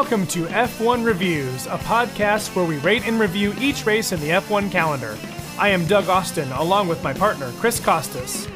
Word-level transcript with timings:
Welcome 0.00 0.26
to 0.28 0.46
F1 0.46 1.04
Reviews, 1.04 1.66
a 1.66 1.76
podcast 1.76 2.56
where 2.56 2.64
we 2.64 2.78
rate 2.78 3.06
and 3.06 3.20
review 3.20 3.52
each 3.60 3.84
race 3.84 4.12
in 4.12 4.20
the 4.20 4.30
F1 4.30 4.70
calendar. 4.70 5.18
I 5.58 5.68
am 5.68 5.84
Doug 5.84 6.08
Austin, 6.08 6.50
along 6.52 6.88
with 6.88 7.04
my 7.04 7.12
partner, 7.12 7.52
Chris 7.58 7.78
Costas. 7.78 8.48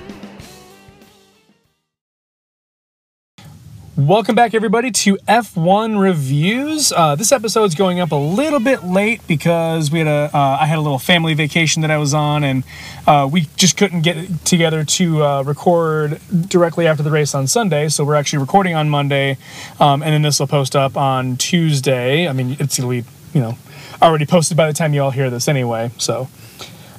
Welcome 4.04 4.34
back, 4.34 4.52
everybody, 4.52 4.90
to 4.90 5.16
F1 5.16 5.98
Reviews. 5.98 6.92
Uh, 6.92 7.14
this 7.14 7.32
episode 7.32 7.64
is 7.64 7.74
going 7.74 8.00
up 8.00 8.12
a 8.12 8.16
little 8.16 8.60
bit 8.60 8.84
late 8.84 9.26
because 9.26 9.90
we 9.90 10.00
had 10.00 10.08
a 10.08 10.30
uh, 10.34 10.58
I 10.60 10.66
had 10.66 10.76
a 10.76 10.82
little 10.82 10.98
family 10.98 11.32
vacation 11.32 11.80
that 11.80 11.90
I 11.90 11.96
was 11.96 12.12
on, 12.12 12.44
and 12.44 12.64
uh, 13.06 13.26
we 13.32 13.48
just 13.56 13.78
couldn't 13.78 14.02
get 14.02 14.44
together 14.44 14.84
to 14.84 15.24
uh, 15.24 15.42
record 15.44 16.20
directly 16.48 16.86
after 16.86 17.02
the 17.02 17.10
race 17.10 17.34
on 17.34 17.46
Sunday. 17.46 17.88
So 17.88 18.04
we're 18.04 18.16
actually 18.16 18.40
recording 18.40 18.74
on 18.74 18.90
Monday, 18.90 19.38
um, 19.80 20.02
and 20.02 20.12
then 20.12 20.20
this 20.20 20.38
will 20.38 20.48
post 20.48 20.76
up 20.76 20.98
on 20.98 21.38
Tuesday. 21.38 22.28
I 22.28 22.34
mean, 22.34 22.58
it's 22.60 22.78
you 22.78 23.04
know 23.32 23.56
already 24.02 24.26
posted 24.26 24.54
by 24.54 24.66
the 24.66 24.74
time 24.74 24.92
you 24.92 25.00
all 25.00 25.12
hear 25.12 25.30
this 25.30 25.48
anyway. 25.48 25.90
So. 25.96 26.28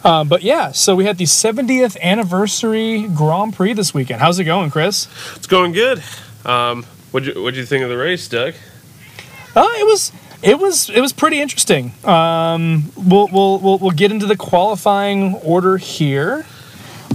Uh, 0.03 0.23
but 0.23 0.44
yeah, 0.44 0.72
so 0.72 0.95
we 0.95 1.06
had 1.06 1.17
the 1.17 1.23
70th 1.23 2.00
anniversary 2.00 3.08
Grand 3.08 3.56
Prix 3.56 3.73
this 3.73 3.92
weekend. 3.92 4.22
How's 4.22 4.38
it 4.38 4.44
going, 4.44 4.70
Chris? 4.70 5.08
It's 5.36 5.48
going 5.48 5.72
good. 5.72 6.03
Um, 6.45 6.86
what'd 7.16 7.34
you 7.34 7.42
What'd 7.42 7.58
you 7.58 7.66
think 7.66 7.82
of 7.82 7.90
the 7.90 7.98
race, 7.98 8.28
Doug? 8.28 8.55
Uh, 9.56 9.66
it 9.80 9.86
was 9.86 10.12
it 10.44 10.60
was 10.60 10.90
it 10.90 11.00
was 11.00 11.14
pretty 11.14 11.40
interesting. 11.40 11.94
Um, 12.04 12.92
we'll, 12.98 13.30
we'll 13.31 13.58
we'll 13.59 13.78
we'll 13.78 13.92
get 13.92 14.12
into 14.12 14.26
the 14.26 14.36
qualifying 14.36 15.36
order 15.36 15.78
here, 15.78 16.45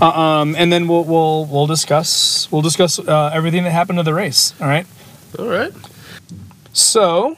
uh, 0.00 0.08
um, 0.08 0.56
and 0.56 0.72
then 0.72 0.88
we'll 0.88 1.04
we'll 1.04 1.44
we'll 1.44 1.66
discuss 1.66 2.50
we'll 2.50 2.62
discuss 2.62 2.98
uh, 2.98 3.30
everything 3.34 3.64
that 3.64 3.72
happened 3.72 3.98
to 3.98 4.02
the 4.02 4.14
race. 4.14 4.54
All 4.58 4.68
right. 4.68 4.86
All 5.38 5.48
right. 5.48 5.72
So, 6.72 7.36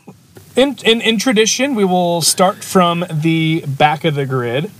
in 0.55 0.77
in 0.85 1.01
in 1.01 1.19
tradition, 1.19 1.75
we 1.75 1.85
will 1.85 2.23
start 2.23 2.63
from 2.63 3.05
the 3.11 3.65
back 3.67 4.05
of 4.05 4.15
the 4.15 4.25
grid. 4.25 4.71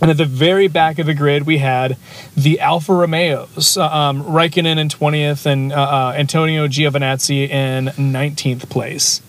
And 0.00 0.10
at 0.10 0.16
the 0.16 0.24
very 0.24 0.68
back 0.68 0.98
of 0.98 1.06
the 1.06 1.14
grid, 1.14 1.46
we 1.46 1.58
had 1.58 1.96
the 2.36 2.60
Alfa 2.60 2.94
Romeos, 2.94 3.76
uh, 3.76 3.86
um, 3.86 4.24
Raikkonen 4.24 4.78
in 4.78 4.88
20th 4.88 5.46
and 5.46 5.72
uh, 5.72 5.76
uh, 5.76 6.14
Antonio 6.16 6.66
Giovinazzi 6.66 7.48
in 7.48 7.86
19th 7.86 8.70
place. 8.70 9.20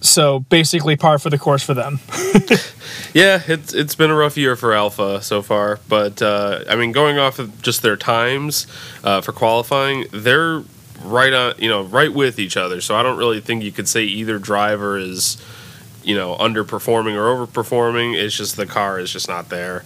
So 0.00 0.40
basically, 0.40 0.96
par 0.96 1.18
for 1.18 1.30
the 1.30 1.38
course 1.38 1.62
for 1.62 1.74
them. 1.74 2.00
yeah, 3.12 3.42
it's 3.46 3.74
it's 3.74 3.94
been 3.94 4.10
a 4.10 4.16
rough 4.16 4.38
year 4.38 4.56
for 4.56 4.72
Alfa 4.72 5.20
so 5.20 5.42
far, 5.42 5.78
but 5.88 6.22
uh, 6.22 6.64
I 6.68 6.76
mean, 6.76 6.92
going 6.92 7.18
off 7.18 7.38
of 7.38 7.60
just 7.60 7.82
their 7.82 7.96
times 7.96 8.66
uh, 9.04 9.20
for 9.20 9.32
qualifying, 9.32 10.06
they're 10.10 10.62
right 11.02 11.32
on, 11.32 11.54
you 11.58 11.68
know, 11.68 11.82
right 11.82 12.12
with 12.12 12.38
each 12.38 12.56
other. 12.56 12.80
So 12.80 12.94
I 12.96 13.02
don't 13.02 13.18
really 13.18 13.40
think 13.40 13.62
you 13.62 13.72
could 13.72 13.88
say 13.88 14.04
either 14.04 14.38
driver 14.38 14.96
is 14.96 15.36
you 16.02 16.14
know 16.14 16.36
underperforming 16.36 17.14
or 17.14 17.46
overperforming. 17.46 18.16
It's 18.16 18.36
just 18.36 18.56
the 18.56 18.66
car 18.66 18.98
is 18.98 19.12
just 19.12 19.28
not 19.28 19.48
there. 19.48 19.84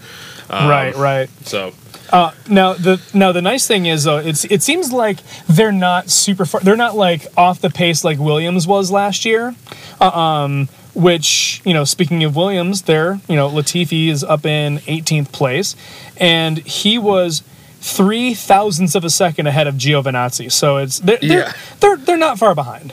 Um, 0.51 0.69
right, 0.69 0.95
right. 0.95 1.31
So 1.47 1.73
uh, 2.11 2.33
now 2.49 2.75
the 2.75 3.01
now 3.13 3.33
the 3.33 3.43
nice 3.43 3.67
thing 3.67 3.87
is 3.87 4.05
though 4.05 4.19
it's 4.19 4.45
it 4.45 4.63
seems 4.63 4.93
like 4.93 5.19
they're 5.49 5.73
not 5.73 6.11
super 6.11 6.45
far, 6.45 6.61
they're 6.61 6.77
not 6.77 6.97
like 6.97 7.27
off 7.37 7.61
the 7.61 7.71
pace 7.71 8.05
like 8.05 8.19
Williams 8.19 8.67
was 8.67 8.91
last 8.91 9.25
year. 9.25 9.55
Uh, 10.01 10.09
um, 10.11 10.69
which 10.95 11.61
you 11.65 11.75
know, 11.75 11.85
speaking 11.85 12.23
of 12.25 12.37
Williams, 12.37 12.83
there 12.83 13.21
you 13.29 13.37
know 13.37 13.49
Latifi 13.49 14.09
is 14.09 14.23
up 14.23 14.47
in 14.47 14.79
18th 14.79 15.33
place, 15.33 15.75
and 16.17 16.59
he 16.59 16.99
was 16.99 17.43
three 17.81 18.33
thousandths 18.35 18.95
of 18.95 19.05
a 19.05 19.11
second 19.11 19.47
ahead 19.47 19.67
of 19.67 19.75
Giovinazzi. 19.75 20.53
So 20.53 20.77
it's 20.79 21.01
they're, 21.01 21.19
yeah. 21.21 21.29
they're, 21.29 21.55
they're 21.81 21.97
they're 21.97 22.17
not 22.17 22.39
far 22.39 22.55
behind. 22.55 22.93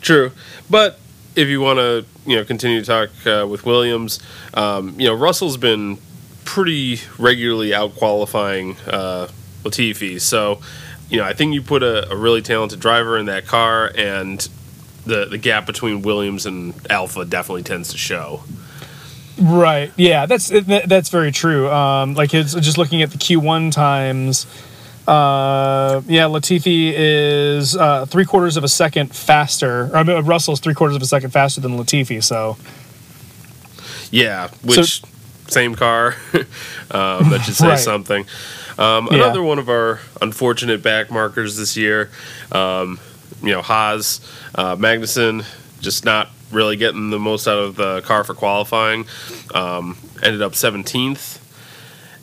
True, 0.00 0.32
but 0.70 0.98
if 1.36 1.48
you 1.48 1.60
want 1.60 1.78
to, 1.78 2.06
you 2.26 2.36
know, 2.36 2.44
continue 2.44 2.80
to 2.80 2.86
talk 2.86 3.10
uh, 3.26 3.46
with 3.46 3.64
Williams, 3.64 4.20
um, 4.54 4.98
you 4.98 5.06
know, 5.06 5.14
Russell's 5.14 5.56
been 5.56 5.98
pretty 6.44 7.00
regularly 7.18 7.74
out 7.74 7.94
qualifying 7.94 8.76
uh, 8.86 9.28
Latifi. 9.62 10.20
So, 10.20 10.60
you 11.08 11.18
know, 11.18 11.24
I 11.24 11.32
think 11.32 11.54
you 11.54 11.62
put 11.62 11.82
a, 11.82 12.10
a, 12.10 12.16
really 12.16 12.42
talented 12.42 12.80
driver 12.80 13.18
in 13.18 13.26
that 13.26 13.46
car, 13.46 13.92
and 13.96 14.40
the 15.04 15.26
the 15.26 15.38
gap 15.38 15.66
between 15.66 16.02
Williams 16.02 16.46
and 16.46 16.74
Alfa 16.90 17.24
definitely 17.24 17.62
tends 17.62 17.90
to 17.90 17.98
show. 17.98 18.42
Right. 19.40 19.92
Yeah, 19.96 20.26
that's 20.26 20.48
that's 20.48 21.08
very 21.08 21.32
true. 21.32 21.70
Um, 21.70 22.14
like 22.14 22.34
it's 22.34 22.54
just 22.54 22.78
looking 22.78 23.02
at 23.02 23.10
the 23.10 23.18
Q1 23.18 23.72
times. 23.72 24.46
Uh, 25.10 26.02
yeah, 26.06 26.26
Latifi 26.26 26.92
is 26.94 27.76
uh, 27.76 28.06
three 28.06 28.24
quarters 28.24 28.56
of 28.56 28.62
a 28.62 28.68
second 28.68 29.12
faster. 29.12 29.90
I 29.92 30.04
mean, 30.04 30.24
Russell's 30.24 30.60
three 30.60 30.72
quarters 30.72 30.94
of 30.94 31.02
a 31.02 31.06
second 31.06 31.30
faster 31.30 31.60
than 31.60 31.76
Latifi. 31.76 32.22
So, 32.22 32.56
yeah, 34.12 34.50
which 34.62 35.00
so, 35.00 35.08
same 35.48 35.74
car. 35.74 36.14
um, 36.92 37.30
that 37.30 37.42
should 37.44 37.56
say 37.56 37.68
right. 37.70 37.78
something. 37.78 38.24
Um, 38.78 39.08
yeah. 39.10 39.16
Another 39.16 39.42
one 39.42 39.58
of 39.58 39.68
our 39.68 39.98
unfortunate 40.22 40.80
back 40.80 41.10
markers 41.10 41.56
this 41.56 41.76
year. 41.76 42.08
Um, 42.52 43.00
you 43.42 43.50
know, 43.50 43.62
Haas, 43.62 44.20
uh, 44.54 44.76
Magnussen, 44.76 45.44
just 45.80 46.04
not 46.04 46.30
really 46.52 46.76
getting 46.76 47.10
the 47.10 47.18
most 47.18 47.48
out 47.48 47.58
of 47.58 47.74
the 47.74 48.02
car 48.02 48.22
for 48.22 48.34
qualifying. 48.34 49.06
Um, 49.52 49.98
ended 50.22 50.40
up 50.40 50.52
17th 50.52 51.39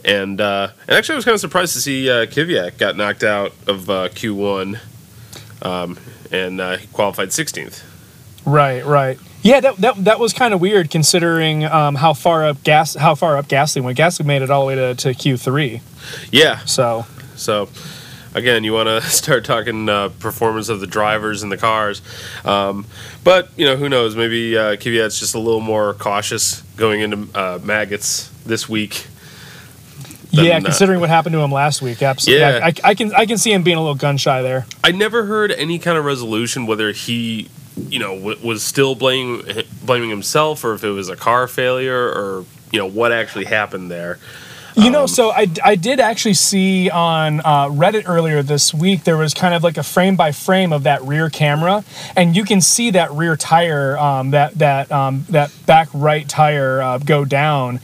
and 0.07 0.40
uh, 0.40 0.69
and 0.88 0.97
actually, 0.97 1.13
I 1.13 1.18
was 1.18 1.25
kind 1.25 1.35
of 1.35 1.41
surprised 1.41 1.73
to 1.73 1.81
see 1.81 2.09
uh, 2.09 2.25
Kvyat 2.25 2.78
got 2.78 2.95
knocked 2.95 3.23
out 3.23 3.51
of 3.68 3.90
uh, 3.90 4.07
Q1, 4.09 4.79
um, 5.62 6.00
and 6.31 6.62
uh, 6.62 6.78
he 6.78 6.88
qualified 6.88 7.29
16th. 7.29 7.84
Right, 8.45 8.85
right. 8.85 9.19
Yeah, 9.44 9.59
that, 9.59 9.78
that, 9.78 10.06
that 10.06 10.19
was 10.19 10.34
kind 10.34 10.53
of 10.53 10.62
weird 10.62 10.90
considering 10.90 11.66
um, 11.66 11.95
how 11.95 12.13
far 12.13 12.45
up 12.45 12.63
gas 12.63 12.95
how 12.95 13.16
far 13.16 13.38
up 13.38 13.47
Gasly 13.47 13.81
went. 13.81 13.97
Gasly 13.97 14.25
made 14.25 14.41
it 14.41 14.50
all 14.50 14.62
the 14.62 14.68
way 14.68 14.75
to, 14.75 14.95
to 14.95 15.09
Q3. 15.09 15.81
Yeah. 16.31 16.59
So 16.59 17.06
so 17.35 17.69
again, 18.34 18.63
you 18.63 18.74
want 18.74 18.88
to 18.88 19.01
start 19.09 19.44
talking 19.44 19.89
uh, 19.89 20.09
performance 20.19 20.69
of 20.69 20.79
the 20.79 20.88
drivers 20.88 21.44
and 21.44 21.51
the 21.51 21.57
cars. 21.57 22.01
Um, 22.45 22.85
but, 23.24 23.50
you 23.57 23.66
know, 23.66 23.75
who 23.75 23.89
knows? 23.89 24.16
Maybe 24.16 24.57
uh, 24.57 24.75
Kvyat's 24.75 25.19
just 25.19 25.35
a 25.35 25.39
little 25.39 25.62
more 25.62 25.94
cautious 25.94 26.62
going 26.78 27.01
into 27.01 27.18
uh, 27.38 27.59
Maggotts 27.59 28.31
this 28.45 28.69
week 28.69 29.07
yeah, 30.31 30.59
considering 30.59 30.99
what 30.99 31.09
happened 31.09 31.33
to 31.33 31.39
him 31.39 31.51
last 31.51 31.81
week, 31.81 32.01
absolutely. 32.01 32.41
Yeah. 32.41 32.59
I, 32.63 32.73
I, 32.83 32.95
can 32.95 33.13
I 33.13 33.25
can 33.25 33.38
see 33.38 33.51
him 33.51 33.63
being 33.63 33.77
a 33.77 33.81
little 33.81 33.95
gun 33.95 34.17
shy 34.17 34.41
there. 34.41 34.65
I 34.83 34.91
never 34.91 35.25
heard 35.25 35.51
any 35.51 35.79
kind 35.79 35.97
of 35.97 36.05
resolution 36.05 36.65
whether 36.65 36.91
he, 36.91 37.49
you 37.75 37.99
know, 37.99 38.15
w- 38.15 38.45
was 38.45 38.63
still 38.63 38.95
blaming 38.95 39.43
blaming 39.83 40.09
himself 40.09 40.63
or 40.63 40.73
if 40.73 40.83
it 40.83 40.91
was 40.91 41.09
a 41.09 41.15
car 41.15 41.47
failure 41.47 42.07
or 42.07 42.45
you 42.71 42.79
know 42.79 42.88
what 42.88 43.11
actually 43.11 43.45
happened 43.45 43.89
there. 43.89 44.19
You 44.77 44.91
know, 44.91 45.01
um, 45.01 45.07
so 45.07 45.31
I, 45.31 45.47
I 45.63 45.73
did 45.73 45.99
actually 45.99 46.35
see 46.35 46.88
on 46.91 47.39
uh, 47.39 47.65
Reddit 47.65 48.03
earlier 48.05 48.44
this 48.44 48.75
week, 48.75 49.05
there 49.05 49.17
was 49.17 49.33
kind 49.33 49.55
of 49.55 49.63
like 49.63 49.77
a 49.77 49.83
frame 49.83 50.15
by 50.15 50.31
frame 50.31 50.71
of 50.71 50.83
that 50.83 51.01
rear 51.01 51.31
camera, 51.31 51.83
and 52.15 52.35
you 52.35 52.44
can 52.44 52.61
see 52.61 52.91
that 52.91 53.11
rear 53.11 53.35
tire, 53.35 53.97
um, 53.97 54.31
that 54.31 54.53
that 54.59 54.91
um, 54.91 55.25
that 55.29 55.51
back 55.65 55.89
right 55.95 56.29
tire 56.29 56.79
uh, 56.79 56.99
go 56.99 57.25
down 57.25 57.79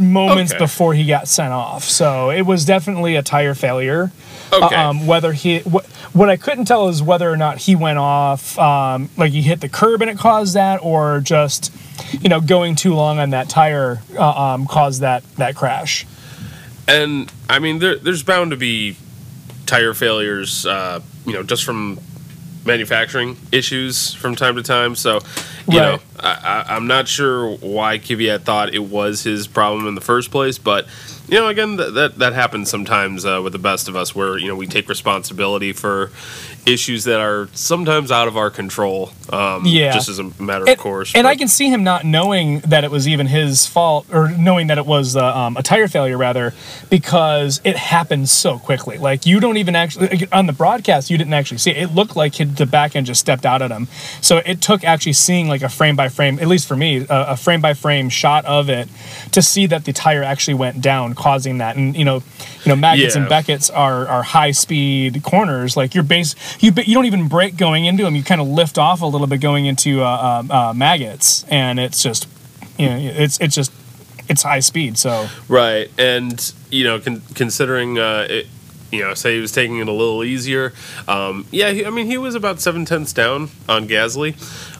moments 0.00 0.52
okay. 0.52 0.58
before 0.58 0.94
he 0.94 1.06
got 1.06 1.28
sent 1.28 1.52
off. 1.52 1.84
So 1.84 2.30
it 2.30 2.42
was 2.42 2.64
definitely 2.64 3.16
a 3.16 3.22
tire 3.22 3.54
failure. 3.54 4.10
Okay. 4.52 4.76
Um, 4.76 5.06
whether 5.06 5.32
he, 5.32 5.60
wh- 5.60 5.86
what 6.14 6.28
I 6.28 6.36
couldn't 6.36 6.66
tell 6.66 6.88
is 6.88 7.02
whether 7.02 7.30
or 7.30 7.38
not 7.38 7.56
he 7.56 7.74
went 7.74 7.98
off, 7.98 8.58
um, 8.58 9.08
like 9.16 9.32
he 9.32 9.40
hit 9.40 9.62
the 9.62 9.68
curb 9.68 10.02
and 10.02 10.10
it 10.10 10.18
caused 10.18 10.54
that, 10.54 10.80
or 10.82 11.20
just, 11.20 11.74
you 12.20 12.28
know, 12.28 12.40
going 12.40 12.74
too 12.74 12.92
long 12.92 13.18
on 13.18 13.30
that 13.30 13.48
tire 13.48 14.02
uh, 14.18 14.52
um, 14.52 14.66
caused 14.66 15.00
that 15.00 15.24
that 15.36 15.56
crash. 15.56 16.06
And 16.86 17.32
I 17.48 17.60
mean, 17.60 17.78
there, 17.78 17.96
there's 17.96 18.22
bound 18.22 18.50
to 18.50 18.58
be 18.58 18.96
tire 19.64 19.94
failures, 19.94 20.66
uh, 20.66 21.00
you 21.24 21.32
know, 21.32 21.42
just 21.42 21.64
from 21.64 21.98
manufacturing 22.66 23.38
issues 23.50 24.12
from 24.12 24.36
time 24.36 24.56
to 24.56 24.62
time. 24.62 24.94
So, 24.96 25.20
you 25.68 25.78
right. 25.78 25.96
know, 25.96 26.00
I, 26.18 26.76
am 26.76 26.86
not 26.86 27.08
sure 27.08 27.56
why 27.56 27.98
Kvyat 27.98 28.42
thought 28.42 28.74
it 28.74 28.80
was 28.80 29.22
his 29.22 29.46
problem 29.46 29.86
in 29.86 29.94
the 29.94 30.00
first 30.00 30.30
place, 30.30 30.58
but 30.58 30.86
you 31.32 31.38
know, 31.38 31.48
again, 31.48 31.76
that 31.76 31.94
that, 31.94 32.18
that 32.18 32.32
happens 32.34 32.70
sometimes 32.70 33.24
uh, 33.24 33.40
with 33.42 33.52
the 33.52 33.58
best 33.58 33.88
of 33.88 33.96
us, 33.96 34.14
where 34.14 34.38
you 34.38 34.48
know 34.48 34.54
we 34.54 34.66
take 34.66 34.88
responsibility 34.88 35.72
for 35.72 36.10
issues 36.66 37.04
that 37.04 37.20
are 37.20 37.48
sometimes 37.54 38.12
out 38.12 38.28
of 38.28 38.36
our 38.36 38.50
control. 38.50 39.10
Um, 39.30 39.64
yeah, 39.66 39.92
just 39.92 40.08
as 40.08 40.18
a 40.18 40.24
matter 40.40 40.64
and, 40.64 40.68
of 40.68 40.78
course. 40.78 41.14
And 41.14 41.24
but. 41.24 41.30
I 41.30 41.36
can 41.36 41.48
see 41.48 41.68
him 41.68 41.82
not 41.84 42.04
knowing 42.04 42.60
that 42.60 42.84
it 42.84 42.90
was 42.90 43.08
even 43.08 43.26
his 43.26 43.66
fault, 43.66 44.06
or 44.12 44.30
knowing 44.30 44.66
that 44.66 44.78
it 44.78 44.86
was 44.86 45.16
uh, 45.16 45.34
um, 45.34 45.56
a 45.56 45.62
tire 45.62 45.88
failure, 45.88 46.18
rather, 46.18 46.52
because 46.90 47.60
it 47.64 47.76
happened 47.76 48.28
so 48.28 48.58
quickly. 48.58 48.98
Like 48.98 49.24
you 49.24 49.40
don't 49.40 49.56
even 49.56 49.74
actually 49.74 50.28
on 50.32 50.46
the 50.46 50.52
broadcast, 50.52 51.10
you 51.10 51.16
didn't 51.16 51.34
actually 51.34 51.58
see 51.58 51.70
it. 51.70 51.78
It 51.78 51.94
looked 51.94 52.14
like 52.14 52.34
the 52.34 52.66
back 52.66 52.94
end 52.94 53.06
just 53.06 53.20
stepped 53.20 53.46
out 53.46 53.62
at 53.62 53.70
him. 53.70 53.88
So 54.20 54.36
it 54.44 54.60
took 54.60 54.84
actually 54.84 55.14
seeing 55.14 55.48
like 55.48 55.62
a 55.62 55.70
frame 55.70 55.96
by 55.96 56.10
frame, 56.10 56.38
at 56.40 56.46
least 56.46 56.68
for 56.68 56.76
me, 56.76 57.06
a, 57.08 57.32
a 57.32 57.36
frame 57.38 57.62
by 57.62 57.72
frame 57.72 58.10
shot 58.10 58.44
of 58.44 58.68
it 58.68 58.88
to 59.32 59.40
see 59.40 59.66
that 59.66 59.86
the 59.86 59.94
tire 59.94 60.22
actually 60.22 60.54
went 60.54 60.82
down 60.82 60.92
down, 60.92 61.14
causing 61.22 61.58
that. 61.58 61.76
And 61.76 61.96
you 61.96 62.04
know, 62.04 62.16
you 62.64 62.68
know, 62.68 62.76
Maggotts 62.76 63.14
Yeah. 63.14 63.20
and 63.22 63.28
Beckett's 63.28 63.70
are 63.70 64.06
are 64.08 64.22
high 64.22 64.50
speed 64.52 65.22
corners. 65.22 65.76
Like 65.76 65.94
your 65.94 66.04
base, 66.04 66.34
you 66.60 66.72
you 66.84 66.94
don't 66.94 67.06
even 67.06 67.28
brake 67.28 67.56
going 67.56 67.84
into 67.84 68.02
them. 68.02 68.16
You 68.16 68.22
kind 68.24 68.40
of 68.40 68.48
lift 68.48 68.76
off 68.78 69.00
a 69.02 69.06
little 69.06 69.26
bit 69.26 69.40
going 69.40 69.66
into 69.66 70.02
uh, 70.02 70.06
uh, 70.06 70.42
uh, 70.52 70.72
Maggotts, 70.72 71.44
and 71.48 71.78
it's 71.78 72.02
just 72.02 72.26
you 72.78 72.88
know, 72.88 72.96
it's 72.98 73.38
it's 73.40 73.54
just 73.54 73.72
it's 74.28 74.42
high 74.42 74.60
speed. 74.60 74.98
So 74.98 75.28
Right, 75.48 75.90
and 75.98 76.52
you 76.70 76.84
know, 76.84 76.98
con- 77.00 77.22
considering 77.34 77.98
uh, 77.98 78.26
it, 78.28 78.46
you 78.90 79.00
know, 79.02 79.14
say 79.14 79.34
he 79.34 79.40
was 79.40 79.52
taking 79.52 79.78
it 79.78 79.88
a 79.88 79.92
little 79.92 80.22
easier. 80.24 80.72
Um, 81.08 81.46
yeah, 81.50 81.70
he, 81.70 81.84
I 81.86 81.90
mean, 81.90 82.06
he 82.06 82.18
was 82.18 82.34
about 82.34 82.60
seven 82.60 82.84
tenths 82.84 83.12
down 83.12 83.48
on 83.68 83.88
Gasly. 83.88 84.34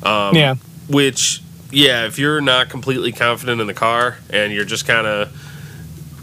Um, 0.05 0.35
yeah, 0.37 0.55
Which, 0.89 1.43
yeah, 1.71 2.07
if 2.07 2.19
you're 2.19 2.41
not 2.43 2.69
completely 2.69 3.13
confident 3.13 3.61
in 3.61 3.67
the 3.67 3.75
car 3.75 4.19
and 4.31 4.53
you're 4.53 4.65
just 4.67 4.87
kind 4.87 5.07
of 5.07 5.33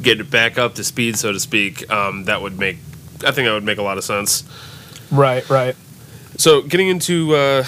getting 0.02 0.26
it 0.26 0.32
back 0.32 0.58
up 0.58 0.76
to 0.76 0.84
speed, 0.84 1.18
so 1.18 1.32
to 1.32 1.40
speak, 1.40 1.90
um, 1.92 2.26
that 2.26 2.42
would 2.42 2.58
make. 2.60 2.78
I 3.26 3.32
think 3.32 3.48
that 3.48 3.54
would 3.54 3.64
make 3.64 3.78
a 3.78 3.84
lot 3.84 3.98
of 3.98 4.04
sense. 4.04 4.44
right, 5.12 5.48
right. 5.50 5.76
So, 6.38 6.62
getting 6.62 6.88
into 6.88 7.36
uh, 7.36 7.66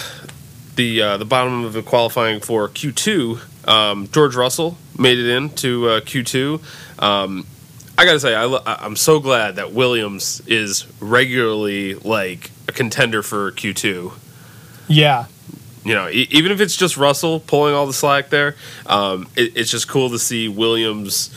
the 0.76 1.02
uh, 1.02 1.16
the 1.18 1.24
bottom 1.26 1.64
of 1.64 1.72
the 1.74 1.82
qualifying 1.82 2.40
for 2.40 2.68
Q2, 2.68 3.68
um, 3.68 4.08
George 4.08 4.34
Russell 4.34 4.78
made 4.98 5.18
it 5.18 5.28
into 5.28 5.88
uh, 5.88 6.00
Q2. 6.00 7.02
Um, 7.02 7.46
I 7.98 8.06
gotta 8.06 8.20
say, 8.20 8.34
I, 8.34 8.44
lo- 8.44 8.62
I'm 8.64 8.96
so 8.96 9.20
glad 9.20 9.56
that 9.56 9.72
Williams 9.72 10.40
is 10.46 10.86
regularly 11.00 11.94
like 11.94 12.50
a 12.66 12.72
contender 12.72 13.22
for 13.22 13.52
Q2. 13.52 14.12
Yeah, 14.88 15.26
You 15.84 15.94
know, 15.94 16.08
e- 16.08 16.26
even 16.30 16.52
if 16.52 16.60
it's 16.60 16.76
just 16.76 16.96
Russell 16.96 17.40
pulling 17.40 17.74
all 17.74 17.86
the 17.86 17.92
slack 17.92 18.30
there, 18.30 18.56
um, 18.86 19.28
it, 19.36 19.56
it's 19.56 19.70
just 19.70 19.88
cool 19.88 20.08
to 20.10 20.18
see 20.18 20.48
Williams. 20.48 21.30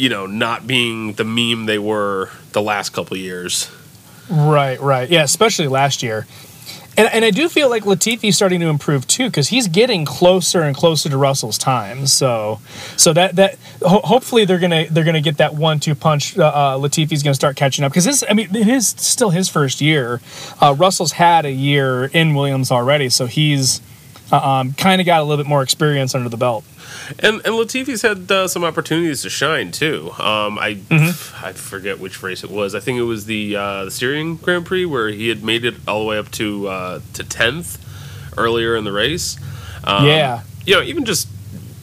You 0.00 0.08
know, 0.08 0.26
not 0.26 0.66
being 0.66 1.12
the 1.14 1.24
meme 1.24 1.66
they 1.66 1.78
were 1.78 2.30
the 2.52 2.62
last 2.62 2.90
couple 2.90 3.16
years. 3.16 3.70
Right, 4.30 4.80
right. 4.80 5.10
Yeah, 5.10 5.24
especially 5.24 5.68
last 5.68 6.02
year. 6.02 6.26
And, 6.96 7.08
and 7.12 7.24
I 7.24 7.30
do 7.30 7.48
feel 7.48 7.70
like 7.70 7.86
Latifi's 7.86 8.36
starting 8.36 8.60
to 8.60 8.66
improve 8.66 9.06
too 9.06 9.26
because 9.26 9.48
he's 9.48 9.68
getting 9.68 10.04
closer 10.04 10.62
and 10.62 10.76
closer 10.76 11.08
to 11.08 11.16
Russell's 11.16 11.56
time. 11.56 12.06
So, 12.06 12.60
so 12.96 13.12
that 13.12 13.36
that 13.36 13.58
ho- 13.80 14.00
hopefully 14.02 14.44
they're 14.44 14.58
gonna 14.58 14.86
they're 14.90 15.04
gonna 15.04 15.20
get 15.20 15.36
that 15.38 15.54
one 15.54 15.80
two 15.80 15.94
punch. 15.94 16.36
Uh, 16.36 16.52
uh, 16.54 16.78
Latifi's 16.78 17.22
gonna 17.22 17.34
start 17.34 17.56
catching 17.56 17.84
up 17.84 17.92
because 17.92 18.04
this 18.04 18.24
I 18.28 18.34
mean 18.34 18.54
it 18.54 18.68
is 18.68 18.88
still 18.88 19.30
his 19.30 19.48
first 19.48 19.80
year. 19.80 20.20
Uh, 20.60 20.74
Russell's 20.76 21.12
had 21.12 21.46
a 21.46 21.52
year 21.52 22.06
in 22.06 22.34
Williams 22.34 22.70
already, 22.70 23.08
so 23.08 23.26
he's 23.26 23.80
um, 24.32 24.72
kind 24.74 25.00
of 25.00 25.06
got 25.06 25.20
a 25.20 25.24
little 25.24 25.42
bit 25.42 25.48
more 25.48 25.62
experience 25.62 26.14
under 26.14 26.28
the 26.28 26.36
belt. 26.36 26.64
And 27.18 27.40
and 27.44 27.54
Latifi's 27.54 28.02
had 28.02 28.30
uh, 28.30 28.46
some 28.48 28.64
opportunities 28.64 29.22
to 29.22 29.30
shine 29.30 29.70
too. 29.72 30.10
Um, 30.18 30.58
I 30.58 30.74
Mm-hmm. 30.88 31.44
I 31.46 31.52
forget 31.52 31.98
which 31.98 32.22
race 32.22 32.44
it 32.44 32.50
was. 32.50 32.74
I 32.74 32.80
think 32.80 32.98
it 32.98 33.02
was 33.04 33.26
the 33.26 33.56
uh, 33.56 33.84
the 33.84 33.90
Styrian 33.90 34.36
Grand 34.36 34.66
Prix 34.66 34.84
where 34.86 35.08
he 35.08 35.28
had 35.28 35.42
made 35.42 35.64
it 35.64 35.74
all 35.88 36.00
the 36.00 36.06
way 36.06 36.18
up 36.18 36.30
to 36.32 36.68
uh, 36.68 37.00
to 37.14 37.24
tenth 37.24 37.78
earlier 38.38 38.76
in 38.76 38.84
the 38.84 38.92
race. 38.92 39.36
Um, 39.84 40.06
Yeah. 40.06 40.42
you 40.66 40.74
know, 40.74 40.82
even 40.82 41.04
just 41.04 41.28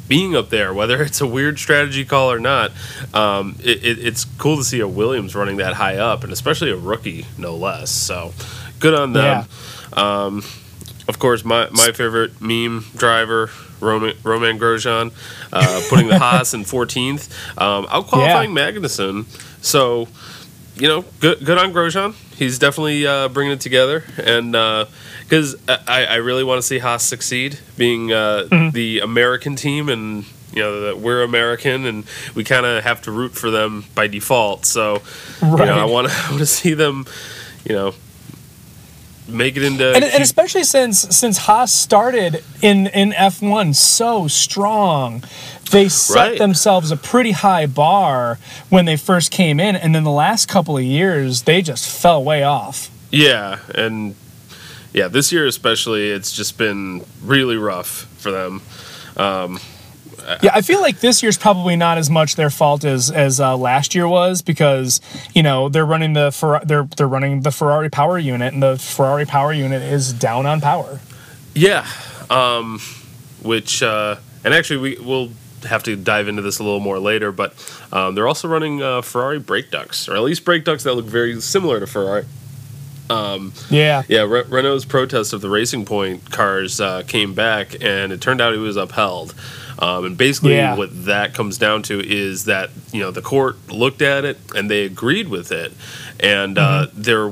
being 0.07 0.35
up 0.35 0.50
there, 0.50 0.73
whether 0.73 1.01
it's 1.07 1.19
a 1.19 1.27
weird 1.27 1.59
strategy 1.59 2.05
call 2.05 2.31
or 2.31 2.39
not, 2.39 2.71
um, 3.13 3.55
it, 3.63 3.83
it, 3.83 4.00
it's 4.05 4.23
cool 4.23 4.55
to 4.57 4.63
see 4.63 4.79
a 4.79 4.88
Williams 4.88 5.35
running 5.35 5.57
that 5.57 5.73
high 5.73 5.97
up, 5.97 6.23
and 6.23 6.31
especially 6.31 6.69
a 6.71 6.77
rookie, 6.77 7.25
no 7.38 7.55
less. 7.55 7.89
So, 7.91 8.33
good 8.79 8.93
on 8.93 9.11
them. 9.13 9.45
Um, 9.93 10.43
of 11.07 11.19
course, 11.19 11.45
my, 11.45 11.69
my 11.71 11.92
favorite 11.94 12.42
meme 12.42 12.86
driver, 12.95 13.50
Romain, 13.80 14.15
Romain 14.24 14.59
Grosjean, 14.59 15.12
uh, 15.54 15.81
putting 15.89 16.07
the 16.07 16.19
Haas 16.19 16.54
in 16.54 16.62
14th, 16.63 17.31
um, 17.62 17.88
out 17.89 18.07
qualifying 18.07 18.51
Magnussen. 18.51 19.25
So, 19.63 20.07
you 20.75 20.88
know, 20.88 21.06
good 21.19 21.44
good 21.44 21.57
on 21.57 21.74
Grosjean. 21.74 22.13
He's 22.36 22.59
definitely 22.59 23.06
uh, 23.07 23.30
bringing 23.30 23.54
it 23.54 23.62
together, 23.62 24.04
and 24.24 24.51
because 25.24 25.56
I, 25.68 26.06
I 26.06 26.15
really 26.18 26.44
want 26.44 26.59
to 26.59 26.62
see 26.62 26.77
Haas 26.77 27.04
succeed, 27.04 27.60
being 27.77 28.12
uh, 28.12 28.44
the 28.74 29.00
American 29.00 29.56
team, 29.56 29.89
and 29.89 30.24
you 30.53 30.62
know 30.62 30.81
that 30.81 31.00
we're 31.00 31.24
American, 31.24 31.86
and 31.86 32.06
we 32.36 32.44
kind 32.44 32.65
of 32.65 32.83
have 32.83 33.01
to 33.03 33.12
root 33.12 33.33
for 33.33 33.50
them 33.50 33.86
by 33.95 34.07
default. 34.07 34.65
So, 34.65 35.01
you 35.42 35.48
know, 35.65 35.80
I 35.80 35.86
want 35.86 36.10
to 36.10 36.13
I 36.15 36.30
want 36.30 36.39
to 36.39 36.45
see 36.45 36.74
them, 36.75 37.06
you 37.65 37.74
know, 37.75 37.94
make 39.27 39.57
it 39.57 39.63
into 39.63 39.94
and, 39.94 40.03
and 40.03 40.24
especially 40.24 40.63
since 40.63 41.00
since 41.15 41.38
Haas 41.39 41.71
started 41.71 42.44
in 42.62 42.88
in 42.88 43.12
F1 43.12 43.75
so 43.75 44.27
strong, 44.27 45.24
they 45.71 45.89
set 45.89 46.15
Right. 46.15 46.38
themselves 46.39 46.91
a 46.91 46.97
pretty 46.97 47.31
high 47.31 47.65
bar 47.65 48.39
when 48.69 48.85
they 48.85 48.95
first 48.97 49.31
came 49.31 49.59
in, 49.59 49.75
and 49.75 49.94
then 49.94 50.03
the 50.03 50.12
last 50.12 50.47
couple 50.47 50.77
of 50.77 50.83
years 50.83 51.44
they 51.44 51.62
just 51.62 51.89
fell 51.89 52.24
way 52.24 52.44
off. 52.44 52.89
Yeah, 53.12 53.59
and 53.75 54.15
yeah, 54.94 55.07
this 55.07 55.31
year 55.31 55.45
especially, 55.45 56.09
it's 56.09 56.31
just 56.31 56.57
been 56.57 57.03
really 57.24 57.57
rough 57.57 58.07
for 58.18 58.31
them. 58.31 58.62
Um, 59.18 59.59
Yeah, 60.41 60.51
I 60.53 60.62
feel 60.62 60.81
like 60.81 61.00
this 61.00 61.24
year's 61.24 61.38
probably 61.38 61.75
not 61.75 61.97
as 61.97 62.09
much 62.09 62.35
their 62.35 62.50
fault 62.50 62.83
as 62.83 63.09
as 63.09 63.39
uh, 63.39 63.56
last 63.56 63.95
year 63.95 64.07
was 64.07 64.41
because 64.41 65.00
you 65.33 65.41
know 65.44 65.69
they're 65.69 65.85
running 65.85 66.13
the 66.13 66.31
Fer- 66.31 66.62
they're 66.65 66.83
they're 66.97 67.07
running 67.07 67.41
the 67.41 67.51
Ferrari 67.51 67.89
power 67.89 68.18
unit, 68.18 68.53
and 68.53 68.62
the 68.62 68.77
Ferrari 68.77 69.25
power 69.25 69.53
unit 69.53 69.81
is 69.81 70.12
down 70.13 70.45
on 70.45 70.59
power. 70.59 71.00
Yeah, 71.56 71.88
um, 72.29 72.79
which 73.41 73.81
uh, 73.81 74.18
and 74.44 74.53
actually 74.53 74.77
we 74.77 74.95
will 74.97 75.31
have 75.63 75.83
to 75.83 75.95
dive 75.95 76.27
into 76.27 76.41
this 76.41 76.59
a 76.59 76.63
little 76.63 76.79
more 76.79 77.00
later, 77.00 77.31
but 77.31 77.53
um, 77.91 78.13
they're 78.15 78.27
also 78.27 78.47
running 78.47 78.81
uh, 78.81 79.01
Ferrari 79.01 79.39
brake 79.39 79.71
ducts, 79.71 80.07
or 80.07 80.15
at 80.15 80.21
least 80.21 80.45
brake 80.45 80.63
ducts 80.65 80.83
that 80.83 80.94
look 80.94 81.06
very 81.06 81.39
similar 81.41 81.79
to 81.79 81.88
Ferrari. 81.88 82.25
Yeah, 83.69 84.03
Yeah, 84.09 84.24
Re- 84.24 84.44
Renault's 84.44 84.85
protest 84.85 85.31
of 85.33 85.41
the 85.41 85.50
Racing 85.50 85.85
Point 85.85 86.29
cars 86.29 86.81
uh, 86.81 87.03
came 87.07 87.33
back, 87.33 87.75
and 87.81 88.12
it 88.12 88.19
turned 88.21 88.41
out 88.41 88.53
it 88.53 88.57
was 88.57 88.75
upheld. 88.75 89.33
Um, 89.79 90.06
and 90.06 90.18
basically, 90.18 90.56
Yeah. 90.56 90.75
what 90.75 91.06
that 91.06 91.33
comes 91.33 91.57
down 91.57 91.83
to 91.83 92.00
is 92.00 92.45
that 92.45 92.71
you 92.91 93.00
know 93.00 93.12
the 93.12 93.21
court 93.21 93.57
looked 93.69 94.01
at 94.01 94.25
it 94.25 94.38
and 94.56 94.69
they 94.71 94.83
agreed 94.85 95.27
with 95.27 95.51
it, 95.51 95.71
and 96.19 96.57
uh, 96.57 96.88
they're 96.94 97.31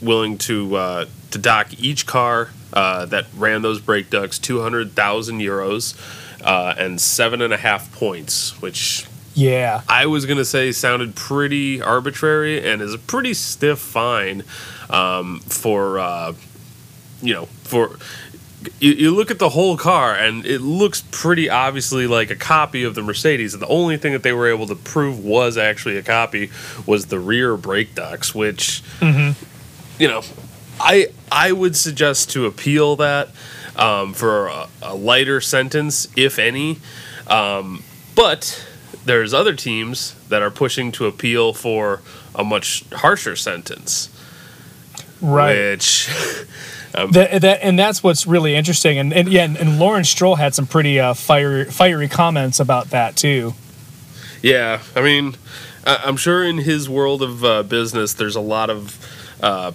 willing 0.00 0.38
to 0.38 0.76
uh, 0.76 1.04
to 1.30 1.38
dock 1.38 1.68
each 1.78 2.06
car 2.06 2.48
uh, 2.72 3.04
that 3.06 3.26
ran 3.36 3.62
those 3.62 3.80
brake 3.80 4.08
ducts 4.10 4.38
two 4.38 4.60
hundred 4.62 4.92
thousand 4.92 5.40
euros 5.40 5.94
uh, 6.42 6.74
and 6.78 7.00
seven 7.00 7.42
and 7.42 7.52
a 7.52 7.58
half 7.58 7.92
points, 7.92 8.60
which 8.62 9.06
yeah, 9.34 9.82
I 9.88 10.06
was 10.06 10.26
gonna 10.26 10.44
say 10.44 10.72
sounded 10.72 11.14
pretty 11.14 11.80
arbitrary 11.82 12.66
and 12.66 12.80
is 12.82 12.94
a 12.94 12.98
pretty 12.98 13.34
stiff 13.34 13.78
fine 13.78 14.44
um, 14.90 15.40
for 15.40 15.98
uh, 15.98 16.32
you 17.22 17.34
know 17.34 17.46
for 17.64 17.96
you, 18.80 18.92
you 18.92 19.10
look 19.14 19.30
at 19.30 19.38
the 19.38 19.50
whole 19.50 19.76
car 19.76 20.14
and 20.14 20.44
it 20.46 20.60
looks 20.60 21.02
pretty 21.10 21.48
obviously 21.48 22.06
like 22.06 22.30
a 22.30 22.36
copy 22.36 22.84
of 22.84 22.94
the 22.94 23.02
Mercedes 23.02 23.54
and 23.54 23.62
the 23.62 23.68
only 23.68 23.96
thing 23.96 24.12
that 24.12 24.22
they 24.22 24.32
were 24.32 24.48
able 24.48 24.66
to 24.66 24.74
prove 24.74 25.24
was 25.24 25.56
actually 25.56 25.96
a 25.96 26.02
copy 26.02 26.50
was 26.86 27.06
the 27.06 27.18
rear 27.18 27.56
brake 27.56 27.94
ducts 27.94 28.34
which 28.34 28.82
you 29.98 30.08
know 30.08 30.22
I 30.80 31.08
I 31.30 31.52
would 31.52 31.76
suggest 31.76 32.30
to 32.32 32.46
appeal 32.46 32.96
that 32.96 33.28
um, 33.76 34.14
for 34.14 34.48
a, 34.48 34.68
a 34.82 34.94
lighter 34.94 35.40
sentence 35.40 36.08
if 36.16 36.38
any. 36.38 36.78
Um, 37.26 37.82
but 38.14 38.66
there's 39.04 39.32
other 39.32 39.54
teams 39.54 40.14
that 40.28 40.42
are 40.42 40.50
pushing 40.50 40.92
to 40.92 41.06
appeal 41.06 41.52
for 41.52 42.00
a 42.34 42.44
much 42.44 42.84
harsher 42.92 43.36
sentence, 43.36 44.08
right. 45.20 45.54
which 45.54 46.08
That, 46.92 47.40
that 47.42 47.60
and 47.62 47.78
that's 47.78 48.02
what's 48.02 48.26
really 48.26 48.54
interesting, 48.54 48.98
and, 48.98 49.12
and 49.12 49.28
yeah, 49.28 49.44
and, 49.44 49.56
and 49.56 49.78
Lawrence 49.78 50.08
Stroll 50.10 50.36
had 50.36 50.54
some 50.54 50.66
pretty 50.66 51.00
uh, 51.00 51.14
fiery 51.14 51.64
fiery 51.66 52.08
comments 52.08 52.60
about 52.60 52.90
that 52.90 53.16
too. 53.16 53.54
yeah, 54.42 54.80
I 54.94 55.00
mean, 55.00 55.34
I- 55.86 56.02
I'm 56.04 56.16
sure 56.16 56.44
in 56.44 56.58
his 56.58 56.88
world 56.88 57.22
of 57.22 57.44
uh, 57.44 57.62
business, 57.62 58.12
there's 58.14 58.36
a 58.36 58.40
lot 58.40 58.68
of 58.70 58.98
uh, 59.42 59.72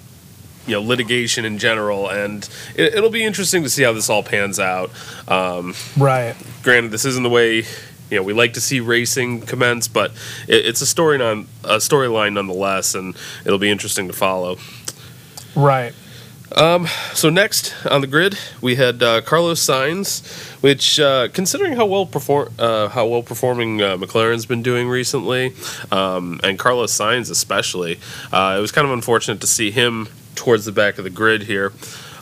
you 0.67 0.73
know 0.73 0.81
litigation 0.81 1.43
in 1.45 1.57
general, 1.57 2.07
and 2.09 2.47
it, 2.75 2.93
it'll 2.95 3.09
be 3.09 3.23
interesting 3.23 3.63
to 3.63 3.69
see 3.69 3.83
how 3.83 3.93
this 3.93 4.09
all 4.09 4.21
pans 4.23 4.59
out. 4.59 4.91
Um, 5.27 5.73
Right. 5.97 6.35
granted, 6.63 6.91
this 6.91 7.05
isn't 7.05 7.23
the 7.23 7.29
way 7.29 7.63
you 8.11 8.17
know 8.17 8.21
we 8.23 8.33
like 8.33 8.53
to 8.53 8.61
see 8.61 8.79
racing 8.79 9.41
commence, 9.41 9.87
but 9.87 10.11
it, 10.47 10.65
it's 10.67 10.81
a 10.81 10.85
story 10.85 11.17
non 11.17 11.47
a 11.63 11.77
storyline 11.77 12.33
nonetheless, 12.33 12.93
and 12.93 13.15
it'll 13.43 13.57
be 13.59 13.71
interesting 13.71 14.07
to 14.07 14.13
follow. 14.13 14.57
Right. 15.55 15.93
So 16.51 17.29
next 17.29 17.73
on 17.85 18.01
the 18.01 18.07
grid, 18.07 18.37
we 18.61 18.75
had 18.75 19.01
uh, 19.03 19.21
Carlos 19.21 19.59
Sainz, 19.65 20.21
which, 20.61 20.99
uh, 20.99 21.27
considering 21.29 21.73
how 21.73 21.85
well 21.85 22.05
perform 22.05 22.53
uh, 22.59 22.89
how 22.89 23.07
well 23.07 23.23
performing 23.23 23.81
uh, 23.81 23.97
McLaren's 23.97 24.45
been 24.45 24.61
doing 24.61 24.87
recently, 24.87 25.53
um, 25.91 26.39
and 26.43 26.57
Carlos 26.57 26.97
Sainz 26.97 27.29
especially, 27.29 27.99
uh, 28.31 28.55
it 28.57 28.61
was 28.61 28.71
kind 28.71 28.85
of 28.87 28.93
unfortunate 28.93 29.41
to 29.41 29.47
see 29.47 29.71
him 29.71 30.07
towards 30.35 30.65
the 30.65 30.71
back 30.71 30.97
of 30.97 31.03
the 31.03 31.09
grid 31.09 31.43
here, 31.43 31.73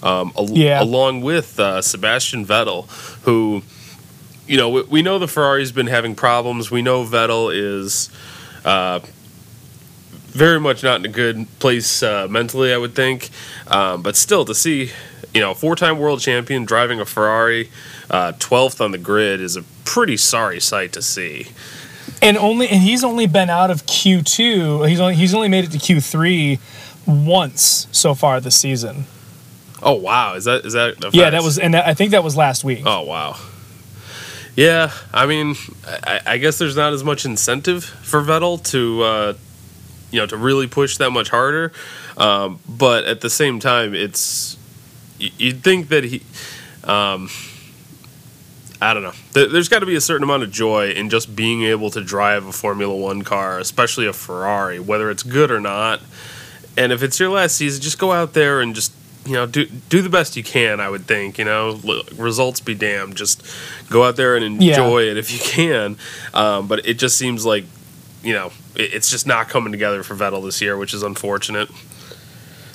um, 0.02 0.32
al- 0.38 0.50
Yeah. 0.52 0.82
along 0.82 1.22
with 1.22 1.60
uh, 1.60 1.82
Sebastian 1.82 2.46
Vettel, 2.46 2.88
who 3.24 3.64
you 4.48 4.58
know, 4.58 4.70
we, 4.70 4.84
we, 4.84 5.02
know 5.02 5.18
the 5.18 5.28
Ferrari's 5.28 5.72
been 5.72 5.88
having 5.88 6.14
problems. 6.14 6.70
We 6.70 6.84
know 6.84 7.04
Vettel 7.04 7.52
is 7.52 8.12
uh, 8.64 9.00
very 10.36 10.60
much 10.60 10.84
not 10.84 11.00
in 11.00 11.06
a 11.06 11.10
good 11.10 11.48
place 11.60 12.04
uh, 12.04 12.28
mentally, 12.30 12.72
I 12.72 12.78
would 12.78 12.94
think. 12.94 13.30
Um, 13.68 14.02
but 14.02 14.16
still, 14.16 14.46
to 14.46 14.56
see, 14.56 14.92
you 15.34 15.42
know, 15.42 15.54
four 15.54 15.76
time 15.76 15.98
world 15.98 16.20
champion 16.22 16.66
driving 16.66 17.00
a 17.00 17.06
Ferrari, 17.06 17.70
uh, 18.10 18.34
12th 18.34 18.80
on 18.84 18.92
the 18.92 18.98
grid 18.98 19.42
is 19.42 19.56
a 19.56 19.64
pretty 19.84 20.18
sorry 20.18 20.60
sight 20.60 20.94
to 20.94 21.02
see. 21.02 21.48
And 22.22 22.38
only 22.38 22.68
and 22.70 22.82
he's 22.82 23.04
only 23.04 23.28
been 23.28 23.50
out 23.50 23.72
of 23.72 23.86
Q 23.86 24.22
two. 24.22 24.84
He's 24.84 25.00
only 25.00 25.16
he's 25.16 25.34
only 25.34 25.48
made 25.48 25.66
it 25.66 25.72
to 25.72 25.80
Q 25.80 26.00
three 26.00 26.60
once 27.06 27.88
so 27.92 28.14
far 28.14 28.40
this 28.40 28.56
season. 28.56 29.06
Oh 29.82 29.94
wow! 29.94 30.36
Is 30.36 30.46
that 30.46 30.66
is 30.66 30.74
that? 30.74 30.96
Yeah, 31.14 31.32
that 31.32 31.44
was, 31.44 31.60
and 31.60 31.76
I 31.76 31.94
think 31.94 32.12
that 32.12 32.24
was 32.24 32.38
last 32.38 32.64
week. 32.64 32.84
Oh 32.86 33.02
wow. 33.02 33.38
Yeah, 34.56 34.92
I 35.14 35.26
mean, 35.26 35.56
I, 35.86 36.22
I 36.26 36.38
guess 36.38 36.58
there's 36.58 36.78
not 36.78 36.94
as 36.94 37.04
much 37.04 37.26
incentive 37.26 37.84
for 37.84 38.22
Vettel 38.22 38.64
to, 38.72 39.04
uh, 39.04 39.34
you 40.12 40.20
know, 40.22 40.28
to 40.28 40.38
really 40.38 40.66
push 40.66 40.96
that 40.98 41.10
much 41.10 41.30
harder. 41.30 41.74
Um, 42.18 42.60
but 42.68 43.04
at 43.06 43.22
the 43.22 43.30
same 43.30 43.60
time, 43.60 43.94
it's 43.94 44.58
you'd 45.18 45.64
think 45.64 45.90
that 45.90 46.04
he. 46.04 46.22
Um, 46.84 47.30
I 48.82 48.94
don't 48.94 49.04
know. 49.04 49.14
There's 49.32 49.70
got 49.70 49.80
to 49.80 49.86
be 49.86 49.96
a 49.96 50.02
certain 50.02 50.24
amount 50.24 50.44
of 50.44 50.52
joy 50.52 50.90
in 50.90 51.10
just 51.10 51.36
being 51.36 51.64
able 51.64 51.90
to 51.92 52.04
drive 52.04 52.46
a 52.46 52.52
Formula 52.52 52.96
One 52.96 53.24
car, 53.24 53.58
especially 53.58 54.06
a 54.06 54.14
Ferrari, 54.14 54.80
whether 54.80 55.10
it's 55.10 55.24
good 55.24 55.50
or 55.50 55.60
not. 55.60 56.02
And 56.78 56.92
if 56.92 57.02
it's 57.02 57.20
your 57.20 57.30
last 57.30 57.56
season, 57.56 57.82
just 57.82 57.98
go 57.98 58.12
out 58.12 58.34
there 58.34 58.60
and 58.60 58.76
just 58.76 58.94
you 59.26 59.34
know 59.34 59.46
do 59.46 59.66
do 59.66 60.02
the 60.02 60.10
best 60.10 60.38
you 60.38 60.44
can. 60.44 60.80
I 60.80 60.90
would 60.90 61.06
think 61.06 61.38
you 61.38 61.46
know 61.46 61.80
results 62.16 62.60
be 62.60 62.76
damned. 62.76 63.16
Just 63.16 63.46
go 63.90 64.04
out 64.04 64.18
there 64.18 64.36
and 64.36 64.44
enjoy 64.44 65.00
yeah. 65.00 65.12
it 65.12 65.18
if 65.18 65.32
you 65.32 65.40
can. 65.40 65.98
Um, 66.34 66.68
but 66.68 66.86
it 66.86 66.96
just 66.96 67.18
seems 67.18 67.46
like 67.46 67.66
you 68.24 68.34
know 68.34 68.52
it's 68.76 69.10
just 69.10 69.26
not 69.26 69.50
coming 69.50 69.72
together 69.72 70.04
for 70.04 70.16
Vettel 70.16 70.44
this 70.44 70.62
year, 70.62 70.78
which 70.78 70.94
is 70.94 71.02
unfortunate. 71.02 71.70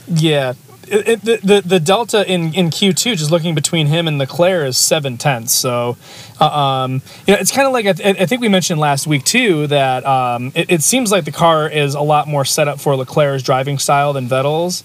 Yeah, 0.09 0.55
it, 0.91 1.09
it, 1.09 1.21
the, 1.23 1.37
the 1.43 1.61
the 1.69 1.81
delta 1.81 2.31
in 2.31 2.53
in 2.55 2.71
Q 2.71 2.93
two, 2.93 3.15
just 3.15 3.31
looking 3.31 3.55
between 3.55 3.87
him 3.87 4.09
and 4.09 4.19
Leclerc, 4.19 4.69
is 4.69 4.77
seven 4.77 5.17
tenths. 5.17 5.53
So, 5.53 5.97
uh, 6.41 6.45
um, 6.45 7.03
you 7.27 7.35
know, 7.35 7.41
it's 7.41 7.53
kind 7.53 7.67
of 7.67 7.73
like 7.73 7.87
I, 7.87 7.93
th- 7.93 8.21
I, 8.21 8.27
think 8.27 8.41
we 8.41 8.49
mentioned 8.49 8.81
last 8.81 9.07
week 9.07 9.25
too 9.25 9.69
that 9.69 10.05
um, 10.05 10.53
it, 10.55 10.71
it, 10.71 10.83
seems 10.83 11.13
like 11.13 11.25
the 11.25 11.33
car 11.33 11.69
is 11.69 11.95
a 11.95 12.01
lot 12.01 12.27
more 12.27 12.45
set 12.45 12.67
up 12.67 12.81
for 12.81 12.97
Leclerc's 12.97 13.43
driving 13.43 13.79
style 13.79 14.13
than 14.13 14.29
Vettel's. 14.29 14.83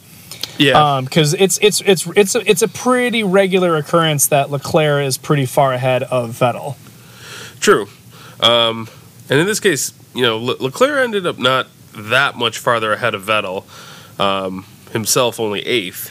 Yeah, 0.57 1.01
because 1.01 1.33
um, 1.33 1.39
it's 1.39 1.57
it's 1.57 1.81
it's 1.81 2.07
it's 2.15 2.35
a, 2.35 2.49
it's 2.49 2.61
a 2.61 2.67
pretty 2.67 3.23
regular 3.23 3.75
occurrence 3.75 4.27
that 4.27 4.51
Leclerc 4.51 5.05
is 5.05 5.17
pretty 5.17 5.45
far 5.45 5.73
ahead 5.73 6.03
of 6.03 6.31
Vettel. 6.31 6.75
True, 7.59 7.87
um, 8.41 8.87
and 9.29 9.39
in 9.39 9.47
this 9.47 9.59
case, 9.59 9.91
you 10.13 10.21
know, 10.21 10.37
Le- 10.37 10.61
Leclerc 10.61 11.03
ended 11.03 11.25
up 11.25 11.39
not 11.39 11.67
that 11.93 12.35
much 12.35 12.59
farther 12.59 12.93
ahead 12.93 13.15
of 13.15 13.23
Vettel. 13.23 13.65
Um, 14.19 14.65
himself 14.95 15.39
only 15.39 15.59
eighth. 15.59 16.09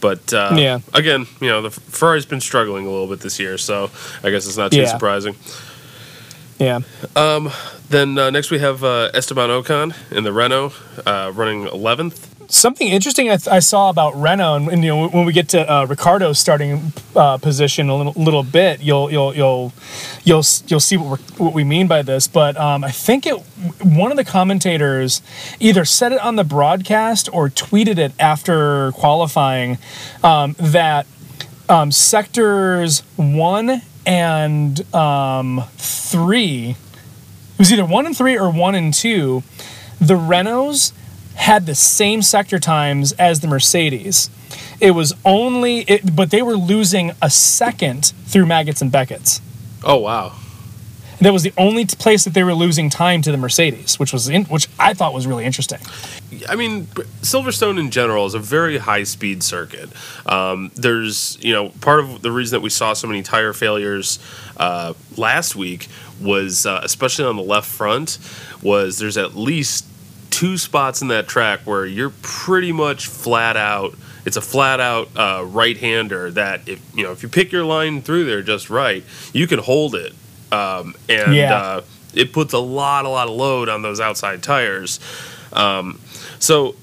But 0.00 0.32
uh, 0.32 0.56
yeah, 0.56 0.80
again, 0.92 1.26
you 1.40 1.48
know 1.48 1.62
the 1.62 1.70
Ferrari's 1.70 2.26
been 2.26 2.40
struggling 2.40 2.86
a 2.86 2.90
little 2.90 3.06
bit 3.06 3.20
this 3.20 3.38
year, 3.38 3.56
so 3.56 3.90
I 4.22 4.30
guess 4.30 4.46
it's 4.46 4.56
not 4.56 4.72
too 4.72 4.80
yeah. 4.80 4.86
surprising. 4.86 5.36
Yeah. 6.58 6.80
Um, 7.14 7.50
then 7.88 8.18
uh, 8.18 8.30
next 8.30 8.50
we 8.50 8.58
have 8.58 8.82
uh, 8.82 9.10
Esteban 9.14 9.50
Ocon 9.50 9.94
in 10.10 10.24
the 10.24 10.32
Renault, 10.32 10.72
uh, 11.06 11.30
running 11.34 11.66
eleventh 11.68 12.33
something 12.48 12.88
interesting 12.88 13.30
I, 13.30 13.36
th- 13.36 13.48
I, 13.48 13.58
saw 13.58 13.90
about 13.90 14.14
Renault, 14.14 14.54
and, 14.56 14.68
and, 14.68 14.84
you 14.84 14.90
know 14.90 15.08
when 15.08 15.24
we 15.24 15.32
get 15.32 15.48
to 15.50 15.70
uh, 15.70 15.86
Ricciardo's 15.86 16.38
starting 16.38 16.92
uh, 17.16 17.38
position 17.38 17.88
a 17.88 17.96
little, 17.96 18.12
little 18.16 18.42
bit, 18.42 18.80
you'll 18.80 19.10
you'll 19.10 19.34
you'll 19.34 19.72
you'll 20.24 20.42
you'll 20.66 20.80
see 20.80 20.96
what 20.96 21.20
we 21.20 21.44
what 21.44 21.54
we 21.54 21.64
mean 21.64 21.86
by 21.86 22.02
this. 22.02 22.26
But 22.26 22.56
um, 22.56 22.84
I 22.84 22.90
think 22.90 23.26
it 23.26 23.34
one 23.82 24.10
of 24.10 24.16
the 24.16 24.24
commentators 24.24 25.22
either 25.60 25.84
said 25.84 26.12
it 26.12 26.20
on 26.20 26.36
the 26.36 26.44
broadcast 26.44 27.28
or 27.32 27.48
tweeted 27.48 27.98
it 27.98 28.12
after 28.18 28.92
qualifying 28.92 29.78
um, 30.22 30.56
that 30.58 31.06
um, 31.68 31.92
sectors 31.92 33.00
one 33.16 33.82
and 34.06 34.94
um, 34.94 35.64
three. 35.76 36.76
It 37.54 37.58
was 37.58 37.72
either 37.72 37.86
one 37.86 38.06
and 38.06 38.16
three 38.16 38.36
or 38.36 38.50
one 38.50 38.74
and 38.74 38.92
two. 38.92 39.42
The 40.00 40.14
Renaults 40.14 40.92
had 41.34 41.66
the 41.66 41.74
same 41.74 42.22
sector 42.22 42.58
times 42.58 43.12
as 43.12 43.40
the 43.40 43.46
Mercedes. 43.46 44.30
It 44.80 44.92
was 44.92 45.14
only, 45.24 45.80
it, 45.80 46.14
but 46.14 46.30
they 46.30 46.42
were 46.42 46.56
losing 46.56 47.12
a 47.20 47.30
second 47.30 48.12
through 48.26 48.46
Maggotts 48.46 48.82
and 48.82 48.90
Beckett's. 48.90 49.40
Oh 49.82 49.98
wow! 49.98 50.32
That 51.20 51.32
was 51.32 51.42
the 51.42 51.52
only 51.56 51.84
place 51.86 52.24
that 52.24 52.34
they 52.34 52.42
were 52.42 52.54
losing 52.54 52.90
time 52.90 53.22
to 53.22 53.30
the 53.30 53.36
Mercedes, 53.36 53.98
which 53.98 54.12
was 54.12 54.28
in, 54.28 54.44
which 54.44 54.68
I 54.78 54.94
thought 54.94 55.14
was 55.14 55.26
really 55.26 55.44
interesting. 55.44 55.78
I 56.48 56.56
mean, 56.56 56.86
Silverstone 57.22 57.78
in 57.78 57.90
general 57.90 58.26
is 58.26 58.34
a 58.34 58.38
very 58.38 58.78
high 58.78 59.04
speed 59.04 59.42
circuit. 59.42 59.90
Um, 60.26 60.70
there's, 60.74 61.38
you 61.42 61.52
know, 61.52 61.70
part 61.80 62.00
of 62.00 62.22
the 62.22 62.32
reason 62.32 62.56
that 62.56 62.62
we 62.62 62.70
saw 62.70 62.92
so 62.92 63.06
many 63.06 63.22
tire 63.22 63.52
failures 63.52 64.18
uh, 64.56 64.94
last 65.16 65.54
week 65.56 65.88
was, 66.20 66.66
uh, 66.66 66.80
especially 66.82 67.24
on 67.24 67.36
the 67.36 67.42
left 67.42 67.68
front, 67.68 68.18
was 68.62 68.98
there's 68.98 69.16
at 69.16 69.34
least 69.34 69.86
two 70.34 70.58
spots 70.58 71.00
in 71.00 71.06
that 71.08 71.28
track 71.28 71.60
where 71.60 71.86
you're 71.86 72.12
pretty 72.20 72.72
much 72.72 73.06
flat 73.06 73.56
out. 73.56 73.94
It's 74.26 74.36
a 74.36 74.40
flat 74.40 74.80
out 74.80 75.08
uh, 75.16 75.44
right 75.46 75.76
hander 75.76 76.28
that 76.32 76.68
if 76.68 76.82
you 76.92 77.04
know 77.04 77.12
if 77.12 77.22
you 77.22 77.28
pick 77.28 77.52
your 77.52 77.64
line 77.64 78.02
through 78.02 78.24
there 78.24 78.42
just 78.42 78.68
right, 78.68 79.04
you 79.32 79.46
can 79.46 79.60
hold 79.60 79.94
it, 79.94 80.12
um, 80.50 80.96
and 81.08 81.36
yeah. 81.36 81.54
uh, 81.54 81.82
it 82.14 82.32
puts 82.32 82.52
a 82.52 82.58
lot 82.58 83.04
a 83.04 83.08
lot 83.08 83.28
of 83.28 83.34
load 83.34 83.68
on 83.68 83.82
those 83.82 84.00
outside 84.00 84.42
tires. 84.42 84.98
Um, 85.52 86.00
so 86.40 86.74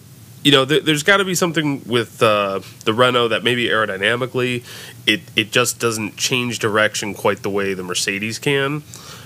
you 0.44 0.54
know, 0.54 0.64
th- 0.66 0.86
there's 0.86 1.04
got 1.04 1.18
to 1.18 1.26
be 1.26 1.36
something 1.36 1.84
with 1.86 2.24
uh, 2.24 2.62
the 2.86 2.94
Renault 2.94 3.28
that 3.30 3.44
maybe 3.44 3.68
aerodynamically, 3.68 4.64
it 5.06 5.20
it 5.36 5.52
just 5.52 5.78
doesn't 5.78 6.16
change 6.16 6.60
direction 6.60 7.14
quite 7.14 7.42
the 7.42 7.50
way 7.50 7.74
the 7.74 7.84
Mercedes 7.84 8.40
can. 8.40 8.84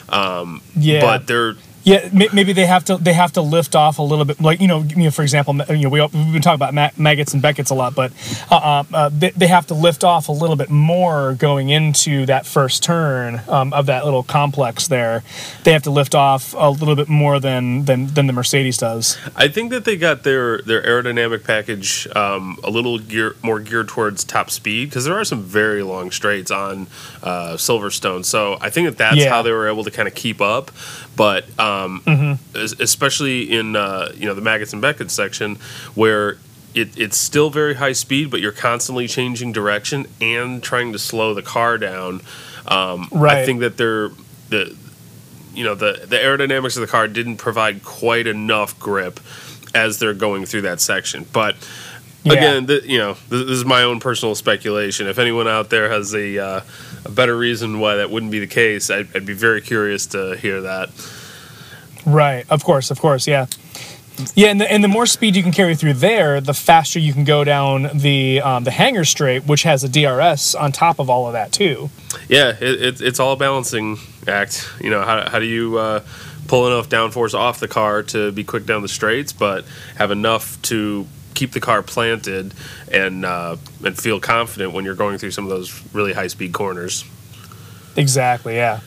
Um, 0.09 0.63
yeah. 0.75 1.01
But 1.01 1.27
they're 1.27 1.55
yeah, 1.85 2.09
maybe 2.11 2.51
they 2.51 2.65
have 2.65 2.83
to 2.85 2.97
they 2.97 3.13
have 3.13 3.33
to 3.33 3.41
lift 3.41 3.75
off 3.75 3.99
a 3.99 4.01
little 4.01 4.25
bit, 4.25 4.41
like 4.41 4.59
you 4.59 4.67
know, 4.67 4.81
you 4.81 5.03
know 5.03 5.11
for 5.11 5.21
example, 5.21 5.55
you 5.69 5.83
know, 5.83 5.89
we, 5.89 5.99
have 5.99 6.11
been 6.11 6.41
talking 6.41 6.55
about 6.55 6.73
Maggotts 6.73 7.33
and 7.33 7.43
Beckett's 7.43 7.69
a 7.69 7.75
lot, 7.75 7.93
but 7.93 8.11
uh, 8.49 8.55
uh, 8.55 8.83
uh, 8.91 9.09
they, 9.13 9.29
they, 9.29 9.45
have 9.45 9.67
to 9.67 9.75
lift 9.75 10.03
off 10.03 10.27
a 10.27 10.31
little 10.31 10.55
bit 10.55 10.71
more 10.71 11.35
going 11.35 11.69
into 11.69 12.25
that 12.25 12.47
first 12.47 12.81
turn 12.81 13.39
um, 13.47 13.71
of 13.71 13.85
that 13.85 14.03
little 14.03 14.23
complex 14.23 14.87
there. 14.87 15.23
They 15.63 15.73
have 15.73 15.83
to 15.83 15.91
lift 15.91 16.15
off 16.15 16.55
a 16.57 16.71
little 16.71 16.95
bit 16.95 17.07
more 17.07 17.39
than 17.39 17.85
than, 17.85 18.07
than 18.07 18.25
the 18.25 18.33
Mercedes 18.33 18.79
does. 18.79 19.19
I 19.35 19.47
think 19.47 19.69
that 19.69 19.85
they 19.85 19.95
got 19.95 20.23
their 20.23 20.63
their 20.63 20.81
aerodynamic 20.81 21.43
package 21.43 22.07
um, 22.15 22.57
a 22.63 22.71
little 22.71 22.97
gear, 22.97 23.35
more 23.43 23.59
geared 23.59 23.89
towards 23.89 24.23
top 24.23 24.49
speed 24.49 24.89
because 24.89 25.05
there 25.05 25.15
are 25.15 25.23
some 25.23 25.43
very 25.43 25.83
long 25.83 26.09
straights 26.09 26.49
on 26.49 26.87
uh, 27.21 27.53
Silverstone, 27.57 28.25
so 28.25 28.57
I 28.59 28.71
think 28.71 28.87
that 28.87 28.97
that's 28.97 29.17
yeah. 29.17 29.29
how 29.29 29.43
they 29.43 29.51
were 29.51 29.67
able 29.67 29.83
to 29.83 29.91
kind 29.91 30.07
of 30.07 30.15
keep 30.15 30.41
up. 30.41 30.71
But 31.15 31.45
um, 31.59 32.01
mm-hmm. 32.05 32.81
especially 32.81 33.51
in 33.51 33.75
uh, 33.75 34.11
you 34.15 34.25
know 34.25 34.33
the 34.33 34.41
Maggotts 34.41 34.73
and 34.73 34.81
Beckett 34.81 35.11
section 35.11 35.55
where 35.93 36.37
it, 36.75 36.97
it's 36.99 37.17
still 37.17 37.49
very 37.49 37.75
high 37.75 37.93
speed, 37.93 38.29
but 38.29 38.41
you're 38.41 38.51
constantly 38.51 39.07
changing 39.07 39.53
direction 39.53 40.07
and 40.19 40.61
trying 40.61 40.91
to 40.91 40.99
slow 40.99 41.33
the 41.33 41.41
car 41.41 41.77
down. 41.77 42.21
Um, 42.67 43.07
right. 43.11 43.37
I 43.37 43.45
think 43.45 43.61
that 43.61 43.77
they're 43.77 44.09
the 44.49 44.75
you 45.53 45.63
know 45.63 45.73
the 45.73 46.05
the 46.05 46.17
aerodynamics 46.17 46.75
of 46.75 46.81
the 46.81 46.87
car 46.87 47.07
didn't 47.07 47.37
provide 47.37 47.83
quite 47.83 48.27
enough 48.27 48.77
grip 48.77 49.19
as 49.73 49.99
they're 49.99 50.13
going 50.13 50.45
through 50.45 50.61
that 50.61 50.81
section, 50.81 51.25
but. 51.31 51.55
Yeah. 52.27 52.33
Again, 52.33 52.65
the, 52.65 52.81
you 52.83 52.97
know, 52.97 53.17
this, 53.29 53.41
is 53.41 53.65
my 53.65 53.83
own 53.83 53.99
personal 53.99 54.33
speculation. 54.33 55.05
If 55.05 55.19
anyone 55.19 55.47
out 55.47 55.69
there 55.69 55.91
has 55.91 56.15
a, 56.15 56.39
uh, 56.39 56.61
a 57.05 57.11
better 57.11 57.37
reason 57.37 57.79
why 57.79 57.95
that 57.95 58.09
wouldn't 58.09 58.31
be 58.31 58.39
the 58.39 58.47
case, 58.47 58.89
I'd, 58.89 59.15
I'd 59.15 59.25
be 59.25 59.33
very 59.33 59.61
curious 59.61 60.07
to 60.07 60.35
hear 60.35 60.61
that. 60.61 60.89
Right. 62.05 62.45
Of 62.49 62.63
course. 62.63 62.91
Of 62.91 62.99
course. 62.99 63.27
Yeah. 63.27 63.47
Yeah, 64.33 64.47
and 64.47 64.61
the, 64.61 64.71
and 64.71 64.81
the 64.81 64.87
more 64.87 65.05
speed 65.05 65.35
you 65.35 65.43
can 65.43 65.51
carry 65.51 65.75
through 65.75 65.95
there, 65.95 66.39
the 66.39 66.53
faster 66.53 66.99
you 66.99 67.11
can 67.11 67.25
go 67.25 67.43
down 67.43 67.89
the 67.93 68.39
um, 68.41 68.63
the 68.63 68.71
hangar 68.71 69.03
straight, 69.03 69.45
which 69.45 69.63
has 69.63 69.83
a 69.83 69.89
DRS 69.89 70.55
on 70.55 70.71
top 70.71 70.99
of 70.99 71.09
all 71.09 71.27
of 71.27 71.33
that 71.33 71.51
too. 71.51 71.89
Yeah, 72.29 72.55
it, 72.61 72.81
it, 72.81 73.01
it's 73.01 73.19
all 73.19 73.33
a 73.33 73.35
balancing 73.35 73.97
act. 74.25 74.69
You 74.79 74.89
know, 74.89 75.01
how, 75.01 75.29
how 75.29 75.39
do 75.39 75.45
you 75.45 75.77
uh, 75.77 76.03
pull 76.47 76.67
enough 76.67 76.87
downforce 76.87 77.33
off 77.33 77.59
the 77.59 77.67
car 77.67 78.03
to 78.03 78.31
be 78.31 78.45
quick 78.45 78.65
down 78.65 78.81
the 78.81 78.87
straights, 78.87 79.33
but 79.33 79.65
have 79.97 80.11
enough 80.11 80.61
to 80.63 81.05
keep 81.35 81.51
the 81.51 81.59
car 81.59 81.83
planted 81.83 82.53
and 82.91 83.25
uh, 83.25 83.57
and 83.83 83.97
feel 83.97 84.19
confident 84.19 84.73
when 84.73 84.85
you're 84.85 84.95
going 84.95 85.17
through 85.17 85.31
some 85.31 85.43
of 85.43 85.49
those 85.51 85.83
really 85.93 86.13
high 86.13 86.27
speed 86.27 86.53
corners. 86.53 87.05
Exactly. 87.95 88.55
Yeah. 88.55 88.79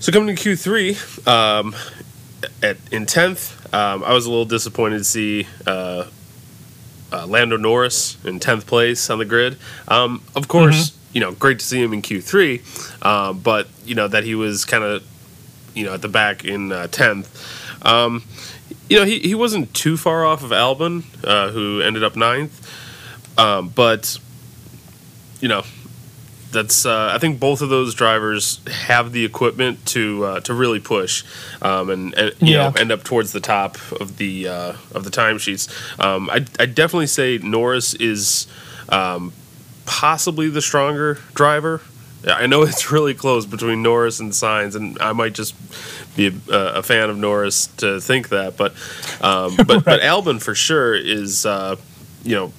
So 0.00 0.12
coming 0.12 0.34
to 0.34 0.42
Q3, 0.42 1.26
um, 1.28 1.74
at 2.62 2.76
in 2.90 3.06
tenth, 3.06 3.72
um, 3.74 4.02
I 4.04 4.12
was 4.12 4.26
a 4.26 4.30
little 4.30 4.44
disappointed 4.44 4.98
to 4.98 5.04
see 5.04 5.46
uh, 5.66 6.06
uh, 7.12 7.26
Lando 7.26 7.56
Norris 7.56 8.22
in 8.24 8.40
tenth 8.40 8.66
place 8.66 9.10
on 9.10 9.18
the 9.18 9.24
grid. 9.24 9.56
Um, 9.88 10.22
of 10.34 10.48
course, 10.48 10.90
mm-hmm. 10.90 11.08
you 11.12 11.20
know, 11.20 11.32
great 11.32 11.60
to 11.60 11.64
see 11.64 11.80
him 11.80 11.92
in 11.92 12.02
Q3, 12.02 12.98
uh, 13.02 13.32
but 13.32 13.68
you 13.84 13.94
know 13.94 14.08
that 14.08 14.24
he 14.24 14.34
was 14.34 14.64
kind 14.64 14.82
of, 14.82 15.04
you 15.74 15.84
know, 15.84 15.94
at 15.94 16.02
the 16.02 16.08
back 16.08 16.44
in 16.44 16.72
uh, 16.72 16.88
tenth. 16.88 17.28
Um, 17.84 18.24
you 18.92 19.00
know, 19.00 19.04
he, 19.04 19.18
he 19.20 19.34
wasn't 19.34 19.72
too 19.74 19.96
far 19.96 20.24
off 20.24 20.42
of 20.42 20.50
Albon, 20.50 21.04
uh, 21.24 21.50
who 21.50 21.80
ended 21.80 22.04
up 22.04 22.16
ninth, 22.16 22.68
um, 23.38 23.68
but 23.68 24.18
you 25.40 25.48
know, 25.48 25.64
that's 26.52 26.86
uh, 26.86 27.12
I 27.14 27.18
think 27.18 27.40
both 27.40 27.62
of 27.62 27.70
those 27.70 27.94
drivers 27.94 28.60
have 28.68 29.12
the 29.12 29.24
equipment 29.24 29.84
to 29.86 30.24
uh, 30.24 30.40
to 30.40 30.54
really 30.54 30.80
push 30.80 31.24
um, 31.62 31.90
and, 31.90 32.14
and 32.14 32.34
you 32.40 32.54
yeah. 32.54 32.68
know 32.68 32.74
end 32.78 32.92
up 32.92 33.02
towards 33.02 33.32
the 33.32 33.40
top 33.40 33.78
of 33.92 34.18
the 34.18 34.48
uh, 34.48 34.72
of 34.94 35.04
the 35.04 35.10
timesheets. 35.10 35.68
Um, 35.98 36.30
I 36.30 36.44
I 36.60 36.66
definitely 36.66 37.08
say 37.08 37.38
Norris 37.38 37.94
is 37.94 38.46
um, 38.88 39.32
possibly 39.86 40.48
the 40.48 40.62
stronger 40.62 41.18
driver. 41.34 41.80
I 42.26 42.46
know 42.46 42.62
it's 42.62 42.90
really 42.90 43.14
close 43.14 43.46
between 43.46 43.82
Norris 43.82 44.20
and 44.20 44.32
Sainz, 44.32 44.74
and 44.74 44.98
I 45.00 45.12
might 45.12 45.34
just 45.34 45.54
be 46.16 46.28
a, 46.50 46.56
a 46.56 46.82
fan 46.82 47.10
of 47.10 47.16
Norris 47.18 47.66
to 47.78 48.00
think 48.00 48.28
that, 48.30 48.56
but 48.56 48.72
um, 49.20 49.56
but 49.66 49.68
right. 49.68 49.84
but 49.84 50.00
Albon 50.00 50.42
for 50.42 50.54
sure 50.54 50.94
is 50.94 51.46
uh, 51.46 51.76
you 52.24 52.34
know 52.34 52.52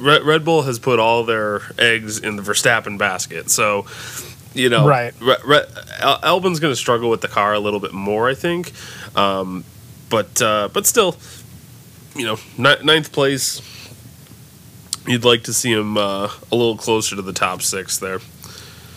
Red, 0.00 0.22
Red 0.22 0.44
Bull 0.44 0.62
has 0.62 0.78
put 0.78 0.98
all 0.98 1.24
their 1.24 1.62
eggs 1.78 2.18
in 2.18 2.36
the 2.36 2.42
Verstappen 2.42 2.98
basket. 2.98 3.50
So, 3.50 3.86
you 4.54 4.68
know, 4.68 4.86
right. 4.86 5.14
Re, 5.20 5.36
Re, 5.44 5.60
Albon's 6.00 6.60
going 6.60 6.72
to 6.72 6.76
struggle 6.76 7.10
with 7.10 7.20
the 7.20 7.28
car 7.28 7.54
a 7.54 7.60
little 7.60 7.80
bit 7.80 7.92
more, 7.92 8.28
I 8.28 8.34
think. 8.34 8.72
Um, 9.16 9.64
but 10.08 10.40
uh, 10.42 10.68
but 10.72 10.86
still, 10.86 11.16
you 12.14 12.24
know, 12.24 12.36
ninth 12.58 13.12
place. 13.12 13.62
You'd 15.06 15.24
like 15.24 15.44
to 15.44 15.52
see 15.54 15.72
him 15.72 15.96
uh, 15.96 16.30
a 16.52 16.54
little 16.54 16.76
closer 16.76 17.16
to 17.16 17.22
the 17.22 17.32
top 17.32 17.62
six 17.62 17.98
there. 17.98 18.20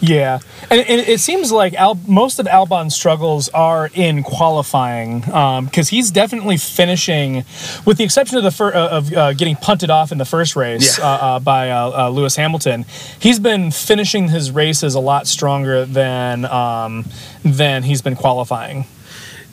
Yeah, 0.06 0.40
and, 0.70 0.82
and, 0.82 1.00
it 1.08 1.22
seems 1.22 1.50
like 1.50 1.76
Al, 1.76 1.96
most 2.06 2.38
of 2.38 2.46
Albon's 2.46 2.94
struggles 2.94 3.48
are 3.48 3.90
in 3.94 4.22
qualifying 4.22 5.22
because 5.22 5.32
um, 5.34 5.96
he's 5.96 6.12
definitely 6.12 6.58
finishing, 6.58 7.46
with 7.86 8.00
the 8.00 8.04
exception 8.04 8.38
of 8.38 8.44
the 8.44 8.52
fir- 8.52 8.74
uh, 8.74 8.90
of 8.90 9.14
uh, 9.14 9.32
getting 9.32 9.56
punted 9.56 9.90
off 9.90 10.12
in 10.12 10.18
the 10.18 10.26
first 10.26 10.58
race 10.58 10.98
yeah. 10.98 11.06
uh, 11.06 11.08
uh 11.08 11.40
by 11.40 11.72
uh, 11.72 12.08
uh, 12.08 12.10
Lewis 12.10 12.36
Hamilton. 12.36 12.84
He's 13.18 13.40
been 13.40 13.72
finishing 13.72 14.28
his 14.28 14.52
races 14.52 14.94
a 14.94 15.00
lot 15.00 15.26
stronger 15.26 15.86
than 15.86 16.44
um, 16.46 17.06
than 17.46 17.84
he's 17.84 18.02
been 18.02 18.18
qualifying. 18.18 18.84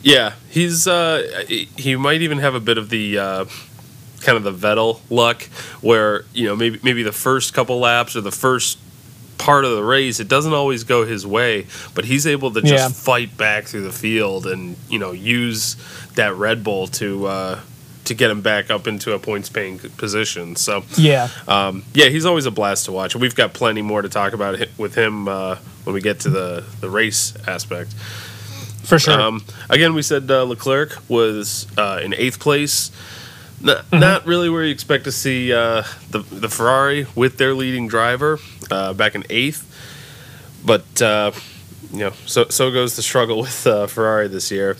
Yeah, 0.03 0.33
he's 0.49 0.83
he 0.83 1.95
might 1.95 2.23
even 2.23 2.39
have 2.39 2.55
a 2.55 2.59
bit 2.59 2.77
of 2.77 2.89
the 2.89 3.15
kind 4.19 4.37
of 4.37 4.43
the 4.43 4.51
Vettel 4.51 4.99
luck, 5.09 5.43
where 5.79 6.25
you 6.33 6.45
know 6.47 6.57
maybe 6.57 6.77
maybe 6.83 7.03
the 7.03 7.13
first 7.13 7.53
couple 7.53 7.79
laps 7.79 8.17
or 8.17 8.21
the 8.21 8.33
first 8.33 8.77
part 9.41 9.65
of 9.65 9.71
the 9.71 9.83
race, 9.83 10.19
it 10.19 10.27
doesn't 10.27 10.53
always 10.53 10.83
go 10.83 11.03
his 11.03 11.25
way, 11.25 11.65
but 11.95 12.05
he's 12.05 12.27
able 12.27 12.51
to 12.51 12.61
just 12.61 12.73
yeah. 12.73 12.89
fight 12.89 13.35
back 13.37 13.65
through 13.65 13.81
the 13.81 13.91
field 13.91 14.45
and 14.45 14.77
you 14.87 14.99
know 14.99 15.11
use 15.11 15.75
that 16.15 16.35
Red 16.35 16.63
Bull 16.63 16.87
to 16.87 17.25
uh, 17.25 17.59
to 18.05 18.13
get 18.13 18.29
him 18.29 18.41
back 18.41 18.69
up 18.69 18.87
into 18.87 19.13
a 19.13 19.19
points 19.19 19.49
paying 19.49 19.79
position. 19.79 20.55
So 20.55 20.83
yeah, 20.95 21.29
um, 21.47 21.83
yeah, 21.93 22.09
he's 22.09 22.25
always 22.25 22.45
a 22.45 22.51
blast 22.51 22.85
to 22.85 22.91
watch. 22.91 23.15
We've 23.15 23.35
got 23.35 23.53
plenty 23.53 23.81
more 23.81 24.03
to 24.03 24.09
talk 24.09 24.33
about 24.33 24.59
with 24.77 24.95
him 24.95 25.27
uh, 25.27 25.55
when 25.83 25.95
we 25.95 26.01
get 26.01 26.19
to 26.21 26.29
the 26.29 26.63
the 26.79 26.89
race 26.89 27.33
aspect. 27.47 27.93
For 28.83 28.99
sure. 28.99 29.19
Um, 29.19 29.43
again, 29.69 29.93
we 29.95 30.03
said 30.03 30.29
uh, 30.29 30.43
Leclerc 30.43 30.97
was 31.09 31.67
uh, 31.77 31.99
in 32.03 32.13
eighth 32.13 32.39
place. 32.39 32.91
Not, 33.63 33.77
mm-hmm. 33.85 33.99
not 33.99 34.25
really 34.25 34.49
where 34.49 34.63
you 34.63 34.71
expect 34.71 35.03
to 35.03 35.11
see 35.11 35.51
uh, 35.51 35.83
the 36.11 36.19
the 36.19 36.49
Ferrari 36.49 37.07
with 37.15 37.37
their 37.37 37.55
leading 37.55 37.87
driver 37.87 38.39
uh, 38.71 38.93
back 38.93 39.15
in 39.15 39.23
eighth, 39.29 39.65
but 40.65 41.01
uh, 41.01 41.31
you 41.91 41.99
know, 41.99 42.11
so 42.25 42.45
so 42.45 42.71
goes 42.71 42.95
the 42.95 43.01
struggle 43.01 43.41
with 43.41 43.65
uh, 43.67 43.87
Ferrari 43.87 44.27
this 44.27 44.51
year. 44.51 44.77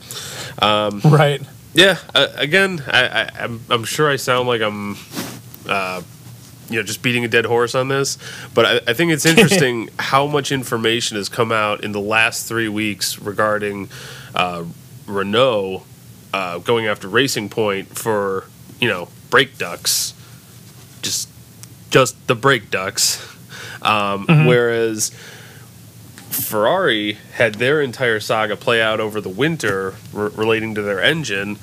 Um, 0.60 1.02
right. 1.06 1.42
Yeah. 1.74 1.98
again, 2.14 2.84
I, 2.88 3.08
I, 3.08 3.22
am 3.22 3.30
I'm, 3.40 3.62
I'm 3.70 3.84
sure 3.84 4.10
I 4.10 4.16
sound 4.16 4.48
like 4.48 4.62
I'm. 4.62 4.98
Uh, 5.68 6.02
you 6.70 6.78
know, 6.78 6.84
just 6.84 7.02
beating 7.02 7.26
a 7.26 7.28
dead 7.28 7.46
horse 7.46 7.76
on 7.76 7.90
this, 7.90 8.18
but 8.54 8.66
I, 8.66 8.92
I 8.92 8.94
think 8.94 9.12
it's 9.12 9.26
interesting 9.26 9.90
how 10.00 10.26
much 10.26 10.54
information 10.54 11.18
has 11.18 11.28
come 11.28 11.52
out 11.52 11.84
in 11.84 11.92
the 11.92 12.00
last 12.00 12.48
three 12.48 12.70
weeks 12.70 13.20
regarding 13.20 13.90
uh, 14.34 14.64
Renault 15.06 15.84
going 16.64 16.88
after 16.88 17.10
Racing 17.10 17.50
Point 17.50 17.98
for 17.98 18.46
you 18.82 18.88
know, 18.90 19.08
brake 19.30 19.58
ducts, 19.58 20.14
just 21.02 21.30
just 21.92 22.28
the 22.28 22.36
brake 22.36 22.70
ducts. 22.72 23.26
Um, 23.82 24.28
mm-hmm. 24.28 24.46
Whereas 24.46 25.12
Ferrari 26.30 27.14
had 27.34 27.56
their 27.56 27.82
entire 27.82 28.20
saga 28.20 28.56
play 28.56 28.82
out 28.82 29.00
over 29.00 29.20
the 29.20 29.30
winter 29.30 29.96
re- 30.14 30.32
relating 30.36 30.76
to 30.76 30.82
their 30.82 31.02
engine, 31.02 31.58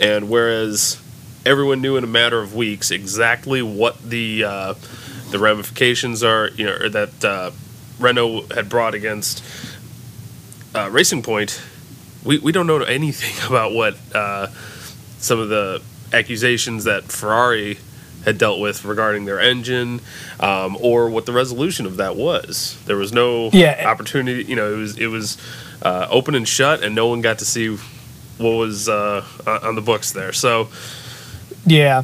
and 0.00 0.28
whereas 0.28 1.00
everyone 1.46 1.80
knew 1.80 1.96
in 1.96 2.04
a 2.04 2.08
matter 2.08 2.40
of 2.40 2.54
weeks 2.54 2.90
exactly 2.90 3.62
what 3.62 4.02
the 4.02 4.44
uh, 4.44 4.74
the 5.30 5.38
ramifications 5.38 6.22
are, 6.22 6.48
you 6.48 6.66
know, 6.66 6.88
that 6.88 7.24
uh, 7.24 7.50
Renault 7.98 8.46
had 8.54 8.68
brought 8.68 8.94
against 8.94 9.42
uh, 10.74 10.88
Racing 10.90 11.22
Point, 11.22 11.60
we, 12.24 12.38
we 12.38 12.52
don't 12.52 12.66
know 12.66 12.80
anything 12.82 13.46
about 13.48 13.72
what 13.72 13.96
uh, 14.14 14.48
some 15.18 15.38
of 15.38 15.48
the 15.48 15.82
accusations 16.12 16.84
that 16.84 17.04
Ferrari 17.04 17.78
had 18.24 18.38
dealt 18.38 18.60
with 18.60 18.84
regarding 18.84 19.24
their 19.24 19.40
engine, 19.40 20.00
um, 20.40 20.76
or 20.80 21.08
what 21.08 21.26
the 21.26 21.32
resolution 21.32 21.86
of 21.86 21.96
that 21.96 22.16
was. 22.16 22.80
There 22.86 22.96
was 22.96 23.12
no 23.12 23.50
yeah. 23.52 23.84
opportunity. 23.86 24.44
You 24.44 24.56
know, 24.56 24.72
it 24.72 24.76
was 24.76 24.98
it 24.98 25.06
was 25.08 25.38
uh, 25.82 26.06
open 26.10 26.34
and 26.34 26.46
shut, 26.46 26.82
and 26.82 26.94
no 26.94 27.08
one 27.08 27.20
got 27.20 27.38
to 27.40 27.44
see 27.44 27.76
what 28.38 28.52
was 28.52 28.88
uh, 28.88 29.24
on 29.46 29.74
the 29.74 29.82
books 29.82 30.12
there. 30.12 30.32
So, 30.32 30.68
yeah. 31.66 32.02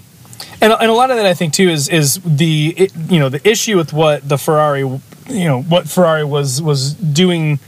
And, 0.61 0.73
and 0.73 0.91
a 0.91 0.95
lot 0.95 1.11
of 1.11 1.17
that 1.17 1.27
I 1.27 1.35
think 1.35 1.53
too 1.53 1.69
is 1.69 1.89
is 1.89 2.21
the 2.25 2.75
it, 2.77 2.93
you 3.09 3.19
know 3.19 3.29
the 3.29 3.47
issue 3.49 3.77
with 3.77 3.93
what 3.93 4.29
the 4.29 4.39
Ferrari 4.39 4.81
you 4.81 5.45
know 5.45 5.63
what 5.63 5.89
Ferrari 5.89 6.25
was 6.25 6.63
was 6.63 6.95
doing 6.95 7.59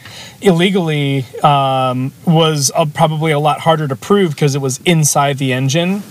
illegally 0.40 1.24
um, 1.42 2.12
was 2.26 2.72
uh, 2.74 2.86
probably 2.86 3.32
a 3.32 3.38
lot 3.38 3.60
harder 3.60 3.86
to 3.86 3.96
prove 3.96 4.32
because 4.32 4.54
it 4.54 4.60
was 4.60 4.78
inside 4.84 5.38
the 5.38 5.52
engine 5.52 6.02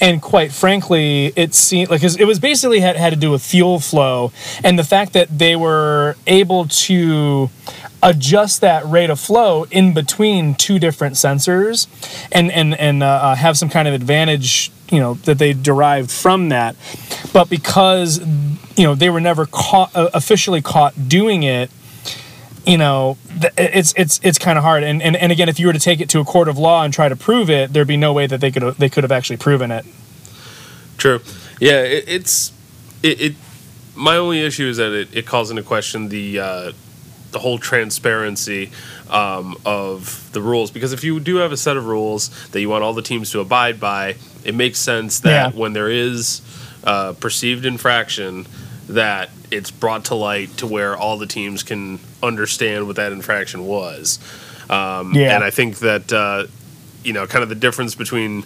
and 0.00 0.22
quite 0.22 0.52
frankly 0.52 1.32
it 1.36 1.54
seemed 1.54 1.90
like 1.90 2.02
it 2.02 2.24
was 2.24 2.38
basically 2.38 2.80
had, 2.80 2.96
had 2.96 3.10
to 3.10 3.18
do 3.18 3.30
with 3.30 3.42
fuel 3.42 3.80
flow 3.80 4.32
and 4.62 4.78
the 4.78 4.84
fact 4.84 5.12
that 5.12 5.38
they 5.38 5.56
were 5.56 6.16
able 6.26 6.66
to 6.66 7.50
adjust 8.02 8.60
that 8.60 8.84
rate 8.86 9.10
of 9.10 9.18
flow 9.18 9.64
in 9.70 9.92
between 9.92 10.54
two 10.54 10.78
different 10.78 11.16
sensors 11.16 11.86
and 12.30 12.50
and 12.52 12.74
and 12.78 13.02
uh, 13.02 13.06
uh 13.06 13.34
have 13.34 13.58
some 13.58 13.68
kind 13.68 13.88
of 13.88 13.94
advantage 13.94 14.70
you 14.90 15.00
know 15.00 15.14
that 15.14 15.38
they 15.38 15.52
derived 15.52 16.10
from 16.10 16.48
that. 16.48 16.76
But 17.32 17.50
because 17.50 18.18
you 18.76 18.84
know 18.84 18.94
they 18.94 19.10
were 19.10 19.20
never 19.20 19.46
caught 19.46 19.94
uh, 19.94 20.10
officially 20.14 20.62
caught 20.62 21.08
doing 21.08 21.42
it 21.42 21.70
you 22.68 22.78
know 22.78 23.16
it's 23.56 23.94
it's 23.96 24.20
it's 24.22 24.38
kind 24.38 24.58
of 24.58 24.64
hard. 24.64 24.82
And, 24.84 25.02
and 25.02 25.16
and 25.16 25.32
again 25.32 25.48
if 25.48 25.58
you 25.58 25.66
were 25.66 25.72
to 25.72 25.78
take 25.78 26.00
it 26.00 26.08
to 26.10 26.20
a 26.20 26.24
court 26.24 26.48
of 26.48 26.58
law 26.58 26.84
and 26.84 26.92
try 26.92 27.08
to 27.08 27.16
prove 27.16 27.50
it 27.50 27.72
there'd 27.72 27.88
be 27.88 27.96
no 27.96 28.12
way 28.12 28.26
that 28.26 28.40
they 28.40 28.50
could 28.50 28.62
they 28.76 28.88
could 28.88 29.04
have 29.04 29.12
actually 29.12 29.38
proven 29.38 29.70
it. 29.70 29.84
True. 30.98 31.20
Yeah 31.58 31.82
it, 31.82 32.04
it's 32.06 32.52
it, 33.02 33.20
it, 33.20 33.34
my 33.96 34.16
only 34.16 34.42
issue 34.44 34.66
is 34.66 34.76
that 34.76 34.92
it, 34.92 35.08
it 35.16 35.26
calls 35.26 35.50
into 35.50 35.62
question 35.62 36.08
the 36.08 36.38
uh, 36.38 36.72
the 37.30 37.38
whole 37.38 37.58
transparency 37.58 38.70
um, 39.10 39.56
of 39.64 40.30
the 40.32 40.40
rules. 40.40 40.70
Because 40.70 40.92
if 40.92 41.04
you 41.04 41.20
do 41.20 41.36
have 41.36 41.52
a 41.52 41.56
set 41.56 41.76
of 41.76 41.86
rules 41.86 42.48
that 42.48 42.60
you 42.60 42.68
want 42.68 42.84
all 42.84 42.94
the 42.94 43.02
teams 43.02 43.30
to 43.32 43.40
abide 43.40 43.80
by 43.80 44.16
it 44.44 44.54
makes 44.54 44.78
sense 44.78 45.20
that 45.20 45.52
yeah. 45.52 45.58
when 45.58 45.72
there 45.72 45.90
is 45.90 46.42
uh, 46.84 47.12
perceived 47.14 47.64
infraction 47.64 48.46
that 48.88 49.30
it's 49.50 49.70
brought 49.70 50.06
to 50.06 50.14
light 50.14 50.56
to 50.58 50.66
where 50.66 50.96
all 50.96 51.18
the 51.18 51.26
teams 51.26 51.62
can 51.62 52.00
understand 52.22 52.86
what 52.86 52.96
that 52.96 53.12
infraction 53.12 53.66
was. 53.66 54.18
Um, 54.70 55.14
yeah. 55.14 55.34
And 55.34 55.44
I 55.44 55.50
think 55.50 55.78
that 55.78 56.12
uh, 56.12 56.46
you 57.04 57.12
know, 57.12 57.26
kind 57.26 57.42
of 57.42 57.48
the 57.48 57.54
difference 57.54 57.94
between 57.94 58.44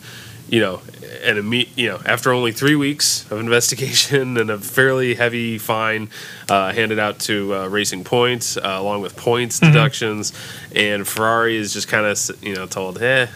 you 0.52 0.60
know, 0.60 0.82
an 1.24 1.36
imme- 1.36 1.68
you 1.76 1.88
know, 1.88 1.98
after 2.04 2.30
only 2.30 2.52
three 2.52 2.76
weeks 2.76 3.30
of 3.30 3.40
investigation 3.40 4.36
and 4.38 4.50
a 4.50 4.58
fairly 4.58 5.14
heavy 5.14 5.56
fine 5.56 6.10
uh, 6.50 6.72
handed 6.72 6.98
out 6.98 7.18
to 7.20 7.54
uh, 7.54 7.66
Racing 7.68 8.04
Points, 8.04 8.58
uh, 8.58 8.60
along 8.64 9.00
with 9.00 9.16
points 9.16 9.58
mm-hmm. 9.58 9.72
deductions, 9.72 10.32
and 10.76 11.08
Ferrari 11.08 11.56
is 11.56 11.72
just 11.72 11.88
kind 11.88 12.04
of 12.04 12.44
you 12.44 12.54
know 12.54 12.66
told, 12.66 13.00
"Eh, 13.00 13.28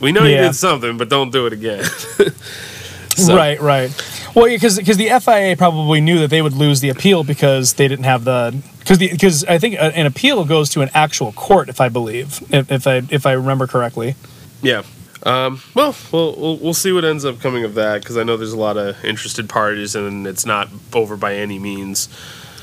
we 0.00 0.10
know 0.10 0.24
yeah. 0.24 0.36
you 0.36 0.42
did 0.48 0.54
something, 0.54 0.96
but 0.96 1.10
don't 1.10 1.30
do 1.30 1.46
it 1.46 1.52
again." 1.52 1.84
so. 3.26 3.36
Right, 3.36 3.60
right. 3.60 3.90
Well, 4.34 4.46
because 4.46 4.78
because 4.78 4.96
the 4.96 5.08
FIA 5.20 5.56
probably 5.56 6.00
knew 6.00 6.18
that 6.20 6.30
they 6.30 6.42
would 6.42 6.52
lose 6.52 6.80
the 6.80 6.88
appeal 6.88 7.24
because 7.24 7.74
they 7.74 7.88
didn't 7.88 8.04
have 8.04 8.24
the 8.24 8.62
because 8.78 8.98
because 8.98 9.44
I 9.44 9.58
think 9.58 9.76
an 9.78 10.06
appeal 10.06 10.44
goes 10.44 10.70
to 10.70 10.82
an 10.82 10.90
actual 10.94 11.32
court, 11.32 11.68
if 11.68 11.80
I 11.80 11.88
believe, 11.88 12.42
if, 12.52 12.70
if 12.70 12.86
I 12.86 13.02
if 13.10 13.26
I 13.26 13.32
remember 13.32 13.66
correctly. 13.66 14.14
Yeah. 14.62 14.82
Um, 15.24 15.60
well, 15.74 15.96
we'll 16.12 16.58
we'll 16.58 16.74
see 16.74 16.92
what 16.92 17.04
ends 17.04 17.24
up 17.24 17.40
coming 17.40 17.64
of 17.64 17.74
that 17.74 18.00
because 18.00 18.16
I 18.16 18.22
know 18.22 18.36
there's 18.36 18.52
a 18.52 18.58
lot 18.58 18.76
of 18.76 19.04
interested 19.04 19.48
parties 19.48 19.96
and 19.96 20.26
it's 20.26 20.46
not 20.46 20.68
over 20.92 21.16
by 21.16 21.34
any 21.34 21.58
means. 21.58 22.08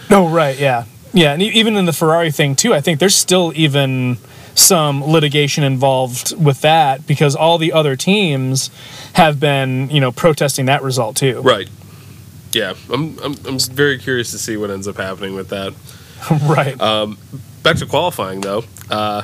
Oh 0.10 0.30
right, 0.30 0.58
yeah, 0.58 0.86
yeah, 1.13 1.34
and 1.34 1.41
even 1.41 1.76
in 1.76 1.86
the 1.86 1.94
Ferrari 1.94 2.32
thing 2.32 2.56
too, 2.56 2.74
I 2.74 2.80
think 2.80 3.00
there's 3.00 3.15
still 3.15 3.52
even 3.56 4.18
some 4.56 5.04
litigation 5.04 5.63
involved 5.63 6.36
with 6.41 6.62
that 6.62 7.06
because 7.06 7.36
all 7.36 7.58
the 7.58 7.74
other 7.74 7.96
teams 7.96 8.72
have 9.13 9.39
been, 9.39 9.89
you 9.89 10.00
know, 10.00 10.12
protesting 10.12 10.65
that 10.65 10.82
result 10.82 11.18
too. 11.18 11.41
Right. 11.41 11.70
Yeah, 12.54 12.74
I'm 12.91 13.20
I'm, 13.20 13.36
I'm 13.46 13.60
very 13.60 14.00
curious 14.00 14.32
to 14.32 14.38
see 14.38 14.56
what 14.58 14.72
ends 14.72 14.88
up 14.88 14.96
happening 14.96 15.36
with 15.36 15.50
that. 15.50 15.74
right. 16.44 16.80
Um, 16.80 17.18
back 17.63 17.76
to 17.78 17.86
qualifying 17.86 18.41
though, 18.41 18.63
uh, 18.89 19.24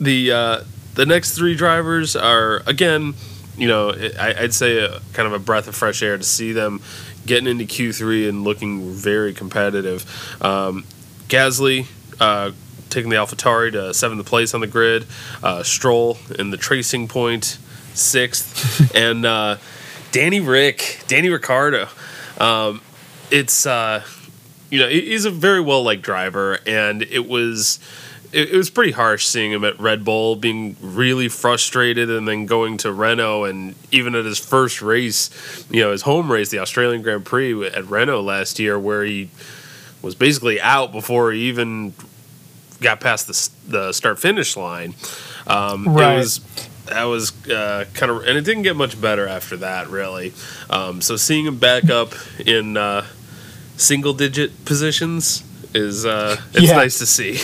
the 0.00 0.32
uh, 0.32 0.64
the 0.94 1.06
next 1.06 1.36
three 1.36 1.54
drivers 1.54 2.16
are 2.16 2.62
again, 2.66 3.14
you 3.56 3.68
know, 3.68 3.90
I, 4.18 4.34
would 4.40 4.52
say 4.52 4.78
a, 4.78 5.00
kind 5.12 5.26
of 5.26 5.32
a 5.32 5.38
breath 5.38 5.68
of 5.68 5.76
fresh 5.76 6.02
air 6.02 6.18
to 6.18 6.24
see 6.24 6.52
them 6.52 6.82
getting 7.24 7.46
into 7.46 7.64
Q3 7.64 8.28
and 8.28 8.42
looking 8.42 8.90
very 8.90 9.32
competitive. 9.32 10.04
Um, 10.42 10.84
Gasly 11.28 11.86
uh, 12.20 12.50
taking 12.92 13.10
the 13.10 13.16
AlphaTauri 13.16 13.72
to 13.72 13.94
seventh 13.94 14.24
place 14.26 14.54
on 14.54 14.60
the 14.60 14.66
grid. 14.66 15.06
Uh, 15.42 15.62
Stroll 15.62 16.18
in 16.38 16.50
the 16.50 16.68
Racing 16.70 17.08
Point 17.08 17.58
sixth, 17.94 18.94
and 18.94 19.26
uh, 19.26 19.56
Danny 20.12 20.40
Rick, 20.40 21.02
Danny 21.08 21.28
Ricciardo. 21.28 21.88
Um, 22.38 22.80
it's 23.30 23.66
uh, 23.66 24.04
you 24.70 24.78
know 24.78 24.88
he's 24.88 25.24
a 25.24 25.30
very 25.30 25.60
well 25.60 25.82
liked 25.82 26.02
driver, 26.02 26.58
and 26.66 27.02
it 27.02 27.26
was 27.26 27.78
it, 28.32 28.52
was 28.52 28.70
pretty 28.70 28.92
harsh 28.92 29.26
seeing 29.26 29.52
him 29.52 29.64
at 29.64 29.78
Red 29.78 30.04
Bull 30.04 30.36
being 30.36 30.76
really 30.80 31.28
frustrated 31.28 32.10
and 32.10 32.26
then 32.26 32.46
going 32.46 32.78
to 32.78 32.92
Renault 32.92 33.44
and 33.44 33.74
even 33.90 34.14
at 34.14 34.24
his 34.24 34.38
first 34.38 34.82
race, 34.82 35.30
you 35.70 35.80
know, 35.80 35.92
his 35.92 36.02
home 36.02 36.32
race, 36.32 36.50
the 36.50 36.58
Australian 36.58 37.02
Grand 37.02 37.24
Prix 37.24 37.66
at 37.66 37.84
Renault 37.86 38.22
last 38.22 38.58
year, 38.58 38.78
where 38.78 39.04
he 39.04 39.28
was 40.00 40.14
basically 40.14 40.60
out 40.60 40.92
before 40.92 41.32
he 41.32 41.42
even 41.42 41.92
got 42.82 43.00
past 43.00 43.26
the, 43.26 43.70
the 43.70 43.92
start 43.92 44.18
finish 44.18 44.56
line. 44.56 44.94
Um, 45.46 45.88
right. 45.88 46.14
It 46.14 46.18
was 46.18 46.40
that 46.86 47.04
was 47.04 47.48
uh, 47.48 47.86
kind 47.94 48.10
of, 48.10 48.26
and 48.26 48.36
it 48.36 48.44
didn't 48.44 48.62
get 48.62 48.76
much 48.76 49.00
better 49.00 49.26
after 49.26 49.56
that, 49.58 49.88
really. 49.88 50.32
Um, 50.68 51.00
so 51.00 51.16
seeing 51.16 51.46
him 51.46 51.58
back 51.58 51.88
up 51.88 52.12
in 52.38 52.76
uh, 52.76 53.06
single 53.76 54.12
digit 54.12 54.64
positions 54.64 55.44
is 55.74 56.04
uh, 56.04 56.40
it's 56.52 56.68
yeah. 56.68 56.76
nice 56.76 56.98
to 56.98 57.06
see. 57.06 57.40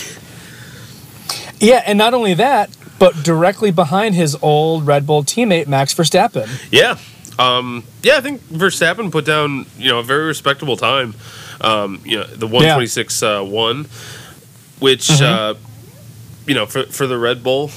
Yeah, 1.59 1.83
and 1.85 1.97
not 1.97 2.13
only 2.13 2.33
that, 2.35 2.69
but 2.99 3.23
directly 3.23 3.71
behind 3.71 4.15
his 4.15 4.37
old 4.41 4.87
Red 4.87 5.05
Bull 5.05 5.23
teammate 5.23 5.67
Max 5.67 5.93
Verstappen. 5.93 6.47
Yeah, 6.71 6.97
um, 7.39 7.83
yeah, 8.03 8.17
I 8.17 8.21
think 8.21 8.41
Verstappen 8.43 9.11
put 9.11 9.25
down 9.25 9.65
you 9.77 9.89
know 9.89 9.99
a 9.99 10.03
very 10.03 10.25
respectable 10.25 10.77
time. 10.77 11.15
Um, 11.61 12.01
you 12.05 12.17
know, 12.17 12.25
the 12.25 12.47
one 12.47 12.63
twenty 12.63 12.87
six 12.87 13.21
uh, 13.23 13.41
one, 13.43 13.87
which 14.79 15.07
mm-hmm. 15.07 15.23
uh, 15.23 15.59
you 16.45 16.55
know 16.55 16.65
for 16.65 16.83
for 16.83 17.07
the 17.07 17.17
Red 17.17 17.43
Bull 17.43 17.71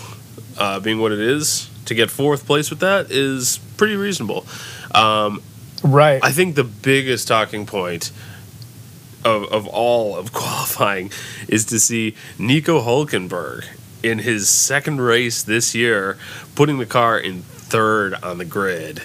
uh, 0.59 0.81
being 0.81 1.01
what 1.01 1.13
it 1.13 1.21
is 1.21 1.69
to 1.87 1.95
get 1.95 2.11
fourth 2.11 2.47
place 2.47 2.71
with 2.71 2.81
that 2.81 3.11
is 3.11 3.59
pretty 3.77 3.97
reasonable. 3.97 4.47
Um, 4.95 5.43
right. 5.83 6.21
I 6.23 6.31
think 6.31 6.55
the 6.55 6.65
biggest 6.65 7.29
talking 7.29 7.67
point 7.67 8.13
of, 9.25 9.45
of 9.53 9.67
all 9.67 10.17
of 10.17 10.33
qualifying 10.33 11.11
is 11.49 11.65
to 11.67 11.79
see 11.79 12.15
Nico 12.39 12.81
Hulkenberg 12.81 13.65
in 14.03 14.19
his 14.19 14.49
second 14.49 15.01
race 15.01 15.43
this 15.43 15.75
year 15.75 16.19
putting 16.55 16.79
the 16.79 16.87
car 16.87 17.19
in 17.19 17.43
third 17.43 18.15
on 18.23 18.39
the 18.39 18.45
grid. 18.45 19.03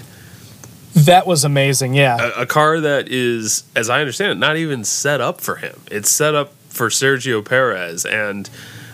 That 0.93 1.27
was 1.27 1.43
amazing, 1.43 1.93
yeah. 1.93 2.17
A, 2.19 2.41
a, 2.41 2.45
car 2.47 2.79
that 2.79 3.07
is, 3.09 3.63
as 3.75 3.87
I 3.87 3.99
understand 3.99 4.31
it, 4.31 4.35
not 4.39 4.57
even 4.57 4.83
set 4.83 5.21
up 5.21 5.39
for 5.39 5.57
him. 5.57 5.79
It's 5.91 6.09
set 6.09 6.33
up 6.33 6.53
for 6.77 6.89
Sergio 6.89 7.43
Perez, 7.43 8.05
and 8.05 8.49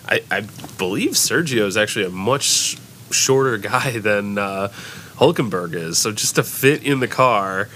I, 0.08 0.22
I 0.30 0.40
believe 0.78 1.12
Sergio 1.12 1.66
is 1.66 1.76
actually 1.76 2.06
a 2.06 2.10
much 2.10 2.78
shorter 3.10 3.58
guy 3.58 3.98
than 3.98 4.38
uh, 4.38 4.68
Hulkenberg 5.16 5.74
is. 5.74 5.98
So 5.98 6.10
just 6.12 6.34
to 6.36 6.42
fit 6.42 6.82
in 6.82 7.00
the 7.00 7.08
car 7.08 7.68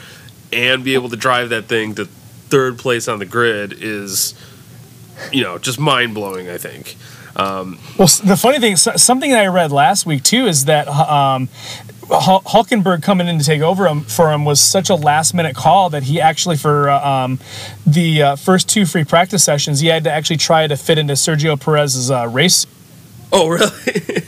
and 0.53 0.83
be 0.83 0.95
able 0.95 1.11
to 1.11 1.17
drive 1.17 1.51
that 1.51 1.67
thing 1.67 1.95
to 1.97 2.07
third 2.07 2.79
place 2.79 3.07
on 3.07 3.19
the 3.19 3.27
grid 3.27 3.75
is, 3.79 4.35
you 5.31 5.43
know, 5.43 5.59
just 5.59 5.79
mind 5.79 6.15
blowing. 6.15 6.49
I 6.49 6.59
think. 6.59 6.97
Um, 7.37 7.79
well, 7.97 8.09
the 8.25 8.37
funny 8.37 8.59
thing, 8.59 8.77
something 8.77 9.31
that 9.31 9.43
I 9.43 9.47
read 9.47 9.71
last 9.71 10.07
week 10.07 10.25
too, 10.25 10.47
is 10.47 10.65
that 10.65 10.89
um, 10.89 11.49
Hulkenberg 12.09 13.03
coming 13.03 13.29
in 13.29 13.39
to 13.39 13.45
take 13.45 13.61
over 13.61 13.87
him, 13.87 14.03
for 14.03 14.33
him 14.33 14.45
was 14.45 14.61
such 14.61 14.91
a 14.91 14.95
last 14.95 15.35
minute 15.35 15.55
call 15.55 15.91
that 15.91 16.05
he 16.05 16.21
actually, 16.21 16.57
for 16.57 16.89
uh, 16.89 17.07
um, 17.07 17.39
the 17.87 18.23
uh, 18.23 18.37
first 18.37 18.69
two 18.69 18.87
free 18.87 19.05
practice 19.05 19.45
sessions, 19.45 19.81
he 19.81 19.89
had 19.89 20.05
to 20.05 20.11
actually 20.11 20.39
try 20.39 20.67
to 20.67 20.77
fit 20.77 20.99
into 20.99 21.15
Sergio 21.15 21.61
Perez's 21.61 22.11
uh, 22.11 22.27
race. 22.29 22.67
Oh, 23.33 23.49
really? 23.49 24.23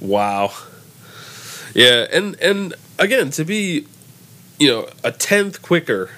wow. 0.00 0.52
Yeah, 1.74 2.06
and 2.10 2.40
and 2.40 2.74
again 2.98 3.30
to 3.30 3.44
be, 3.44 3.86
you 4.58 4.68
know, 4.68 4.88
a 5.04 5.12
tenth 5.12 5.62
quicker 5.62 6.10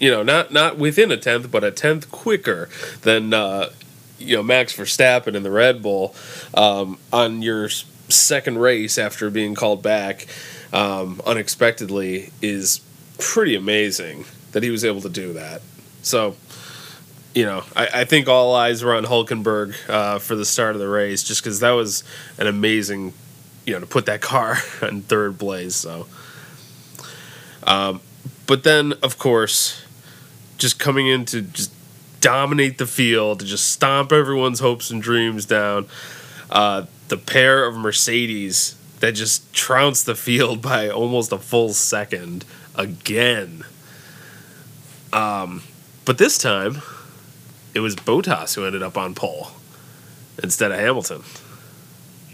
you 0.00 0.10
know, 0.10 0.22
not 0.22 0.50
not 0.50 0.78
within 0.78 1.12
a 1.12 1.16
tenth, 1.16 1.50
but 1.50 1.62
a 1.62 1.70
tenth 1.70 2.10
quicker 2.10 2.68
than 3.02 3.32
uh, 3.32 3.68
you 4.18 4.34
know 4.34 4.42
Max 4.42 4.76
Verstappen 4.76 5.34
in 5.34 5.42
the 5.42 5.50
Red 5.50 5.82
Bull 5.82 6.14
um, 6.54 6.98
on 7.12 7.42
your 7.42 7.68
second 8.10 8.58
race 8.58 8.98
after 8.98 9.30
being 9.30 9.54
called 9.54 9.82
back 9.82 10.26
um, 10.72 11.20
unexpectedly 11.26 12.30
is 12.42 12.80
pretty 13.18 13.54
amazing 13.54 14.24
that 14.52 14.62
he 14.62 14.70
was 14.70 14.84
able 14.84 15.00
to 15.02 15.08
do 15.08 15.32
that. 15.34 15.62
So, 16.02 16.36
you 17.34 17.44
know, 17.44 17.62
I, 17.76 17.88
I 17.94 18.04
think 18.04 18.28
all 18.28 18.54
eyes 18.54 18.82
were 18.82 18.94
on 18.94 19.04
Hulkenberg 19.04 19.74
uh, 19.88 20.18
for 20.18 20.34
the 20.34 20.44
start 20.44 20.74
of 20.74 20.80
the 20.80 20.88
race, 20.88 21.22
just 21.22 21.42
because 21.42 21.60
that 21.60 21.72
was 21.72 22.02
an 22.38 22.46
amazing, 22.46 23.12
you 23.66 23.74
know, 23.74 23.80
to 23.80 23.86
put 23.86 24.06
that 24.06 24.20
car 24.20 24.56
in 24.82 25.02
third 25.02 25.38
place. 25.38 25.76
So, 25.76 26.06
um, 27.64 28.00
but 28.46 28.64
then 28.64 28.94
of 29.02 29.18
course 29.18 29.84
just 30.60 30.78
coming 30.78 31.08
in 31.08 31.24
to 31.24 31.42
just 31.42 31.72
dominate 32.20 32.78
the 32.78 32.86
field, 32.86 33.40
to 33.40 33.46
just 33.46 33.70
stomp 33.72 34.12
everyone's 34.12 34.60
hopes 34.60 34.90
and 34.90 35.02
dreams 35.02 35.46
down. 35.46 35.86
Uh, 36.50 36.84
the 37.10 37.18
pair 37.18 37.64
of 37.66 37.76
Mercedes 37.76 38.74
that 39.00 39.12
just 39.12 39.52
trounced 39.52 40.06
the 40.06 40.14
field 40.14 40.62
by 40.70 40.88
almost 40.88 41.32
a 41.32 41.38
full 41.38 41.74
second 41.74 42.44
again. 42.74 43.64
Um, 45.12 45.62
but 46.04 46.18
this 46.18 46.38
time, 46.38 46.82
it 47.74 47.80
was 47.80 47.94
Bottas 47.96 48.54
who 48.54 48.64
ended 48.64 48.82
up 48.82 48.96
on 48.96 49.14
pole 49.14 49.48
instead 50.42 50.72
of 50.72 50.78
Hamilton. 50.78 51.22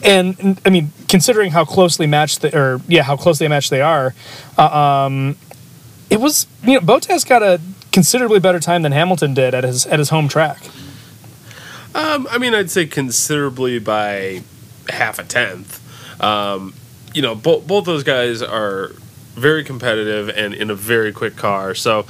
And 0.04 0.60
I 0.64 0.70
mean, 0.70 0.90
considering 1.08 1.52
how 1.52 1.64
closely 1.64 2.06
matched, 2.06 2.42
the, 2.42 2.56
or 2.56 2.80
yeah, 2.86 3.02
how 3.02 3.16
closely 3.16 3.48
matched 3.48 3.70
they 3.70 3.80
are, 3.80 4.14
uh, 4.58 5.06
um, 5.06 5.36
it 6.10 6.20
was 6.20 6.46
you 6.62 6.74
know 6.74 6.80
Bottas 6.80 7.26
got 7.26 7.42
a 7.42 7.60
considerably 7.92 8.38
better 8.38 8.60
time 8.60 8.82
than 8.82 8.92
Hamilton 8.92 9.32
did 9.32 9.54
at 9.54 9.64
his 9.64 9.86
at 9.86 9.98
his 9.98 10.10
home 10.10 10.28
track. 10.28 10.58
Um, 11.94 12.28
I 12.30 12.36
mean, 12.36 12.54
I'd 12.54 12.70
say 12.70 12.86
considerably 12.86 13.78
by 13.78 14.42
half 14.88 15.18
a 15.18 15.24
tenth. 15.24 15.82
Um, 16.22 16.74
you 17.14 17.22
know, 17.22 17.34
both 17.34 17.66
both 17.66 17.84
those 17.84 18.04
guys 18.04 18.42
are 18.42 18.90
very 19.34 19.64
competitive 19.64 20.30
and 20.30 20.54
in 20.54 20.70
a 20.70 20.74
very 20.74 21.12
quick 21.12 21.36
car. 21.36 21.74
So, 21.74 22.06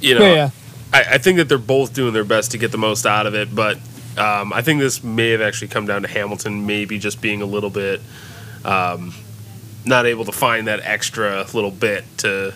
you 0.00 0.18
know, 0.18 0.26
yeah, 0.26 0.34
yeah. 0.34 0.50
I, 0.92 1.14
I, 1.14 1.18
think 1.18 1.38
that 1.38 1.48
they're 1.48 1.56
both 1.56 1.94
doing 1.94 2.12
their 2.12 2.24
best 2.24 2.50
to 2.50 2.58
get 2.58 2.72
the 2.72 2.78
most 2.78 3.06
out 3.06 3.26
of 3.26 3.34
it. 3.34 3.54
But 3.54 3.76
um, 4.18 4.52
I 4.52 4.62
think 4.62 4.80
this 4.80 5.04
may 5.04 5.30
have 5.30 5.40
actually 5.40 5.68
come 5.68 5.86
down 5.86 6.02
to 6.02 6.08
Hamilton 6.08 6.66
maybe 6.66 6.98
just 6.98 7.20
being 7.20 7.42
a 7.42 7.46
little 7.46 7.70
bit 7.70 8.00
um, 8.64 9.14
not 9.84 10.06
able 10.06 10.24
to 10.24 10.32
find 10.32 10.66
that 10.66 10.80
extra 10.82 11.44
little 11.54 11.70
bit 11.70 12.04
to, 12.18 12.54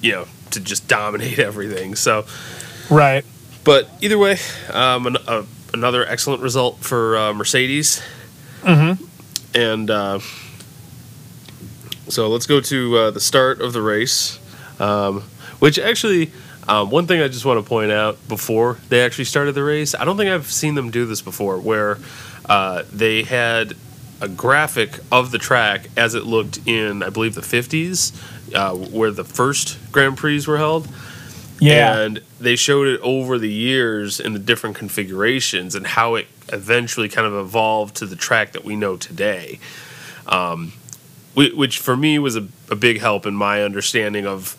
you 0.00 0.12
know, 0.12 0.26
to 0.52 0.60
just 0.60 0.88
dominate 0.88 1.38
everything. 1.40 1.94
So, 1.94 2.26
right. 2.90 3.24
But 3.64 3.88
either 4.00 4.18
way, 4.18 4.38
um, 4.72 5.06
an, 5.06 5.16
uh, 5.26 5.44
another 5.74 6.06
excellent 6.06 6.42
result 6.42 6.78
for 6.78 7.16
uh, 7.16 7.34
Mercedes. 7.34 8.02
Mm-hmm. 8.60 9.04
And 9.54 9.90
uh, 9.90 10.20
so 12.08 12.28
let's 12.28 12.46
go 12.46 12.60
to 12.60 12.96
uh, 12.96 13.10
the 13.10 13.20
start 13.20 13.60
of 13.60 13.72
the 13.72 13.82
race, 13.82 14.38
um, 14.78 15.22
which 15.58 15.78
actually. 15.78 16.32
Um, 16.68 16.90
one 16.90 17.08
thing 17.08 17.20
I 17.20 17.26
just 17.26 17.44
want 17.44 17.58
to 17.58 17.68
point 17.68 17.90
out 17.90 18.16
before 18.28 18.78
they 18.90 19.00
actually 19.00 19.24
started 19.24 19.56
the 19.56 19.64
race, 19.64 19.92
I 19.96 20.04
don't 20.04 20.16
think 20.16 20.30
I've 20.30 20.52
seen 20.52 20.76
them 20.76 20.90
do 20.92 21.04
this 21.04 21.20
before, 21.20 21.58
where 21.58 21.98
uh, 22.48 22.84
they 22.92 23.24
had 23.24 23.74
a 24.20 24.28
graphic 24.28 25.00
of 25.10 25.30
the 25.30 25.38
track 25.38 25.88
as 25.96 26.14
it 26.14 26.24
looked 26.24 26.60
in, 26.66 27.02
I 27.02 27.10
believe, 27.10 27.34
the 27.34 27.40
50s, 27.40 28.12
uh, 28.54 28.74
where 28.74 29.10
the 29.10 29.24
first 29.24 29.78
Grand 29.90 30.16
Prix 30.16 30.44
were 30.46 30.58
held. 30.58 30.88
Yeah. 31.60 31.98
And 31.98 32.22
they 32.40 32.56
showed 32.56 32.88
it 32.88 33.00
over 33.00 33.38
the 33.38 33.50
years 33.50 34.18
in 34.18 34.32
the 34.32 34.38
different 34.38 34.76
configurations 34.76 35.74
and 35.74 35.86
how 35.86 36.14
it 36.16 36.26
eventually 36.52 37.08
kind 37.08 37.26
of 37.26 37.34
evolved 37.34 37.96
to 37.96 38.06
the 38.06 38.16
track 38.16 38.52
that 38.52 38.64
we 38.64 38.76
know 38.76 38.96
today. 38.96 39.60
Um, 40.26 40.72
which 41.34 41.78
for 41.78 41.96
me 41.96 42.18
was 42.18 42.36
a, 42.36 42.46
a, 42.70 42.76
big 42.76 43.00
help 43.00 43.24
in 43.24 43.34
my 43.34 43.62
understanding 43.62 44.26
of 44.26 44.56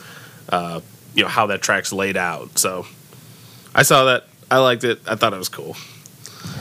uh, 0.49 0.79
you 1.13 1.21
know 1.21 1.29
how 1.29 1.47
that 1.47 1.61
track's 1.61 1.93
laid 1.93 2.17
out. 2.17 2.57
So 2.57 2.87
I 3.75 3.83
saw 3.83 4.05
that. 4.05 4.27
I 4.49 4.57
liked 4.57 4.83
it. 4.83 4.99
I 5.07 5.15
thought 5.15 5.33
it 5.33 5.37
was 5.37 5.49
cool. 5.49 5.75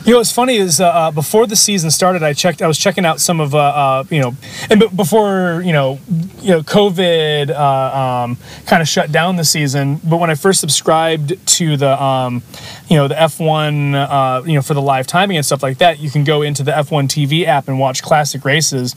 You 0.03 0.13
know, 0.13 0.19
what's 0.19 0.33
funny 0.33 0.57
is 0.57 0.81
uh, 0.81 0.89
uh, 0.89 1.11
before 1.11 1.47
the 1.47 1.57
season 1.57 1.91
started, 1.91 2.23
I 2.23 2.33
checked. 2.33 2.63
I 2.63 2.67
was 2.67 2.79
checking 2.79 3.05
out 3.05 3.21
some 3.21 3.39
of 3.39 3.55
uh, 3.55 3.59
uh 3.59 4.05
you 4.09 4.19
know, 4.19 4.35
and 4.71 4.81
b- 4.81 4.89
before 4.97 5.63
you 5.63 5.75
know, 5.75 5.99
you 6.41 6.53
know, 6.53 6.63
COVID 6.63 7.51
uh, 7.51 8.25
um, 8.25 8.39
kind 8.65 8.81
of 8.81 8.89
shut 8.89 9.13
down 9.13 9.37
the 9.37 9.45
season. 9.45 10.01
But 10.03 10.17
when 10.17 10.31
I 10.31 10.37
first 10.37 10.59
subscribed 10.59 11.47
to 11.59 11.77
the, 11.77 12.03
um, 12.03 12.43
you 12.89 12.97
know, 12.97 13.09
the 13.09 13.15
F1, 13.15 13.95
uh, 13.95 14.43
you 14.47 14.55
know, 14.55 14.63
for 14.63 14.73
the 14.73 14.81
live 14.81 15.07
timing 15.07 15.37
and 15.37 15.45
stuff 15.45 15.63
like 15.63 15.77
that, 15.79 15.99
you 15.99 16.11
can 16.11 16.25
go 16.25 16.41
into 16.41 16.63
the 16.63 16.73
F1 16.73 17.09
TV 17.09 17.45
app 17.45 17.69
and 17.69 17.79
watch 17.79 18.03
classic 18.03 18.47
races. 18.47 18.97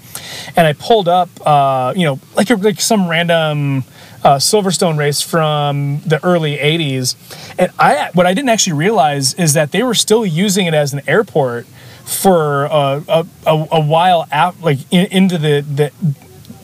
And 0.56 0.66
I 0.66 0.72
pulled 0.72 1.10
up, 1.10 1.30
you 1.98 2.06
know, 2.06 2.20
like 2.38 2.50
like 2.50 2.80
some 2.80 3.10
random 3.10 3.84
uh, 4.24 4.38
Silverstone 4.38 4.98
race 4.98 5.22
from 5.22 6.02
the 6.06 6.24
early 6.24 6.58
80s. 6.58 7.16
And 7.60 7.72
I, 7.78 8.10
what 8.14 8.26
I 8.26 8.34
didn't 8.34 8.50
actually 8.50 8.74
realize 8.74 9.34
is 9.34 9.54
that 9.54 9.72
they 9.72 9.84
were 9.84 9.94
still 9.94 10.26
using 10.26 10.66
it 10.66 10.74
as 10.74 10.94
an 10.94 11.02
airport 11.08 11.66
for 12.06 12.66
uh, 12.66 13.02
a, 13.08 13.26
a, 13.46 13.68
a, 13.72 13.82
while 13.82 14.28
out, 14.32 14.60
like 14.62 14.80
in, 14.92 15.08
into 15.08 15.38
the, 15.38 15.62
the, 15.62 15.92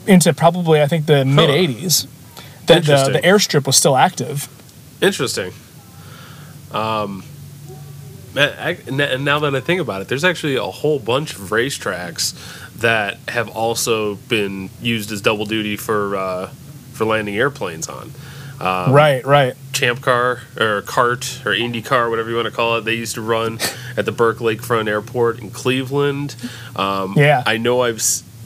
into 0.07 0.33
probably, 0.33 0.81
I 0.81 0.87
think, 0.87 1.05
the 1.05 1.23
mid 1.25 1.49
80s. 1.49 2.07
That 2.67 2.85
the, 2.85 3.11
the 3.13 3.19
airstrip 3.19 3.65
was 3.65 3.75
still 3.75 3.97
active. 3.97 4.47
Interesting. 5.01 5.53
Um, 6.71 7.23
and 8.35 9.25
now 9.25 9.39
that 9.39 9.55
I 9.55 9.59
think 9.59 9.81
about 9.81 10.01
it, 10.01 10.07
there's 10.07 10.23
actually 10.23 10.55
a 10.55 10.63
whole 10.63 10.99
bunch 10.99 11.33
of 11.33 11.49
racetracks 11.49 12.33
that 12.75 13.17
have 13.27 13.49
also 13.49 14.15
been 14.15 14.69
used 14.81 15.11
as 15.11 15.21
double 15.21 15.45
duty 15.45 15.75
for 15.75 16.15
uh, 16.15 16.49
for 16.99 17.05
landing 17.05 17.35
airplanes 17.35 17.87
on. 17.87 18.11
Um, 18.59 18.91
right, 18.91 19.25
right. 19.25 19.55
Champ 19.71 20.01
Car 20.01 20.41
or 20.59 20.81
CART 20.81 21.45
or 21.45 21.53
Indy 21.53 21.81
Car, 21.81 22.09
whatever 22.09 22.29
you 22.29 22.35
want 22.35 22.47
to 22.47 22.51
call 22.51 22.75
it. 22.75 22.81
They 22.81 22.95
used 22.95 23.15
to 23.15 23.21
run 23.21 23.57
at 23.95 24.05
the 24.05 24.11
Burke 24.11 24.39
Lakefront 24.39 24.89
Airport 24.89 25.39
in 25.39 25.49
Cleveland. 25.49 26.35
Um, 26.75 27.13
yeah, 27.15 27.41
I 27.45 27.57
know 27.57 27.81
I've 27.81 28.01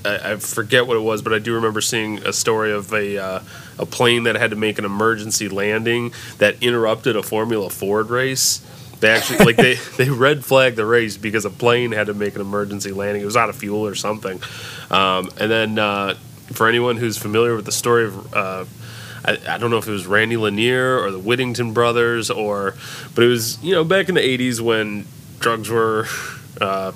I, 0.05 0.35
forget 0.35 0.85
what 0.85 0.97
it 0.97 1.01
was, 1.01 1.23
but 1.23 1.33
I 1.33 1.39
do 1.39 1.55
remember 1.55 1.81
seeing 1.81 2.19
a 2.19 2.31
story 2.33 2.71
of 2.71 2.93
a 2.93 3.17
uh, 3.17 3.39
a 3.79 3.85
plane 3.87 4.23
that 4.23 4.35
had 4.35 4.51
to 4.51 4.55
make 4.55 4.77
an 4.77 4.85
emergency 4.85 5.49
landing 5.49 6.13
that 6.37 6.61
interrupted 6.61 7.15
a 7.15 7.23
Formula 7.23 7.71
Ford 7.71 8.11
race. 8.11 8.61
They 8.99 9.09
actually 9.09 9.45
like 9.45 9.55
they 9.55 9.75
they 9.97 10.11
red 10.11 10.45
flagged 10.45 10.75
the 10.75 10.85
race 10.85 11.17
because 11.17 11.45
a 11.45 11.49
plane 11.49 11.91
had 11.91 12.05
to 12.05 12.13
make 12.13 12.35
an 12.35 12.41
emergency 12.41 12.91
landing. 12.91 13.23
It 13.23 13.25
was 13.25 13.37
out 13.37 13.49
of 13.49 13.55
fuel 13.55 13.87
or 13.87 13.95
something, 13.95 14.39
um, 14.91 15.31
and 15.39 15.49
then. 15.49 15.79
Uh, 15.79 16.15
for 16.51 16.67
anyone 16.67 16.97
who's 16.97 17.17
familiar 17.17 17.56
with 17.56 17.65
the 17.65 17.71
story 17.71 18.06
of, 18.06 18.34
uh, 18.34 18.65
I, 19.25 19.38
I, 19.47 19.58
don't 19.58 19.71
know 19.71 19.77
if 19.77 19.88
it 19.88 19.91
was 19.91 20.06
Randy 20.06 20.38
Lanier 20.38 20.99
or 20.99 21.12
the 21.12 21.19
Whittington 21.19 21.73
brothers, 21.73 22.29
or, 22.29 22.75
but 23.15 23.23
it 23.23 23.27
was 23.27 23.62
you 23.63 23.73
know 23.73 23.84
back 23.84 24.10
in 24.10 24.15
the 24.15 24.21
'80s 24.21 24.60
when 24.60 25.06
drugs 25.39 25.69
were 25.69 26.08
uh, 26.60 26.91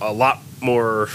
a 0.00 0.12
lot 0.12 0.40
more. 0.60 1.08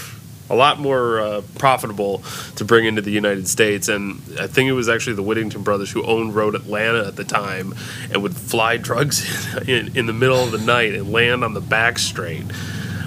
A 0.50 0.54
lot 0.54 0.78
more 0.78 1.20
uh, 1.20 1.42
profitable 1.58 2.18
to 2.56 2.66
bring 2.66 2.84
into 2.84 3.00
the 3.00 3.10
United 3.10 3.48
States, 3.48 3.88
and 3.88 4.20
I 4.38 4.46
think 4.46 4.68
it 4.68 4.74
was 4.74 4.90
actually 4.90 5.16
the 5.16 5.22
Whittington 5.22 5.62
brothers 5.62 5.90
who 5.90 6.04
owned 6.04 6.34
Road 6.34 6.54
Atlanta 6.54 7.06
at 7.06 7.16
the 7.16 7.24
time, 7.24 7.74
and 8.12 8.22
would 8.22 8.36
fly 8.36 8.76
drugs 8.76 9.56
in, 9.56 9.68
in, 9.68 9.96
in 9.96 10.06
the 10.06 10.12
middle 10.12 10.44
of 10.44 10.50
the 10.50 10.58
night 10.58 10.92
and 10.92 11.10
land 11.10 11.44
on 11.44 11.54
the 11.54 11.62
back 11.62 11.98
straight 11.98 12.44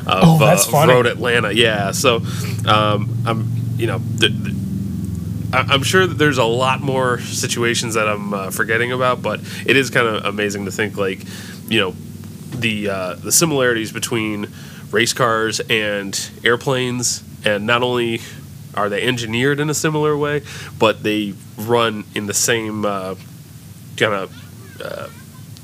of, 0.08 0.42
oh, 0.42 0.44
uh, 0.44 0.88
Road 0.88 1.06
Atlanta. 1.06 1.52
Yeah, 1.52 1.92
so 1.92 2.24
um, 2.68 3.16
I'm 3.24 3.52
you 3.78 3.86
know. 3.86 4.00
The, 4.00 4.67
the, 5.52 5.58
I'm 5.58 5.84
sure 5.84 6.06
that 6.06 6.18
there's 6.18 6.38
a 6.38 6.44
lot 6.44 6.82
more 6.82 7.20
situations 7.20 7.94
that 7.96 8.08
I'm 8.08 8.34
uh, 8.34 8.52
forgetting 8.52 8.92
about, 8.92 9.22
but 9.22 9.40
it 9.66 9.76
is 9.76 9.90
kind 9.90 10.08
of 10.08 10.26
amazing 10.26 10.66
to 10.66 10.72
think 10.72 10.98
like, 10.98 11.22
you 11.68 11.80
know, 11.80 11.96
the 12.52 12.90
uh, 12.90 13.14
the 13.16 13.32
similarities 13.32 13.92
between 13.92 14.48
race 14.92 15.14
cars 15.14 15.60
and 15.60 16.30
airplanes, 16.44 17.24
and 17.46 17.66
not 17.66 17.84
only 17.84 18.22
are 18.74 18.90
they 18.90 19.04
engineered 19.04 19.60
in 19.60 19.70
a 19.70 19.74
similar 19.74 20.18
way, 20.18 20.44
but 20.80 21.04
they 21.04 21.34
run 21.58 22.06
in 22.16 22.26
the 22.26 22.34
same 22.34 22.86
uh, 22.86 23.16
kind 23.98 24.14
of 24.14 24.82
uh, 24.82 25.08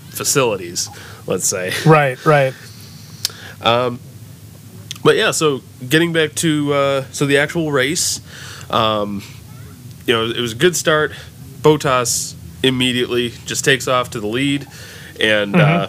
facilities. 0.10 0.89
Let's 1.26 1.48
say. 1.48 1.72
Right. 1.86 2.24
Right. 2.26 2.54
Um, 3.62 4.00
but 5.04 5.15
yeah, 5.15 5.32
so 5.32 5.62
getting 5.88 6.12
back 6.13 6.36
to 6.36 6.74
uh, 6.74 7.06
so 7.12 7.26
the 7.26 7.38
actual 7.38 7.72
race. 7.72 8.19
Um, 8.69 9.22
you 10.06 10.13
know, 10.13 10.26
it 10.26 10.39
was 10.39 10.54
a 10.54 10.56
good 10.56 10.76
start. 10.76 11.12
Bottas 11.62 12.36
immediately 12.63 13.30
just 13.46 13.66
takes 13.66 13.88
off 13.88 14.12
to 14.12 14.20
the 14.20 14.28
lead, 14.28 14.68
and 15.20 15.54
mm-hmm. 15.54 15.60
uh, 15.60 15.88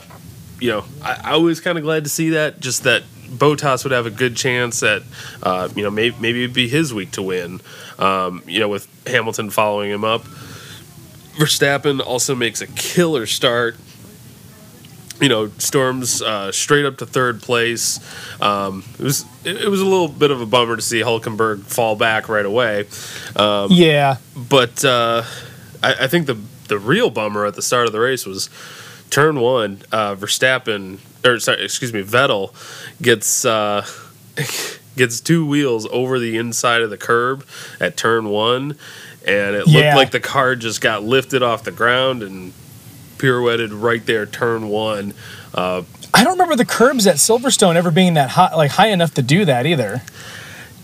you 0.60 0.70
know, 0.70 0.84
I, 1.02 1.20
I 1.24 1.36
was 1.36 1.60
kind 1.60 1.78
of 1.78 1.84
glad 1.84 2.04
to 2.04 2.10
see 2.10 2.30
that. 2.30 2.60
Just 2.60 2.84
that 2.84 3.02
Bottas 3.28 3.84
would 3.84 3.92
have 3.92 4.06
a 4.06 4.10
good 4.10 4.36
chance 4.36 4.82
at, 4.82 5.02
uh, 5.42 5.68
you 5.74 5.82
know, 5.82 5.90
maybe 5.90 6.16
maybe 6.20 6.44
it'd 6.44 6.54
be 6.54 6.68
his 6.68 6.94
week 6.94 7.12
to 7.12 7.22
win. 7.22 7.60
Um, 7.98 8.42
you 8.46 8.60
know, 8.60 8.68
with 8.68 8.88
Hamilton 9.06 9.50
following 9.50 9.90
him 9.90 10.04
up. 10.04 10.24
Verstappen 11.34 12.00
also 12.00 12.36
makes 12.36 12.60
a 12.60 12.66
killer 12.68 13.26
start 13.26 13.76
you 15.20 15.28
know, 15.28 15.48
storms 15.58 16.20
uh, 16.22 16.50
straight 16.52 16.84
up 16.84 16.98
to 16.98 17.06
third 17.06 17.40
place. 17.40 18.00
Um, 18.40 18.84
it 18.98 19.02
was 19.02 19.24
it, 19.44 19.62
it, 19.62 19.68
was 19.68 19.80
a 19.80 19.84
little 19.84 20.08
bit 20.08 20.30
of 20.30 20.40
a 20.40 20.46
bummer 20.46 20.76
to 20.76 20.82
see 20.82 21.00
Hulkenberg 21.00 21.62
fall 21.62 21.96
back 21.96 22.28
right 22.28 22.44
away. 22.44 22.86
Um, 23.36 23.68
yeah, 23.70 24.16
but 24.36 24.84
uh, 24.84 25.22
I, 25.82 25.94
I, 26.00 26.06
think 26.08 26.26
the 26.26 26.38
the 26.68 26.78
real 26.78 27.10
bummer 27.10 27.46
at 27.46 27.54
the 27.54 27.62
start 27.62 27.86
of 27.86 27.92
the 27.92 28.00
race 28.00 28.26
was 28.26 28.50
turn 29.10 29.40
one. 29.40 29.82
Uh, 29.92 30.16
Verstappen, 30.16 30.98
or 31.24 31.38
sorry, 31.38 31.64
excuse 31.64 31.92
me, 31.92 32.02
Vettel 32.02 32.52
gets 33.00 33.44
uh, 33.44 33.86
gets 34.96 35.20
two 35.20 35.46
wheels 35.46 35.86
over 35.90 36.18
the 36.18 36.36
inside 36.36 36.82
of 36.82 36.90
the 36.90 36.98
curb 36.98 37.46
at 37.80 37.96
turn 37.96 38.28
one. 38.28 38.76
And 39.26 39.56
it 39.56 39.66
looked 39.66 39.96
like 39.96 40.10
the 40.10 40.20
car 40.20 40.54
just 40.54 40.82
got 40.82 41.02
lifted 41.02 41.42
off 41.42 41.64
the 41.64 41.70
ground 41.70 42.22
and 42.22 42.52
pirouetted 43.24 43.70
right 43.72 44.04
there, 44.04 44.26
turn 44.26 44.68
one. 44.68 45.14
Uh, 45.54 45.82
I 46.12 46.22
don't 46.24 46.34
remember 46.34 46.56
the 46.56 46.66
curbs 46.66 47.06
at 47.06 47.16
Silverstone 47.16 47.74
ever 47.74 47.90
being 47.90 48.14
that 48.14 48.30
high, 48.30 48.54
like 48.54 48.72
high 48.72 48.88
enough 48.88 49.14
to 49.14 49.22
do 49.22 49.46
that 49.46 49.64
either. 49.64 50.02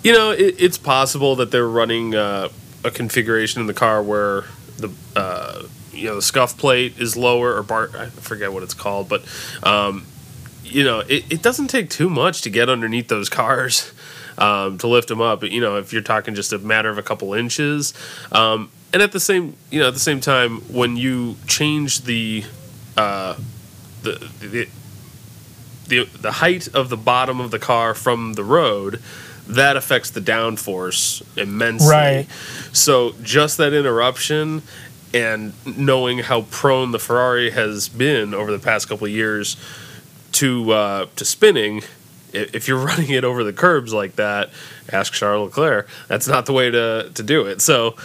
You 0.03 0.15
know, 0.15 0.31
it, 0.31 0.55
it's 0.59 0.79
possible 0.79 1.37
that 1.37 1.51
they're 1.51 1.69
running 1.69 2.15
uh, 2.15 2.49
a 2.83 2.91
configuration 2.91 3.61
in 3.61 3.67
the 3.67 3.75
car 3.75 4.03
where 4.03 4.45
the 4.79 4.91
uh, 5.15 5.65
you 5.93 6.07
know 6.07 6.15
the 6.15 6.23
scuff 6.23 6.57
plate 6.57 6.99
is 6.99 7.15
lower 7.15 7.55
or 7.55 7.63
bar 7.63 7.91
I 7.95 8.07
forget 8.07 8.55
what 8.55 8.63
it's 8.63 8.75
called, 8.75 9.11
but 9.11 9.23
um, 9.63 10.07
you 10.65 10.83
know 10.83 11.01
it, 11.01 11.31
it 11.31 11.43
doesn't 11.43 11.69
take 11.69 11.91
too 11.91 12.09
much 12.09 12.41
to 12.43 12.51
get 12.51 12.71
underneath 12.71 13.09
those 13.09 13.29
cars. 13.29 13.93
Um, 14.39 14.79
to 14.79 14.87
lift 14.87 15.09
them 15.09 15.21
up, 15.21 15.41
But 15.41 15.51
you 15.51 15.61
know, 15.61 15.77
if 15.77 15.93
you're 15.93 16.01
talking 16.01 16.35
just 16.35 16.55
a 16.55 16.59
matter 16.59 16.89
of 16.89 16.97
a 16.97 17.03
couple 17.03 17.35
inches, 17.35 17.93
um, 18.33 18.71
and 18.93 19.03
at 19.03 19.13
the 19.13 19.21
same 19.21 19.57
you 19.71 19.81
know 19.81 19.89
at 19.89 19.95
the 19.95 20.01
same 20.01 20.21
time 20.21 20.61
when 20.73 20.97
you 20.97 21.37
change 21.47 22.03
the 22.03 22.45
uh, 22.97 23.37
the, 24.03 24.31
the 24.41 24.69
the 25.89 26.05
the 26.05 26.33
height 26.33 26.69
of 26.75 26.89
the 26.89 26.97
bottom 26.97 27.41
of 27.41 27.51
the 27.51 27.59
car 27.59 27.95
from 27.95 28.35
the 28.35 28.45
road 28.45 29.01
that 29.47 29.77
affects 29.77 30.11
the 30.11 30.21
downforce 30.21 31.23
immensely. 31.37 31.91
Right. 31.91 32.27
So 32.73 33.15
just 33.23 33.57
that 33.59 33.73
interruption 33.73 34.63
and 35.13 35.53
knowing 35.67 36.21
how 36.21 36.43
prone 36.43 36.93
the 36.93 37.01
Ferrari 37.01 37.51
has 37.51 37.89
been 37.89 38.33
over 38.33 38.53
the 38.53 38.61
past 38.61 38.89
couple 38.89 39.07
of 39.07 39.13
years 39.13 39.57
to 40.33 40.71
uh, 40.71 41.07
to 41.17 41.25
spinning 41.25 41.83
if 42.33 42.69
you're 42.69 42.79
running 42.85 43.11
it 43.11 43.25
over 43.25 43.45
the 43.45 43.53
curbs 43.53 43.93
like 43.93 44.17
that, 44.17 44.51
ask 44.93 45.13
Charles 45.13 45.49
Leclerc. 45.49 45.89
That's 46.09 46.29
not 46.29 46.47
the 46.47 46.53
way 46.53 46.71
to, 46.71 47.11
to 47.15 47.23
do 47.23 47.47
it. 47.47 47.61
So, 47.61 47.97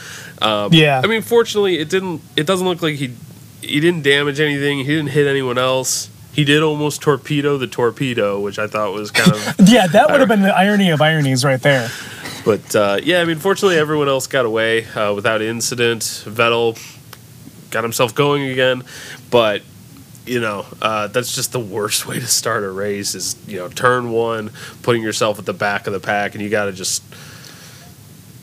um, 0.42 0.74
yeah. 0.74 1.02
I 1.04 1.08
mean, 1.08 1.22
fortunately, 1.22 1.80
it 1.80 1.90
didn't. 1.90 2.22
It 2.36 2.46
doesn't 2.48 2.68
look 2.68 2.82
like 2.82 2.96
he 2.96 3.14
he 3.62 3.80
didn't 3.80 4.04
damage 4.04 4.40
anything. 4.40 4.80
He 4.80 4.86
didn't 4.86 5.10
hit 5.10 5.28
anyone 5.28 5.58
else. 5.58 6.10
He 6.34 6.44
did 6.44 6.62
almost 6.62 7.02
torpedo 7.02 7.58
the 7.58 7.68
torpedo, 7.68 8.40
which 8.42 8.60
I 8.60 8.68
thought 8.68 8.94
was 8.94 9.10
kind 9.10 9.32
of 9.32 9.56
yeah. 9.70 9.88
That 9.88 10.10
would 10.12 10.20
have 10.20 10.30
been 10.30 10.42
the 10.42 10.56
irony 10.56 10.90
of 10.90 11.02
ironies 11.02 11.46
right 11.46 11.62
there. 11.62 11.90
But 12.44 12.76
uh, 12.76 13.00
yeah, 13.02 13.22
I 13.22 13.26
mean, 13.26 13.38
fortunately, 13.38 13.78
everyone 13.78 14.08
else 14.08 14.28
got 14.28 14.46
away 14.46 14.86
uh, 14.86 15.14
without 15.14 15.42
incident. 15.42 16.02
Vettel 16.02 16.78
got 17.72 17.84
himself 17.84 18.14
going 18.14 18.44
again, 18.50 18.84
but 19.32 19.62
you 20.26 20.40
know, 20.40 20.66
uh, 20.82 21.08
that's 21.08 21.36
just 21.36 21.52
the 21.52 21.60
worst 21.60 22.08
way 22.08 22.20
to 22.20 22.28
start 22.28 22.64
a 22.64 22.72
race 22.72 23.16
is, 23.16 23.36
you 23.48 23.58
know, 23.58 23.70
turn 23.70 24.12
one, 24.12 24.52
putting 24.82 25.02
yourself 25.02 25.40
at 25.40 25.46
the 25.46 25.54
back 25.54 25.88
of 25.88 25.94
the 25.94 26.00
pack, 26.00 26.34
and 26.34 26.44
you 26.44 26.50
got 26.50 26.66
to 26.66 26.72
just, 26.72 27.04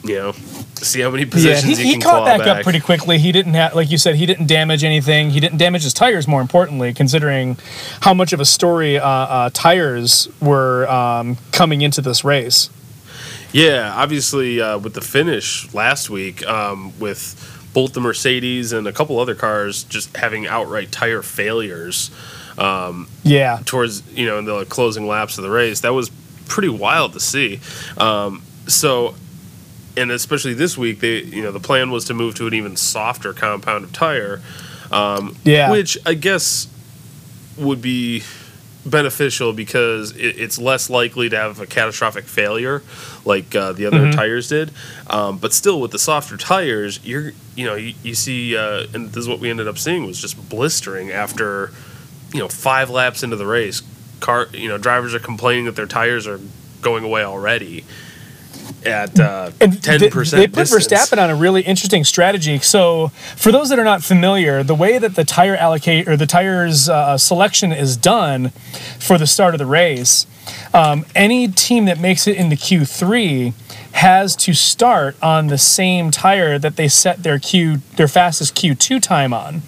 you 0.04 0.14
know, 0.14 0.32
see 0.76 1.00
how 1.00 1.10
many 1.10 1.24
positions 1.24 1.78
yeah, 1.78 1.84
he, 1.84 1.94
he 1.94 2.00
caught 2.00 2.24
back, 2.24 2.40
back, 2.40 2.58
up 2.58 2.62
pretty 2.62 2.80
quickly. 2.80 3.18
He 3.18 3.32
didn't 3.32 3.54
have, 3.54 3.74
like 3.74 3.90
you 3.90 3.98
said, 3.98 4.16
he 4.16 4.26
didn't 4.26 4.46
damage 4.46 4.84
anything. 4.84 5.30
He 5.30 5.40
didn't 5.40 5.58
damage 5.58 5.82
his 5.82 5.94
tires, 5.94 6.26
more 6.28 6.40
importantly, 6.40 6.92
considering 6.92 7.56
how 8.00 8.14
much 8.14 8.32
of 8.32 8.40
a 8.40 8.44
story 8.44 8.98
uh, 8.98 9.06
uh, 9.06 9.50
tires 9.52 10.28
were 10.40 10.88
um, 10.88 11.36
coming 11.52 11.82
into 11.82 12.00
this 12.00 12.24
race. 12.24 12.70
Yeah, 13.52 13.92
obviously, 13.94 14.60
uh, 14.60 14.78
with 14.78 14.94
the 14.94 15.02
finish 15.02 15.72
last 15.74 16.08
week, 16.08 16.46
um, 16.46 16.98
with 16.98 17.61
both 17.72 17.92
the 17.92 18.00
Mercedes 18.00 18.72
and 18.72 18.86
a 18.86 18.92
couple 18.92 19.18
other 19.18 19.34
cars 19.34 19.84
just 19.84 20.16
having 20.16 20.46
outright 20.46 20.92
tire 20.92 21.22
failures. 21.22 22.10
Um, 22.58 23.08
yeah. 23.22 23.60
Towards 23.64 24.02
you 24.12 24.26
know 24.26 24.38
in 24.38 24.44
the 24.44 24.64
closing 24.64 25.06
laps 25.06 25.38
of 25.38 25.44
the 25.44 25.50
race, 25.50 25.80
that 25.80 25.94
was 25.94 26.10
pretty 26.46 26.68
wild 26.68 27.14
to 27.14 27.20
see. 27.20 27.60
Um, 27.96 28.42
so, 28.66 29.14
and 29.96 30.10
especially 30.10 30.54
this 30.54 30.76
week, 30.76 31.00
they 31.00 31.22
you 31.22 31.42
know 31.42 31.52
the 31.52 31.60
plan 31.60 31.90
was 31.90 32.04
to 32.06 32.14
move 32.14 32.34
to 32.36 32.46
an 32.46 32.54
even 32.54 32.76
softer 32.76 33.32
compound 33.32 33.84
of 33.84 33.92
tire. 33.92 34.40
Um, 34.90 35.36
yeah. 35.44 35.70
Which 35.70 35.96
I 36.04 36.14
guess 36.14 36.68
would 37.56 37.80
be 37.80 38.22
beneficial 38.84 39.52
because 39.52 40.12
it, 40.12 40.38
it's 40.38 40.58
less 40.58 40.90
likely 40.90 41.28
to 41.28 41.36
have 41.36 41.60
a 41.60 41.66
catastrophic 41.66 42.24
failure 42.24 42.82
like 43.24 43.54
uh, 43.54 43.72
the 43.72 43.86
other 43.86 43.98
mm-hmm. 43.98 44.10
tires 44.16 44.48
did. 44.48 44.70
Um, 45.08 45.38
but 45.38 45.52
still, 45.52 45.80
with 45.80 45.90
the 45.90 45.98
softer 45.98 46.36
tires, 46.36 47.04
you're 47.04 47.32
you 47.54 47.66
know 47.66 47.74
you, 47.74 47.94
you 48.02 48.14
see, 48.14 48.56
uh, 48.56 48.86
and 48.92 49.08
this 49.08 49.18
is 49.18 49.28
what 49.28 49.38
we 49.38 49.50
ended 49.50 49.68
up 49.68 49.78
seeing 49.78 50.04
was 50.04 50.20
just 50.20 50.48
blistering 50.48 51.10
after 51.10 51.70
you 52.32 52.40
know 52.40 52.48
five 52.48 52.90
laps 52.90 53.22
into 53.22 53.36
the 53.36 53.46
race. 53.46 53.82
Car, 54.20 54.48
you 54.52 54.68
know, 54.68 54.78
drivers 54.78 55.14
are 55.14 55.20
complaining 55.20 55.64
that 55.64 55.76
their 55.76 55.86
tires 55.86 56.26
are 56.26 56.40
going 56.80 57.04
away 57.04 57.24
already 57.24 57.84
at 58.86 59.18
uh, 59.18 59.50
ten 59.58 60.10
percent. 60.10 60.40
They, 60.40 60.46
put 60.46 60.68
distance. 60.68 60.86
Verstappen 60.86 61.22
on 61.22 61.30
a 61.30 61.36
really 61.36 61.62
interesting 61.62 62.04
strategy. 62.04 62.58
So, 62.58 63.08
for 63.36 63.52
those 63.52 63.68
that 63.68 63.78
are 63.78 63.84
not 63.84 64.02
familiar, 64.02 64.62
the 64.62 64.74
way 64.74 64.98
that 64.98 65.14
the 65.14 65.24
tire 65.24 65.56
allocate 65.56 66.08
or 66.08 66.16
the 66.16 66.26
tires 66.26 66.88
uh, 66.88 67.18
selection 67.18 67.72
is 67.72 67.96
done 67.96 68.50
for 68.98 69.18
the 69.18 69.26
start 69.26 69.54
of 69.54 69.58
the 69.58 69.66
race, 69.66 70.26
um, 70.74 71.04
any 71.14 71.48
team 71.48 71.84
that 71.86 71.98
makes 71.98 72.26
it 72.26 72.36
into 72.36 72.56
Q 72.56 72.84
three 72.84 73.54
has 73.92 74.34
to 74.34 74.54
start 74.54 75.16
on 75.22 75.48
the 75.48 75.58
same 75.58 76.10
tire 76.10 76.58
that 76.58 76.76
they 76.76 76.88
set 76.88 77.22
their 77.22 77.38
Q 77.38 77.78
their 77.96 78.08
fastest 78.08 78.54
Q 78.54 78.74
two 78.74 79.00
time 79.00 79.32
on. 79.32 79.62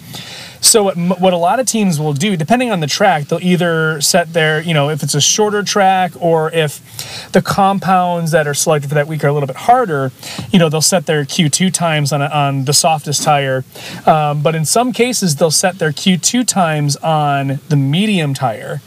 So 0.61 0.83
what, 0.83 0.97
what 0.97 1.33
a 1.33 1.37
lot 1.37 1.59
of 1.59 1.65
teams 1.67 1.99
will 1.99 2.13
do, 2.13 2.35
depending 2.35 2.71
on 2.71 2.79
the 2.79 2.87
track, 2.87 3.25
they'll 3.25 3.39
either 3.39 4.01
set 4.01 4.33
their, 4.33 4.61
you 4.61 4.73
know, 4.73 4.89
if 4.89 5.03
it's 5.03 5.15
a 5.15 5.21
shorter 5.21 5.63
track 5.63 6.13
or 6.19 6.51
if 6.51 7.31
the 7.31 7.41
compounds 7.41 8.31
that 8.31 8.47
are 8.47 8.53
selected 8.53 8.89
for 8.89 8.95
that 8.95 9.07
week 9.07 9.23
are 9.23 9.27
a 9.27 9.33
little 9.33 9.47
bit 9.47 9.55
harder, 9.55 10.11
you 10.51 10.59
know, 10.59 10.69
they'll 10.69 10.81
set 10.81 11.05
their 11.05 11.23
Q2 11.23 11.73
times 11.73 12.11
on, 12.11 12.21
on 12.21 12.65
the 12.65 12.73
softest 12.73 13.23
tire. 13.23 13.63
Um, 14.05 14.41
but 14.41 14.55
in 14.55 14.65
some 14.65 14.91
cases, 14.91 15.35
they'll 15.35 15.51
set 15.51 15.79
their 15.79 15.91
Q2 15.91 16.47
times 16.47 16.95
on 16.97 17.59
the 17.69 17.75
medium 17.75 18.33
tire. 18.33 18.81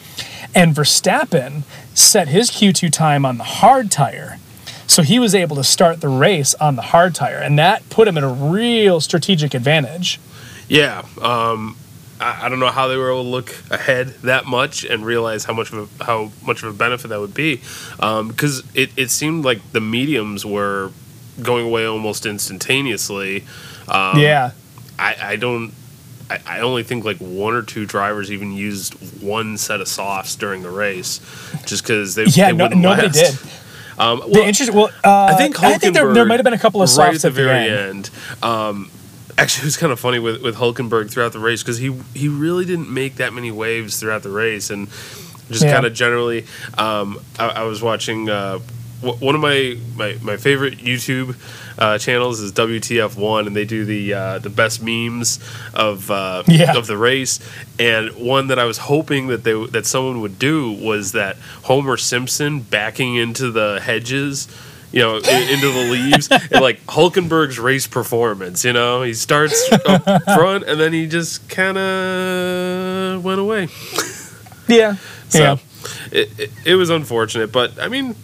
And 0.54 0.74
Verstappen 0.74 1.62
set 1.94 2.28
his 2.28 2.50
Q2 2.50 2.92
time 2.92 3.24
on 3.24 3.38
the 3.38 3.44
hard 3.44 3.90
tire. 3.90 4.38
So 4.88 5.02
he 5.02 5.18
was 5.18 5.34
able 5.34 5.54
to 5.56 5.64
start 5.64 6.00
the 6.00 6.08
race 6.08 6.54
on 6.54 6.76
the 6.76 6.82
hard 6.82 7.14
tire, 7.14 7.36
and 7.36 7.58
that 7.58 7.88
put 7.90 8.08
him 8.08 8.16
at 8.16 8.24
a 8.24 8.28
real 8.28 9.00
strategic 9.00 9.52
advantage. 9.52 10.18
Yeah, 10.68 11.04
um, 11.20 11.76
I, 12.20 12.46
I, 12.46 12.48
don't 12.48 12.60
know 12.60 12.70
how 12.70 12.88
they 12.88 12.96
were 12.96 13.10
able 13.10 13.22
to 13.22 13.28
look 13.28 13.54
ahead 13.70 14.08
that 14.22 14.46
much 14.46 14.84
and 14.84 15.04
realize 15.04 15.44
how 15.44 15.54
much 15.54 15.72
of 15.72 16.00
a, 16.00 16.04
how 16.04 16.30
much 16.44 16.62
of 16.62 16.74
a 16.74 16.76
benefit 16.76 17.08
that 17.08 17.20
would 17.20 17.34
be, 17.34 17.56
because 17.96 18.60
um, 18.60 18.68
it, 18.74 18.90
it 18.96 19.10
seemed 19.10 19.44
like 19.44 19.72
the 19.72 19.80
mediums 19.80 20.44
were 20.44 20.90
going 21.42 21.66
away 21.66 21.86
almost 21.86 22.26
instantaneously. 22.26 23.44
Um, 23.88 24.18
yeah, 24.18 24.52
I, 24.98 25.16
I 25.20 25.36
don't. 25.36 25.72
I, 26.30 26.40
I 26.46 26.60
only 26.60 26.82
think 26.82 27.04
like 27.04 27.18
one 27.18 27.54
or 27.54 27.62
two 27.62 27.86
drivers 27.86 28.30
even 28.30 28.52
used 28.52 28.94
one 29.22 29.56
set 29.56 29.80
of 29.80 29.88
softs 29.88 30.36
during 30.36 30.62
the 30.62 30.70
race, 30.70 31.20
just 31.64 31.82
because 31.82 32.14
they 32.14 32.24
yeah 32.24 32.50
they 32.50 32.56
no, 32.56 32.68
nobody 32.68 33.08
last. 33.08 33.42
did. 33.42 33.50
Um, 33.98 34.20
well, 34.20 34.28
the 34.28 34.46
interest, 34.46 34.72
well, 34.72 34.90
uh, 35.02 35.24
I 35.24 35.34
think 35.34 35.60
I 35.60 35.76
think 35.76 35.92
there, 35.92 36.14
there 36.14 36.24
might 36.24 36.36
have 36.36 36.44
been 36.44 36.52
a 36.52 36.58
couple 36.58 36.80
of 36.82 36.88
softs 36.88 36.98
right 36.98 37.14
at 37.16 37.22
the, 37.22 37.30
very 37.32 37.68
end. 37.68 38.08
end 38.08 38.44
um, 38.44 38.90
actually 39.38 39.62
it 39.62 39.66
was 39.66 39.76
kind 39.76 39.92
of 39.92 40.00
funny 40.00 40.18
with 40.18 40.42
with 40.42 40.56
Hulkenberg 40.56 41.10
throughout 41.10 41.32
the 41.32 41.38
race 41.38 41.62
because 41.62 41.78
he 41.78 41.96
he 42.14 42.28
really 42.28 42.64
didn't 42.64 42.92
make 42.92 43.16
that 43.16 43.32
many 43.32 43.50
waves 43.50 43.98
throughout 43.98 44.22
the 44.22 44.30
race 44.30 44.68
and 44.70 44.88
just 45.48 45.64
yeah. 45.64 45.72
kind 45.72 45.86
of 45.86 45.94
generally 45.94 46.44
um, 46.76 47.18
I, 47.38 47.48
I, 47.48 47.62
was 47.62 47.80
watching 47.80 48.28
uh, 48.28 48.58
w- 49.00 49.24
one 49.24 49.34
of 49.34 49.40
my, 49.40 49.78
my, 49.96 50.18
my 50.20 50.36
favorite 50.36 50.78
YouTube 50.78 51.36
uh, 51.78 51.96
channels 51.96 52.40
is 52.40 52.52
WTF1 52.52 53.46
and 53.46 53.56
they 53.56 53.64
do 53.64 53.84
the 53.84 54.12
uh, 54.12 54.38
the 54.40 54.50
best 54.50 54.82
memes 54.82 55.38
of 55.72 56.10
uh, 56.10 56.42
yeah. 56.46 56.76
of 56.76 56.86
the 56.86 56.96
race 56.96 57.40
and 57.78 58.10
one 58.16 58.48
that 58.48 58.58
I 58.58 58.64
was 58.64 58.78
hoping 58.78 59.28
that 59.28 59.44
they 59.44 59.54
that 59.68 59.86
someone 59.86 60.20
would 60.20 60.38
do 60.38 60.72
was 60.72 61.12
that 61.12 61.36
Homer 61.62 61.96
Simpson 61.96 62.60
backing 62.60 63.14
into 63.14 63.50
the 63.50 63.80
hedges 63.82 64.48
you 64.92 65.00
know, 65.00 65.16
into 65.16 65.72
the 65.72 65.88
leaves. 65.90 66.28
and 66.30 66.60
like 66.60 66.84
Hulkenberg's 66.86 67.58
race 67.58 67.86
performance, 67.86 68.64
you 68.64 68.72
know, 68.72 69.02
he 69.02 69.14
starts 69.14 69.70
up 69.86 70.02
front 70.24 70.64
and 70.64 70.80
then 70.80 70.92
he 70.92 71.06
just 71.06 71.48
kind 71.48 71.76
of 71.76 73.24
went 73.24 73.40
away. 73.40 73.68
Yeah. 74.66 74.96
so 75.28 75.38
yeah. 75.38 75.56
It, 76.10 76.40
it, 76.40 76.50
it, 76.64 76.74
was 76.74 76.90
unfortunate, 76.90 77.52
but 77.52 77.80
I 77.80 77.88
mean, 77.88 78.14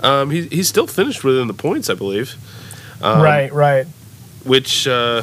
um, 0.00 0.30
he, 0.30 0.46
he's 0.48 0.68
still 0.68 0.86
finished 0.86 1.24
within 1.24 1.46
the 1.46 1.54
points, 1.54 1.88
I 1.88 1.94
believe. 1.94 2.34
Um, 3.02 3.22
right, 3.22 3.52
right. 3.52 3.86
Which, 4.44 4.86
uh, 4.86 5.22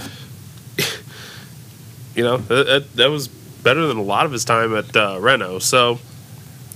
you 2.15 2.23
know, 2.23 2.37
that, 2.37 2.87
that, 2.95 3.09
was 3.09 3.27
better 3.27 3.85
than 3.87 3.97
a 3.97 4.03
lot 4.03 4.25
of 4.25 4.31
his 4.31 4.45
time 4.45 4.75
at 4.75 4.95
uh, 4.95 5.17
Renault. 5.19 5.59
So 5.59 5.99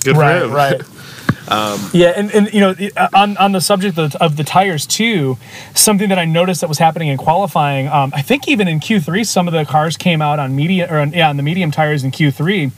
good 0.03 0.17
right, 0.17 0.39
for 0.39 0.45
him. 0.45 0.51
Right. 0.51 0.81
Um, 1.47 1.89
yeah, 1.93 2.13
and, 2.15 2.34
and 2.34 2.53
you 2.53 2.60
know, 2.60 2.75
uh, 2.97 3.08
on, 3.13 3.38
on 3.38 3.51
the 3.51 3.62
subject 3.62 3.97
of, 3.97 4.15
of, 4.15 4.36
the 4.36 4.43
tires 4.43 4.88
too, 4.88 5.38
something 5.75 6.10
that 6.10 6.17
I 6.17 6.25
noticed 6.25 6.62
that 6.62 6.67
was 6.67 6.79
happening 6.79 7.10
in 7.10 7.17
qualifying. 7.17 7.88
Um, 7.88 8.12
I 8.15 8.21
think 8.21 8.47
even 8.47 8.67
in 8.67 8.79
Q3, 8.79 9.25
some 9.25 9.47
of 9.47 9.53
the 9.53 9.63
cars 9.63 9.95
came 9.95 10.21
out 10.21 10.39
on 10.39 10.55
medium 10.55 10.91
or 10.91 10.97
on, 10.97 11.13
yeah, 11.13 11.29
on 11.29 11.38
the 11.38 11.43
medium 11.43 11.69
tires 11.69 12.03
in 12.03 12.12
Q3, 12.12 12.71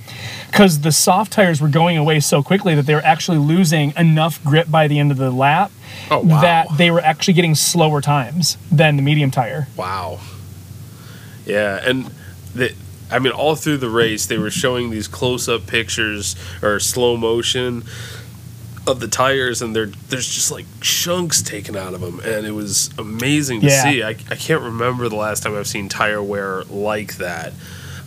because 0.47 0.82
the 0.82 0.91
soft 0.91 1.32
tires 1.32 1.62
were 1.62 1.69
going 1.69 1.97
away 1.97 2.19
so 2.19 2.43
quickly 2.43 2.75
that 2.75 2.86
they 2.86 2.95
were 2.95 3.06
actually 3.06 3.38
losing 3.38 3.93
enough 3.95 4.43
grip 4.43 4.69
by 4.69 4.88
the 4.88 4.99
end 4.99 5.12
of 5.12 5.17
the 5.17 5.32
lap 5.32 5.71
oh, 6.12 6.19
wow. 6.19 6.41
that 6.41 6.67
they 6.77 6.91
were 6.91 7.01
actually 7.01 7.36
getting 7.36 7.56
slower 7.56 8.01
times 8.01 8.58
than 8.69 8.97
the 8.97 9.01
medium 9.01 9.32
tire. 9.32 9.67
Wow. 9.77 10.19
Yeah, 11.45 11.80
and 11.82 12.12
the 12.53 12.73
I 13.10 13.19
mean, 13.19 13.32
all 13.32 13.56
through 13.56 13.77
the 13.77 13.89
race, 13.89 14.25
they 14.25 14.38
were 14.38 14.51
showing 14.51 14.89
these 14.89 15.08
close-up 15.08 15.65
pictures 15.65 16.36
or 16.62 16.80
slow 16.80 17.15
motion 17.15 17.84
of 18.88 19.00
the 19.02 19.08
tires 19.08 19.62
and 19.62 19.76
there's 19.76 20.28
just 20.28 20.50
like 20.50 20.65
chunks 20.80 21.41
taken 21.41 21.76
out 21.76 21.93
of 21.93 22.02
them 22.02 22.21
and 22.23 22.45
it 22.45 22.52
was 22.52 22.89
amazing 22.97 23.60
to 23.60 23.67
yeah. 23.67 23.84
see 23.84 24.02
I, 24.02 24.10
I 24.10 24.36
can't 24.36 24.62
remember 24.62 25.10
the 25.10 25.17
last 25.17 25.43
time 25.43 25.56
i've 25.56 25.67
seen 25.67 25.89
tire 25.89 26.23
wear 26.23 26.63
like 26.63 27.17
that 27.17 27.54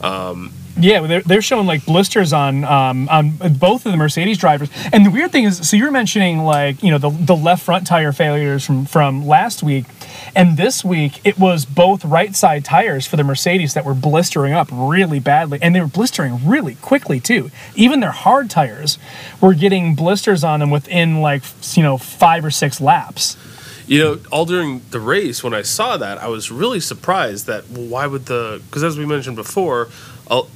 um, 0.00 0.52
yeah, 0.78 1.00
they're, 1.06 1.20
they're 1.22 1.42
showing 1.42 1.66
like 1.66 1.84
blisters 1.84 2.32
on 2.32 2.64
um, 2.64 3.08
on 3.08 3.30
both 3.30 3.86
of 3.86 3.92
the 3.92 3.98
Mercedes 3.98 4.38
drivers. 4.38 4.70
And 4.92 5.04
the 5.04 5.10
weird 5.10 5.32
thing 5.32 5.44
is, 5.44 5.68
so 5.68 5.76
you're 5.76 5.90
mentioning 5.90 6.40
like 6.40 6.82
you 6.82 6.90
know 6.90 6.98
the 6.98 7.10
the 7.10 7.36
left 7.36 7.64
front 7.64 7.86
tire 7.86 8.12
failures 8.12 8.64
from 8.64 8.86
from 8.86 9.26
last 9.26 9.62
week, 9.62 9.84
and 10.34 10.56
this 10.56 10.84
week 10.84 11.20
it 11.24 11.38
was 11.38 11.64
both 11.64 12.04
right 12.04 12.34
side 12.34 12.64
tires 12.64 13.06
for 13.06 13.16
the 13.16 13.24
Mercedes 13.24 13.74
that 13.74 13.84
were 13.84 13.94
blistering 13.94 14.52
up 14.52 14.68
really 14.72 15.20
badly, 15.20 15.58
and 15.62 15.74
they 15.74 15.80
were 15.80 15.86
blistering 15.86 16.46
really 16.46 16.76
quickly 16.76 17.20
too. 17.20 17.50
Even 17.74 18.00
their 18.00 18.12
hard 18.12 18.50
tires 18.50 18.98
were 19.40 19.54
getting 19.54 19.94
blisters 19.94 20.44
on 20.44 20.60
them 20.60 20.70
within 20.70 21.20
like 21.20 21.42
you 21.74 21.82
know 21.82 21.98
five 21.98 22.44
or 22.44 22.50
six 22.50 22.80
laps. 22.80 23.36
You 23.86 23.98
know, 23.98 24.20
all 24.30 24.46
during 24.46 24.82
the 24.90 25.00
race, 25.00 25.42
when 25.42 25.52
I 25.52 25.62
saw 25.62 25.96
that, 25.96 26.18
I 26.18 26.28
was 26.28 26.52
really 26.52 26.78
surprised 26.78 27.46
that 27.46 27.68
well, 27.68 27.86
why 27.86 28.06
would 28.06 28.26
the 28.26 28.62
because 28.66 28.84
as 28.84 28.96
we 28.96 29.04
mentioned 29.04 29.34
before, 29.34 29.88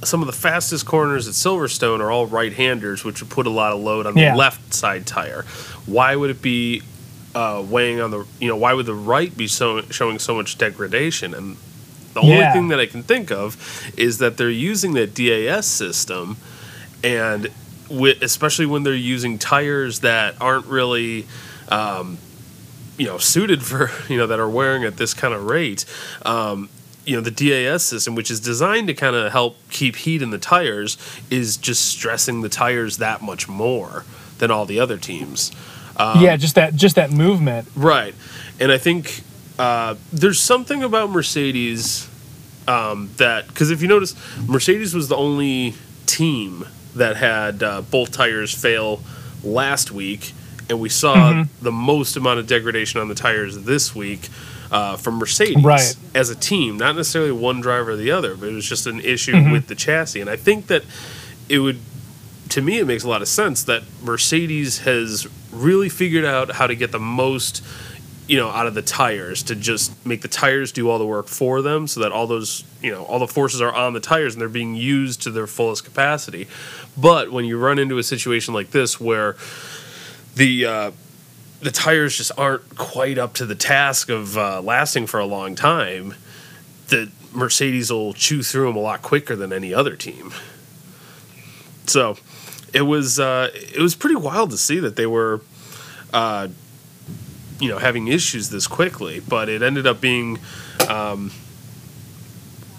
some 0.03 0.21
of 0.21 0.27
the 0.27 0.33
fastest 0.33 0.85
corners 0.85 1.27
at 1.27 1.33
Silverstone 1.33 1.99
are 1.99 2.09
all 2.09 2.27
right-handers, 2.27 3.03
which 3.03 3.21
would 3.21 3.29
put 3.29 3.45
a 3.45 3.49
lot 3.49 3.73
of 3.73 3.81
load 3.81 4.05
on 4.05 4.13
the 4.13 4.21
yeah. 4.21 4.35
left 4.35 4.73
side 4.73 5.05
tire. 5.05 5.43
Why 5.85 6.15
would 6.15 6.29
it 6.29 6.41
be 6.41 6.81
uh, 7.33 7.63
weighing 7.67 7.99
on 7.99 8.11
the 8.11 8.25
you 8.39 8.47
know 8.47 8.55
why 8.55 8.73
would 8.73 8.85
the 8.85 8.95
right 8.95 9.35
be 9.35 9.47
so, 9.47 9.81
showing 9.83 10.19
so 10.19 10.35
much 10.35 10.57
degradation? 10.57 11.33
And 11.33 11.57
the 12.13 12.21
only 12.21 12.45
thing 12.53 12.69
that 12.69 12.79
I 12.79 12.85
can 12.85 13.03
think 13.03 13.31
of 13.31 13.91
is 13.97 14.19
that 14.19 14.37
they're 14.37 14.49
using 14.49 14.93
that 14.93 15.13
DAS 15.13 15.65
system, 15.65 16.37
and 17.03 17.49
with, 17.89 18.21
especially 18.21 18.65
when 18.65 18.83
they're 18.83 18.95
using 18.95 19.37
tires 19.37 19.99
that 19.99 20.35
aren't 20.41 20.65
really. 20.65 21.27
Um, 21.67 22.19
you 22.97 23.07
know, 23.07 23.17
suited 23.17 23.61
for 23.61 23.91
you 24.09 24.17
know 24.17 24.27
that 24.27 24.39
are 24.39 24.47
wearing 24.47 24.85
at 24.85 24.95
this 24.95 25.13
kind 25.13 25.33
of 25.33 25.45
rate. 25.47 25.83
Um, 26.25 26.69
you 27.05 27.15
know 27.15 27.21
the 27.21 27.31
DAS 27.31 27.83
system, 27.83 28.15
which 28.15 28.31
is 28.31 28.39
designed 28.39 28.87
to 28.87 28.93
kind 28.93 29.15
of 29.15 29.31
help 29.31 29.57
keep 29.69 29.95
heat 29.95 30.21
in 30.21 30.31
the 30.31 30.37
tires, 30.37 30.97
is 31.29 31.57
just 31.57 31.85
stressing 31.85 32.41
the 32.41 32.49
tires 32.49 32.97
that 32.97 33.21
much 33.21 33.47
more 33.47 34.05
than 34.37 34.51
all 34.51 34.65
the 34.65 34.79
other 34.79 34.97
teams. 34.97 35.51
Um, 35.97 36.21
yeah, 36.21 36.35
just 36.37 36.55
that 36.55 36.75
just 36.75 36.95
that 36.95 37.11
movement. 37.11 37.67
Right, 37.75 38.15
and 38.59 38.71
I 38.71 38.77
think 38.77 39.21
uh, 39.57 39.95
there's 40.11 40.39
something 40.39 40.83
about 40.83 41.09
Mercedes 41.09 42.09
um, 42.67 43.11
that 43.17 43.47
because 43.47 43.71
if 43.71 43.81
you 43.81 43.87
notice, 43.87 44.15
Mercedes 44.47 44.93
was 44.93 45.07
the 45.07 45.15
only 45.15 45.75
team 46.05 46.65
that 46.95 47.17
had 47.17 47.63
uh, 47.63 47.81
both 47.81 48.11
tires 48.11 48.53
fail 48.53 49.01
last 49.43 49.91
week, 49.91 50.33
and 50.69 50.79
we 50.79 50.89
saw 50.89 51.15
mm-hmm. 51.15 51.63
the 51.63 51.71
most 51.71 52.17
amount 52.17 52.39
of 52.39 52.47
degradation 52.47 52.99
on 52.99 53.07
the 53.07 53.15
tires 53.15 53.63
this 53.63 53.95
week. 53.95 54.29
Uh, 54.75 54.97
from 54.97 55.15
Mercedes 55.15 55.63
right. 55.63 55.95
as 56.13 56.29
a 56.29 56.35
team, 56.35 56.75
not 56.75 56.97
necessarily 56.97 57.31
one 57.31 57.61
driver 57.61 57.91
or 57.91 57.95
the 57.95 58.11
other, 58.11 58.35
but 58.35 58.49
it 58.49 58.53
was 58.53 58.67
just 58.67 58.85
an 58.87 58.99
issue 58.99 59.31
mm-hmm. 59.31 59.51
with 59.53 59.67
the 59.67 59.75
chassis. 59.75 60.19
And 60.19 60.29
I 60.29 60.35
think 60.35 60.67
that 60.67 60.83
it 61.47 61.59
would, 61.59 61.79
to 62.49 62.61
me, 62.61 62.79
it 62.79 62.85
makes 62.85 63.05
a 63.05 63.07
lot 63.07 63.21
of 63.21 63.29
sense 63.29 63.63
that 63.63 63.83
Mercedes 64.03 64.79
has 64.79 65.29
really 65.53 65.87
figured 65.87 66.25
out 66.25 66.51
how 66.51 66.67
to 66.67 66.75
get 66.75 66.91
the 66.91 66.99
most 66.99 67.63
you 68.27 68.37
know 68.37 68.49
out 68.49 68.67
of 68.67 68.73
the 68.73 68.81
tires 68.81 69.43
to 69.43 69.55
just 69.55 70.05
make 70.05 70.21
the 70.21 70.27
tires 70.27 70.71
do 70.71 70.89
all 70.89 70.97
the 70.97 71.05
work 71.05 71.27
for 71.27 71.61
them 71.61 71.85
so 71.85 71.99
that 71.99 72.11
all 72.11 72.25
those 72.25 72.63
you 72.81 72.91
know 72.91 73.03
all 73.03 73.19
the 73.19 73.27
forces 73.27 73.61
are 73.61 73.71
on 73.71 73.93
the 73.93 73.99
tires 73.99 74.33
and 74.33 74.41
they're 74.41 74.49
being 74.49 74.73
used 74.73 75.21
to 75.21 75.29
their 75.29 75.45
fullest 75.45 75.85
capacity 75.85 76.47
but 76.97 77.31
when 77.31 77.45
you 77.45 77.59
run 77.59 77.77
into 77.77 77.99
a 77.99 78.03
situation 78.03 78.51
like 78.51 78.71
this 78.71 78.99
where 78.99 79.35
the 80.33 80.65
uh, 80.65 80.91
the 81.61 81.71
tires 81.71 82.17
just 82.17 82.31
aren't 82.37 82.75
quite 82.75 83.17
up 83.17 83.33
to 83.35 83.45
the 83.45 83.55
task 83.55 84.09
of 84.09 84.37
uh, 84.37 84.61
lasting 84.61 85.07
for 85.07 85.19
a 85.19 85.25
long 85.25 85.55
time, 85.55 86.13
the 86.87 87.09
Mercedes 87.33 87.91
will 87.91 88.13
chew 88.13 88.43
through 88.43 88.67
them 88.67 88.75
a 88.75 88.79
lot 88.79 89.01
quicker 89.01 89.35
than 89.35 89.51
any 89.51 89.73
other 89.73 89.95
team. 89.95 90.33
So 91.87 92.17
it 92.73 92.81
was 92.81 93.19
uh, 93.19 93.51
it 93.53 93.79
was 93.79 93.95
pretty 93.95 94.15
wild 94.15 94.51
to 94.51 94.57
see 94.57 94.79
that 94.79 94.95
they 94.95 95.05
were, 95.05 95.41
uh, 96.13 96.47
you 97.59 97.69
know, 97.69 97.77
having 97.77 98.07
issues 98.07 98.49
this 98.49 98.67
quickly. 98.67 99.19
But 99.19 99.49
it 99.49 99.61
ended 99.61 99.87
up 99.87 100.01
being 100.01 100.39
um, 100.89 101.31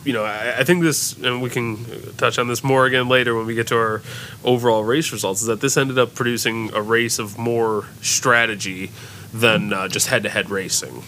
you 0.06 0.12
know, 0.12 0.24
I, 0.24 0.60
I, 0.60 0.64
think 0.64 0.82
this, 0.82 1.16
and 1.18 1.42
we 1.42 1.50
can 1.50 1.84
touch 2.16 2.38
on 2.38 2.46
this 2.46 2.62
more 2.62 2.86
again 2.86 3.08
later 3.08 3.34
when 3.34 3.44
we 3.44 3.54
get 3.54 3.66
to 3.68 3.76
our 3.76 4.02
overall 4.44 4.84
race 4.84 5.10
results, 5.10 5.40
is 5.40 5.48
that 5.48 5.60
this 5.60 5.76
ended 5.76 5.98
up 5.98 6.14
producing 6.14 6.72
a 6.72 6.80
race 6.80 7.18
of 7.18 7.36
more 7.36 7.86
strategy 8.02 8.92
than 9.34 9.72
uh, 9.72 9.88
just 9.88 10.06
head 10.06 10.22
to 10.22 10.28
head 10.28 10.48
racing. 10.48 11.02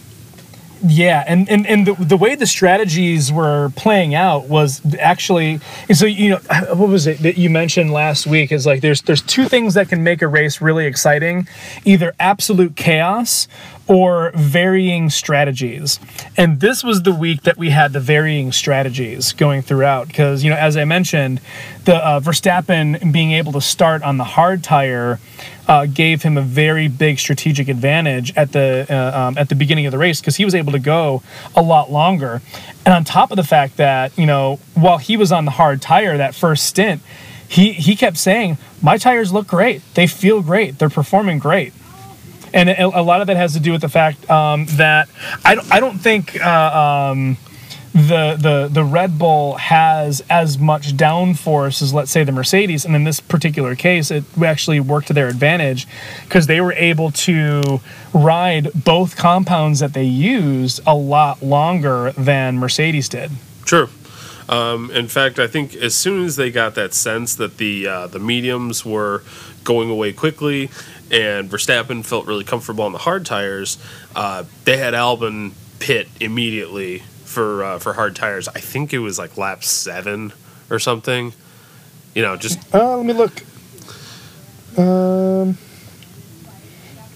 Yeah, 0.86 1.24
and, 1.26 1.48
and, 1.48 1.66
and 1.66 1.86
the, 1.86 1.94
the 1.94 2.16
way 2.16 2.36
the 2.36 2.46
strategies 2.46 3.32
were 3.32 3.70
playing 3.74 4.14
out 4.14 4.48
was 4.48 4.80
actually 5.00 5.60
so 5.92 6.06
you 6.06 6.30
know 6.30 6.36
what 6.74 6.88
was 6.88 7.06
it 7.06 7.18
that 7.18 7.36
you 7.36 7.50
mentioned 7.50 7.92
last 7.92 8.26
week 8.26 8.52
is 8.52 8.64
like 8.64 8.80
there's 8.80 9.02
there's 9.02 9.22
two 9.22 9.48
things 9.48 9.74
that 9.74 9.88
can 9.88 10.04
make 10.04 10.22
a 10.22 10.28
race 10.28 10.60
really 10.60 10.86
exciting, 10.86 11.48
either 11.84 12.14
absolute 12.20 12.76
chaos 12.76 13.48
or 13.88 14.30
varying 14.34 15.08
strategies. 15.08 15.98
And 16.36 16.60
this 16.60 16.84
was 16.84 17.02
the 17.02 17.12
week 17.12 17.42
that 17.42 17.56
we 17.56 17.70
had 17.70 17.94
the 17.94 18.00
varying 18.00 18.52
strategies 18.52 19.32
going 19.32 19.62
throughout 19.62 20.08
because, 20.08 20.44
you 20.44 20.50
know, 20.50 20.56
as 20.56 20.76
I 20.76 20.84
mentioned, 20.84 21.40
the 21.84 21.96
uh, 21.96 22.20
Verstappen 22.20 23.12
being 23.12 23.32
able 23.32 23.52
to 23.52 23.62
start 23.62 24.02
on 24.02 24.18
the 24.18 24.24
hard 24.24 24.62
tire 24.62 25.18
uh, 25.66 25.86
gave 25.86 26.22
him 26.22 26.36
a 26.36 26.42
very 26.42 26.88
big 26.88 27.18
strategic 27.18 27.68
advantage 27.68 28.32
at 28.36 28.52
the 28.52 28.86
uh, 28.90 29.18
um, 29.18 29.38
at 29.38 29.48
the 29.48 29.54
beginning 29.54 29.86
of 29.86 29.92
the 29.92 29.98
race 29.98 30.20
because 30.20 30.36
he 30.36 30.44
was 30.44 30.54
able 30.54 30.72
to 30.72 30.78
go 30.78 31.22
a 31.56 31.62
lot 31.62 31.90
longer. 31.90 32.42
And 32.84 32.94
on 32.94 33.04
top 33.04 33.30
of 33.30 33.36
the 33.36 33.42
fact 33.42 33.78
that, 33.78 34.16
you 34.18 34.26
know, 34.26 34.60
while 34.74 34.98
he 34.98 35.16
was 35.16 35.32
on 35.32 35.46
the 35.46 35.50
hard 35.50 35.80
tire 35.80 36.16
that 36.18 36.34
first 36.34 36.66
stint, 36.66 37.02
he, 37.48 37.72
he 37.72 37.96
kept 37.96 38.18
saying, 38.18 38.58
My 38.82 38.98
tires 38.98 39.32
look 39.32 39.46
great. 39.46 39.82
They 39.94 40.06
feel 40.06 40.42
great. 40.42 40.78
They're 40.78 40.90
performing 40.90 41.38
great 41.38 41.72
and 42.58 42.70
a 42.70 43.02
lot 43.02 43.20
of 43.20 43.28
that 43.28 43.36
has 43.36 43.52
to 43.52 43.60
do 43.60 43.70
with 43.70 43.82
the 43.82 43.88
fact 43.88 44.28
um, 44.28 44.66
that 44.70 45.08
I 45.44 45.54
don't, 45.54 45.72
I 45.72 45.78
don't 45.80 45.98
think 45.98 46.44
uh, 46.44 47.10
um, 47.12 47.36
the 47.92 48.36
the 48.40 48.68
the 48.70 48.84
Red 48.84 49.18
Bull 49.18 49.54
has 49.54 50.22
as 50.28 50.58
much 50.58 50.94
downforce 50.94 51.80
as 51.82 51.94
let's 51.94 52.10
say 52.10 52.24
the 52.24 52.32
Mercedes, 52.32 52.84
and 52.84 52.96
in 52.96 53.04
this 53.04 53.20
particular 53.20 53.76
case, 53.76 54.10
it 54.10 54.24
actually 54.42 54.80
worked 54.80 55.06
to 55.08 55.12
their 55.12 55.28
advantage 55.28 55.86
because 56.24 56.46
they 56.46 56.60
were 56.60 56.72
able 56.72 57.12
to 57.12 57.80
ride 58.12 58.70
both 58.74 59.16
compounds 59.16 59.80
that 59.80 59.92
they 59.92 60.04
used 60.04 60.80
a 60.86 60.94
lot 60.94 61.42
longer 61.42 62.12
than 62.12 62.58
Mercedes 62.58 63.08
did. 63.08 63.30
Sure. 63.64 63.88
Um, 64.48 64.90
in 64.90 65.08
fact, 65.08 65.38
I 65.38 65.46
think 65.46 65.74
as 65.74 65.94
soon 65.94 66.24
as 66.24 66.36
they 66.36 66.50
got 66.50 66.74
that 66.76 66.94
sense 66.94 67.34
that 67.36 67.58
the 67.58 67.86
uh, 67.86 68.06
the 68.06 68.18
mediums 68.18 68.84
were 68.84 69.22
going 69.64 69.90
away 69.90 70.12
quickly 70.12 70.70
and 71.10 71.50
Verstappen 71.50 72.04
felt 72.04 72.26
really 72.26 72.44
comfortable 72.44 72.84
on 72.84 72.92
the 72.92 72.98
hard 72.98 73.26
tires, 73.26 73.78
uh, 74.14 74.44
they 74.64 74.76
had 74.76 74.94
Albon 74.94 75.52
pit 75.78 76.08
immediately 76.20 77.02
for 77.24 77.62
uh, 77.62 77.78
for 77.78 77.92
hard 77.92 78.16
tires. 78.16 78.48
I 78.48 78.60
think 78.60 78.92
it 78.92 78.98
was 78.98 79.18
like 79.18 79.36
lap 79.36 79.64
seven 79.64 80.32
or 80.70 80.78
something. 80.78 81.32
You 82.14 82.22
know, 82.22 82.36
just 82.36 82.58
uh, 82.74 82.96
let 82.96 83.06
me 83.06 83.12
look. 83.12 83.42
Um, 84.78 85.58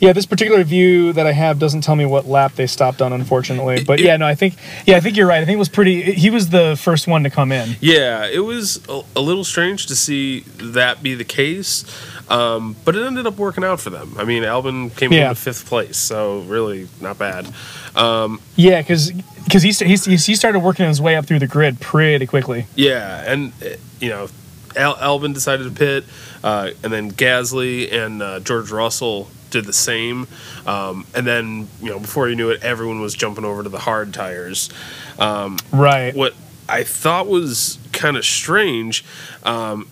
yeah, 0.03 0.13
this 0.13 0.27
particular 0.27 0.65
view 0.65 1.13
that 1.13 1.29
I 1.29 1.33
have 1.33 1.61
doesn't 1.61 1.83
tell 1.83 1.95
me 1.95 2.05
what 2.05 2.27
lap 2.27 2.57
they 2.57 2.67
stopped 2.67 3.01
on, 3.01 3.13
unfortunately. 3.13 3.85
But 3.85 4.01
yeah, 4.01 4.17
no, 4.17 4.27
I 4.27 4.35
think 4.35 4.57
yeah, 4.85 4.97
I 4.97 5.01
think 5.01 5.17
you're 5.17 5.29
right. 5.29 5.41
I 5.41 5.45
think 5.45 5.55
it 5.55 5.61
was 5.61 5.69
pretty. 5.69 6.03
He 6.03 6.29
was 6.29 6.49
the 6.49 6.77
first 6.77 7.07
one 7.07 7.23
to 7.23 7.31
come 7.31 7.53
in. 7.53 7.77
Yeah, 7.81 8.27
it 8.27 8.41
was 8.41 8.85
a, 8.89 9.03
a 9.15 9.21
little 9.21 9.45
strange 9.45 9.87
to 9.87 9.95
see 9.95 10.41
that 10.57 11.05
be 11.05 11.15
the 11.15 11.25
case, 11.25 11.85
um, 12.29 12.75
but 12.85 12.97
it 12.97 13.07
ended 13.07 13.29
up 13.29 13.37
working 13.37 13.63
out 13.63 13.79
for 13.79 13.91
them. 13.91 14.17
I 14.19 14.25
mean, 14.25 14.43
Albon 14.43 14.95
came 14.97 15.13
yeah. 15.13 15.29
in 15.29 15.37
fifth 15.37 15.67
place, 15.67 15.99
so 15.99 16.41
really 16.41 16.89
not 17.01 17.17
bad. 17.17 17.47
Um, 17.95 18.41
yeah, 18.57 18.83
because 18.83 19.13
because 19.45 19.63
he, 19.63 19.71
he 19.71 19.95
he 20.17 20.35
started 20.35 20.59
working 20.59 20.89
his 20.89 21.01
way 21.01 21.15
up 21.15 21.27
through 21.27 21.39
the 21.39 21.47
grid 21.47 21.81
pretty 21.81 22.27
quickly. 22.27 22.67
Yeah, 22.75 23.23
and 23.25 23.53
you 24.01 24.09
know, 24.09 24.29
Al- 24.75 25.21
decided 25.21 25.63
to 25.63 25.71
pit, 25.71 26.05
uh, 26.43 26.71
and 26.83 26.93
then 26.93 27.13
Gasly 27.13 27.93
and 27.93 28.21
uh, 28.21 28.41
George 28.41 28.73
Russell 28.73 29.29
did 29.53 29.65
the 29.65 29.73
same. 29.73 30.27
Um, 30.67 31.07
and 31.15 31.27
then, 31.27 31.69
you 31.81 31.91
know, 31.91 32.01
before 32.01 32.29
you 32.29 32.35
knew 32.35 32.51
it, 32.51 32.63
everyone 32.65 33.01
was 33.01 33.15
jumping 33.15 33.45
over 33.45 33.63
to 33.63 33.69
the 33.69 33.79
hard 33.79 34.13
tires. 34.13 34.71
Um, 35.19 35.59
right. 35.73 36.15
What 36.15 36.35
I 36.69 36.83
thought 36.83 37.29
was 37.29 37.79
kind 37.93 38.17
of 38.17 38.25
strange 38.25 39.05
um, 39.45 39.89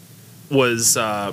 was 0.50 0.96
uh, 0.96 1.32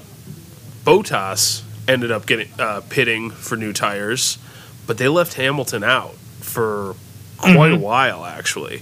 Bottas 0.84 1.64
ended 1.88 2.12
up 2.12 2.26
getting 2.26 2.50
uh, 2.60 2.82
pitting 2.90 3.32
for 3.32 3.56
new 3.56 3.74
tires, 3.74 4.38
but 4.86 4.98
they 4.98 5.08
left 5.08 5.34
Hamilton 5.34 5.84
out 5.84 6.16
for 6.42 6.96
quite 7.38 7.72
mm-hmm. 7.72 7.82
a 7.82 7.86
while, 7.86 8.26
actually. 8.26 8.82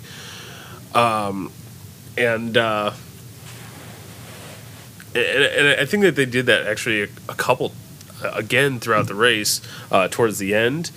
Um, 0.93 1.51
and, 2.17 2.57
uh, 2.57 2.93
and, 5.13 5.43
and 5.43 5.79
I 5.79 5.85
think 5.85 6.03
that 6.03 6.15
they 6.15 6.25
did 6.25 6.45
that 6.47 6.65
actually 6.65 7.03
a, 7.03 7.07
a 7.29 7.35
couple 7.35 7.73
again 8.33 8.79
throughout 8.79 9.07
the 9.07 9.15
race 9.15 9.61
uh, 9.91 10.07
towards 10.07 10.39
the 10.39 10.53
end. 10.53 10.91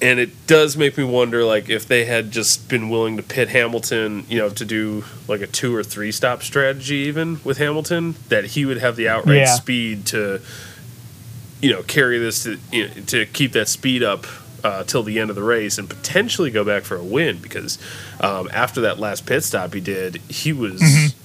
And 0.00 0.20
it 0.20 0.46
does 0.46 0.76
make 0.76 0.96
me 0.96 1.02
wonder, 1.02 1.44
like, 1.44 1.68
if 1.68 1.88
they 1.88 2.04
had 2.04 2.30
just 2.30 2.68
been 2.68 2.88
willing 2.88 3.16
to 3.16 3.22
pit 3.22 3.48
Hamilton, 3.48 4.24
you 4.28 4.38
know, 4.38 4.48
to 4.48 4.64
do 4.64 5.04
like 5.26 5.40
a 5.40 5.46
two 5.48 5.74
or 5.74 5.82
three 5.82 6.12
stop 6.12 6.42
strategy, 6.44 6.96
even 6.96 7.40
with 7.42 7.58
Hamilton, 7.58 8.14
that 8.28 8.44
he 8.44 8.64
would 8.64 8.78
have 8.78 8.94
the 8.94 9.08
outright 9.08 9.38
yeah. 9.38 9.54
speed 9.54 10.06
to, 10.06 10.40
you 11.60 11.72
know, 11.72 11.82
carry 11.82 12.18
this 12.18 12.44
to 12.44 12.58
you 12.70 12.86
know, 12.86 12.94
to 13.06 13.26
keep 13.26 13.52
that 13.52 13.66
speed 13.66 14.04
up 14.04 14.24
uh, 14.62 14.84
till 14.84 15.02
the 15.02 15.18
end 15.18 15.30
of 15.30 15.36
the 15.36 15.42
race 15.42 15.78
and 15.78 15.90
potentially 15.90 16.52
go 16.52 16.62
back 16.62 16.84
for 16.84 16.96
a 16.96 17.02
win 17.02 17.38
because 17.38 17.78
um, 18.20 18.48
after 18.52 18.82
that 18.82 19.00
last 19.00 19.26
pit 19.26 19.42
stop 19.42 19.74
he 19.74 19.80
did, 19.80 20.16
he 20.28 20.52
was 20.52 20.80
mm-hmm 20.80 21.17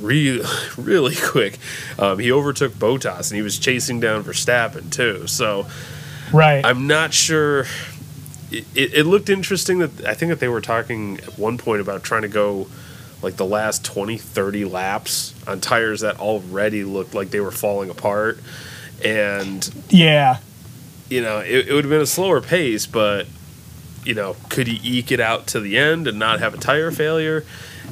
really, 0.00 0.44
really 0.76 1.16
quick. 1.16 1.58
Um, 1.98 2.18
he 2.18 2.32
overtook 2.32 2.72
Bottas 2.72 3.30
and 3.30 3.36
he 3.36 3.42
was 3.42 3.58
chasing 3.58 4.00
down 4.00 4.24
Verstappen 4.24 4.90
too. 4.90 5.26
So, 5.26 5.66
right, 6.32 6.64
I'm 6.64 6.86
not 6.86 7.12
sure. 7.12 7.66
It, 8.50 8.64
it, 8.74 8.94
it, 8.94 9.04
looked 9.04 9.28
interesting 9.28 9.80
that 9.80 10.06
I 10.06 10.14
think 10.14 10.30
that 10.30 10.40
they 10.40 10.48
were 10.48 10.62
talking 10.62 11.18
at 11.18 11.38
one 11.38 11.58
point 11.58 11.82
about 11.82 12.02
trying 12.02 12.22
to 12.22 12.28
go 12.28 12.66
like 13.20 13.36
the 13.36 13.44
last 13.44 13.84
20, 13.84 14.16
30 14.16 14.64
laps 14.64 15.34
on 15.46 15.60
tires 15.60 16.00
that 16.00 16.18
already 16.18 16.84
looked 16.84 17.14
like 17.14 17.30
they 17.30 17.40
were 17.40 17.50
falling 17.50 17.90
apart. 17.90 18.38
And 19.04 19.68
yeah, 19.90 20.38
you 21.08 21.20
know, 21.20 21.38
it, 21.38 21.68
it 21.68 21.72
would 21.72 21.84
have 21.84 21.90
been 21.90 22.00
a 22.00 22.06
slower 22.06 22.40
pace, 22.40 22.86
but 22.86 23.26
you 24.04 24.14
know, 24.14 24.36
could 24.48 24.66
he 24.66 24.98
eke 24.98 25.12
it 25.12 25.20
out 25.20 25.46
to 25.48 25.60
the 25.60 25.76
end 25.76 26.06
and 26.06 26.18
not 26.18 26.40
have 26.40 26.54
a 26.54 26.56
tire 26.56 26.90
failure? 26.90 27.44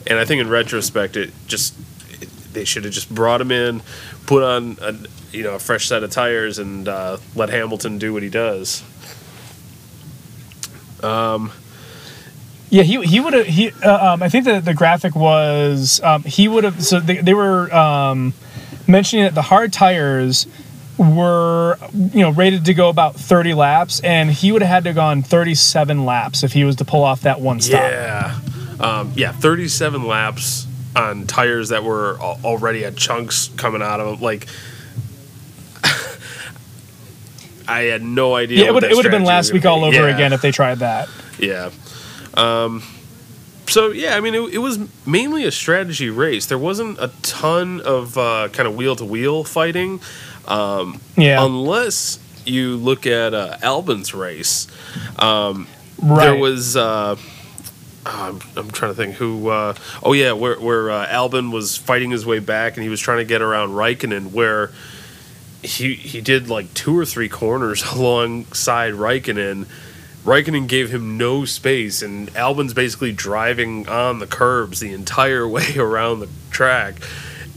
And 0.06 0.18
I 0.18 0.24
think 0.24 0.40
in 0.40 0.48
retrospect, 0.48 1.16
it 1.16 1.32
just 1.46 1.74
they 2.56 2.64
should 2.64 2.84
have 2.84 2.92
just 2.92 3.14
brought 3.14 3.40
him 3.40 3.52
in, 3.52 3.82
put 4.26 4.42
on 4.42 4.78
a 4.80 4.94
you 5.30 5.44
know 5.44 5.54
a 5.54 5.58
fresh 5.58 5.86
set 5.86 6.02
of 6.02 6.10
tires, 6.10 6.58
and 6.58 6.88
uh, 6.88 7.18
let 7.36 7.50
Hamilton 7.50 7.98
do 7.98 8.12
what 8.12 8.22
he 8.22 8.30
does. 8.30 8.82
Um, 11.02 11.52
yeah, 12.70 12.82
he 12.82 13.00
he 13.04 13.20
would 13.20 13.34
have 13.34 13.46
he. 13.46 13.70
Uh, 13.70 14.12
um, 14.12 14.22
I 14.22 14.28
think 14.30 14.46
the 14.46 14.60
the 14.60 14.74
graphic 14.74 15.14
was 15.14 16.00
um, 16.02 16.22
he 16.24 16.48
would 16.48 16.64
have. 16.64 16.82
So 16.82 16.98
they 16.98 17.18
they 17.18 17.34
were 17.34 17.72
um, 17.72 18.32
mentioning 18.88 19.26
that 19.26 19.34
the 19.34 19.42
hard 19.42 19.72
tires 19.72 20.46
were 20.98 21.78
you 21.92 22.22
know 22.22 22.30
rated 22.30 22.64
to 22.64 22.72
go 22.72 22.88
about 22.88 23.16
30 23.16 23.52
laps 23.52 24.00
and 24.00 24.30
he 24.30 24.50
would 24.50 24.62
have 24.62 24.70
had 24.70 24.84
to 24.84 24.88
have 24.88 24.94
gone 24.94 25.22
37 25.22 26.06
laps 26.06 26.42
if 26.42 26.54
he 26.54 26.64
was 26.64 26.76
to 26.76 26.86
pull 26.86 27.04
off 27.04 27.20
that 27.20 27.38
one 27.38 27.60
stop 27.60 27.82
yeah 27.82 28.40
um, 28.80 29.12
yeah 29.14 29.30
37 29.30 30.06
laps 30.06 30.65
on 30.96 31.26
tires 31.26 31.68
that 31.68 31.84
were 31.84 32.18
already 32.18 32.82
had 32.82 32.96
chunks 32.96 33.50
coming 33.56 33.82
out 33.82 34.00
of 34.00 34.06
them. 34.06 34.20
Like, 34.20 34.46
I 37.68 37.82
had 37.82 38.02
no 38.02 38.34
idea. 38.34 38.60
Yeah, 38.60 38.68
it 38.68 38.74
would, 38.74 38.84
it 38.84 38.96
would 38.96 39.04
have 39.04 39.12
been 39.12 39.24
last 39.24 39.52
week 39.52 39.66
all 39.66 39.84
over 39.84 40.08
yeah. 40.08 40.14
again 40.14 40.32
if 40.32 40.40
they 40.40 40.50
tried 40.50 40.78
that. 40.78 41.08
Yeah. 41.38 41.70
Um, 42.34 42.82
so 43.68 43.90
yeah, 43.90 44.16
I 44.16 44.20
mean, 44.20 44.34
it, 44.34 44.54
it, 44.54 44.58
was 44.58 44.78
mainly 45.06 45.44
a 45.44 45.50
strategy 45.50 46.08
race. 46.08 46.46
There 46.46 46.58
wasn't 46.58 46.98
a 46.98 47.10
ton 47.22 47.80
of 47.82 48.16
uh, 48.16 48.48
kind 48.52 48.66
of 48.68 48.74
wheel 48.76 48.96
to 48.96 49.04
wheel 49.04 49.44
fighting. 49.44 50.00
Um, 50.46 51.00
yeah. 51.16 51.44
Unless 51.44 52.20
you 52.44 52.76
look 52.76 53.06
at 53.06 53.34
uh, 53.34 53.58
Albon's 53.62 54.14
race, 54.14 54.66
um, 55.18 55.66
right. 56.02 56.24
there 56.24 56.36
was. 56.36 56.76
Uh, 56.76 57.16
I'm, 58.06 58.40
I'm, 58.56 58.70
trying 58.70 58.92
to 58.92 58.94
think 58.94 59.14
who. 59.16 59.48
Uh, 59.48 59.74
oh 60.02 60.12
yeah, 60.12 60.32
where 60.32 60.58
where 60.58 60.90
uh, 60.90 61.06
Albon 61.06 61.52
was 61.52 61.76
fighting 61.76 62.10
his 62.10 62.24
way 62.24 62.38
back 62.38 62.76
and 62.76 62.82
he 62.82 62.88
was 62.88 63.00
trying 63.00 63.18
to 63.18 63.24
get 63.24 63.42
around 63.42 63.70
Raikkonen, 63.70 64.32
where 64.32 64.70
he 65.62 65.94
he 65.94 66.20
did 66.20 66.48
like 66.48 66.72
two 66.74 66.96
or 66.96 67.04
three 67.04 67.28
corners 67.28 67.82
alongside 67.92 68.94
Raikkonen. 68.94 69.66
Raikkonen 70.24 70.66
gave 70.66 70.90
him 70.90 71.18
no 71.18 71.44
space, 71.44 72.02
and 72.02 72.28
Albon's 72.34 72.74
basically 72.74 73.12
driving 73.12 73.88
on 73.88 74.18
the 74.18 74.26
curbs 74.26 74.80
the 74.80 74.92
entire 74.92 75.46
way 75.56 75.76
around 75.76 76.20
the 76.20 76.28
track, 76.50 76.96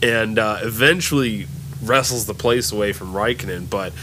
and 0.01 0.37
uh, 0.37 0.59
eventually 0.61 1.47
wrestles 1.81 2.25
the 2.25 2.33
place 2.33 2.71
away 2.71 2.93
from 2.93 3.13
Raikkonen. 3.13 3.69
But 3.69 3.93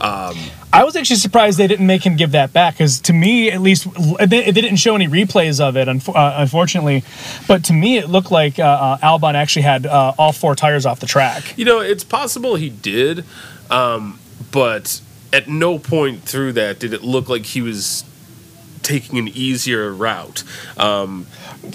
um, 0.00 0.36
I 0.72 0.84
was 0.84 0.94
actually 0.94 1.16
surprised 1.16 1.58
they 1.58 1.66
didn't 1.66 1.86
make 1.86 2.04
him 2.04 2.16
give 2.16 2.32
that 2.32 2.52
back 2.52 2.74
because 2.74 3.00
to 3.02 3.12
me, 3.12 3.50
at 3.50 3.62
least, 3.62 3.86
they, 4.18 4.52
didn't 4.52 4.76
show 4.76 4.94
any 4.94 5.08
replays 5.08 5.58
of 5.58 5.76
it, 5.76 5.88
uh, 5.88 6.34
unfortunately. 6.36 7.02
But 7.48 7.64
to 7.64 7.72
me, 7.72 7.96
it 7.96 8.10
looked 8.10 8.30
like 8.30 8.58
uh, 8.58 8.62
uh, 8.62 8.98
Albon 8.98 9.34
actually 9.34 9.62
had 9.62 9.86
uh, 9.86 10.12
all 10.18 10.32
four 10.32 10.54
tires 10.54 10.84
off 10.84 11.00
the 11.00 11.06
track. 11.06 11.56
You 11.56 11.64
know, 11.64 11.80
it's 11.80 12.04
possible 12.04 12.56
he 12.56 12.68
did, 12.68 13.24
um, 13.70 14.18
but 14.50 15.00
at 15.32 15.48
no 15.48 15.78
point 15.78 16.22
through 16.22 16.52
that 16.52 16.78
did 16.78 16.92
it 16.92 17.02
look 17.02 17.28
like 17.28 17.46
he 17.46 17.62
was 17.62 18.04
taking 18.86 19.18
an 19.18 19.28
easier 19.28 19.92
route. 19.92 20.44
Um, 20.78 21.26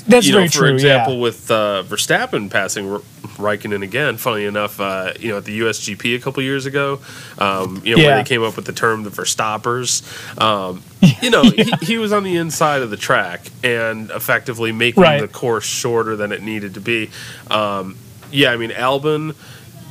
That's 0.07 0.26
you 0.26 0.32
know, 0.32 0.39
very 0.39 0.47
for 0.47 0.53
true. 0.53 0.68
For 0.70 0.74
example, 0.74 1.16
yeah. 1.16 1.22
with 1.22 1.51
uh, 1.51 1.84
Verstappen 1.86 2.49
passing 2.49 2.89
R- 2.89 3.01
Raikkonen 3.36 3.84
again, 3.84 4.18
funny 4.18 4.45
enough, 4.45 4.80
uh, 4.80 5.14
you 5.20 5.30
know, 5.30 5.38
at 5.38 5.45
the 5.45 5.59
USGP 5.59 6.16
a 6.16 6.20
couple 6.20 6.41
years 6.41 6.66
ago, 6.66 7.01
um, 7.38 7.82
you 7.84 7.95
know, 7.95 8.01
yeah. 8.01 8.07
where 8.07 8.24
they 8.24 8.28
came 8.28 8.43
up 8.43 8.55
with 8.55 8.66
the 8.66 8.74
term 8.74 9.03
the 9.03 9.09
Verstoppers. 9.09 10.01
Um, 10.41 10.84
you 11.22 11.30
know, 11.30 11.43
yeah. 11.43 11.64
he, 11.64 11.72
he, 11.86 11.97
was 11.97 12.14
on 12.14 12.24
the 12.24 12.38
inside 12.38 12.82
of 12.82 12.89
the 12.89 12.97
track 12.97 13.41
and 13.64 14.09
effectively 14.12 14.72
making 14.72 15.03
right. 15.03 15.22
the 15.22 15.28
course 15.28 15.66
shorter 15.66 16.16
than 16.16 16.32
it 16.32 16.41
needed 16.41 16.76
to 16.76 16.82
be. 16.82 17.09
Um, 17.49 17.97
yeah, 18.32 18.51
I 18.51 18.57
mean, 18.57 18.70
Albon 18.72 19.36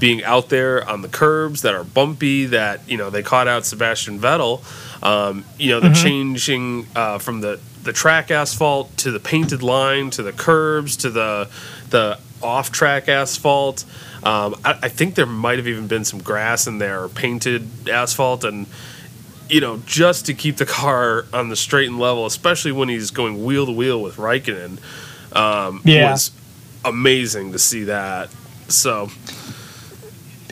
being 0.01 0.25
out 0.25 0.49
there 0.49 0.89
on 0.89 1.03
the 1.03 1.09
curbs 1.09 1.63
that 1.63 1.75
are 1.75 1.85
bumpy, 1.85 2.47
that 2.47 2.89
you 2.89 2.97
know 2.97 3.11
they 3.11 3.23
caught 3.23 3.47
out 3.47 3.65
Sebastian 3.65 4.19
Vettel. 4.19 4.65
Um, 5.05 5.45
you 5.59 5.71
know, 5.71 5.81
the 5.81 5.89
mm-hmm. 5.89 6.03
changing 6.03 6.87
uh, 6.97 7.19
from 7.19 7.41
the 7.43 7.61
the 7.83 7.93
track 7.93 8.31
asphalt 8.31 8.97
to 8.99 9.11
the 9.11 9.21
painted 9.21 9.63
line 9.63 10.11
to 10.11 10.23
the 10.23 10.33
curbs 10.33 10.97
to 10.97 11.11
the 11.11 11.49
the 11.91 12.19
off 12.43 12.73
track 12.73 13.09
asphalt. 13.09 13.85
Um, 14.23 14.57
I, 14.65 14.79
I, 14.83 14.89
think 14.89 15.15
there 15.15 15.27
might 15.27 15.57
have 15.59 15.67
even 15.67 15.87
been 15.87 16.05
some 16.05 16.21
grass 16.21 16.67
in 16.67 16.79
there, 16.79 17.09
painted 17.09 17.89
asphalt, 17.89 18.45
and 18.45 18.67
you 19.49 19.61
know, 19.61 19.79
just 19.87 20.27
to 20.27 20.35
keep 20.35 20.57
the 20.57 20.67
car 20.67 21.27
on 21.33 21.49
the 21.49 21.57
straight 21.57 21.89
and 21.89 21.99
level, 21.99 22.27
especially 22.27 22.73
when 22.73 22.89
he's 22.89 23.11
going 23.11 23.45
wheel 23.45 23.67
to 23.67 23.73
wheel 23.73 24.01
with 24.01 24.17
Raikkonen, 24.17 24.79
um, 25.35 25.81
yeah. 25.85 26.13
was 26.13 26.33
amazing 26.85 27.53
to 27.53 27.59
see 27.59 27.85
that. 27.85 28.31
So 28.69 29.11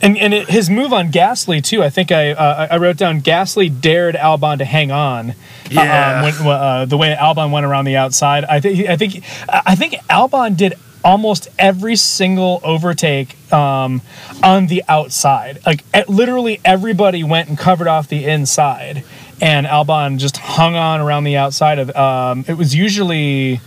and 0.03 0.17
and 0.17 0.35
it, 0.35 0.49
his 0.49 0.71
move 0.71 0.93
on 0.93 1.11
Gasly 1.11 1.63
too. 1.63 1.83
I 1.83 1.91
think 1.91 2.13
I 2.13 2.33
uh, 2.33 2.69
I 2.71 2.77
wrote 2.79 2.97
down 2.97 3.21
Gasly 3.21 3.81
dared 3.81 4.15
Albon 4.15 4.59
to 4.59 4.65
hang 4.65 4.91
on. 4.91 5.35
Yeah. 5.71 6.23
Um, 6.25 6.45
when, 6.45 6.57
uh, 6.57 6.85
the 6.87 6.97
way 6.97 7.15
Albon 7.19 7.51
went 7.51 7.67
around 7.67 7.85
the 7.85 7.97
outside, 7.97 8.45
I 8.45 8.61
think 8.61 8.89
I 8.89 8.97
think 8.97 9.23
I 9.49 9.75
think 9.75 9.95
Albon 10.09 10.57
did 10.57 10.75
almost 11.05 11.49
every 11.59 11.97
single 11.97 12.61
overtake 12.65 13.37
um, 13.53 14.03
on 14.43 14.67
the 14.67 14.83
outside. 14.89 15.61
Like 15.65 15.85
literally 16.09 16.61
everybody 16.65 17.25
went 17.25 17.49
and 17.49 17.59
covered 17.59 17.89
off 17.89 18.09
the 18.09 18.25
inside, 18.25 19.05
and 19.41 19.67
Albon 19.67 20.19
just 20.19 20.37
hung 20.39 20.75
on 20.75 21.01
around 21.01 21.25
the 21.25 21.37
outside 21.37 21.79
of. 21.79 21.95
Um, 21.95 22.45
it 22.49 22.55
was 22.55 22.75
usually 22.75 23.61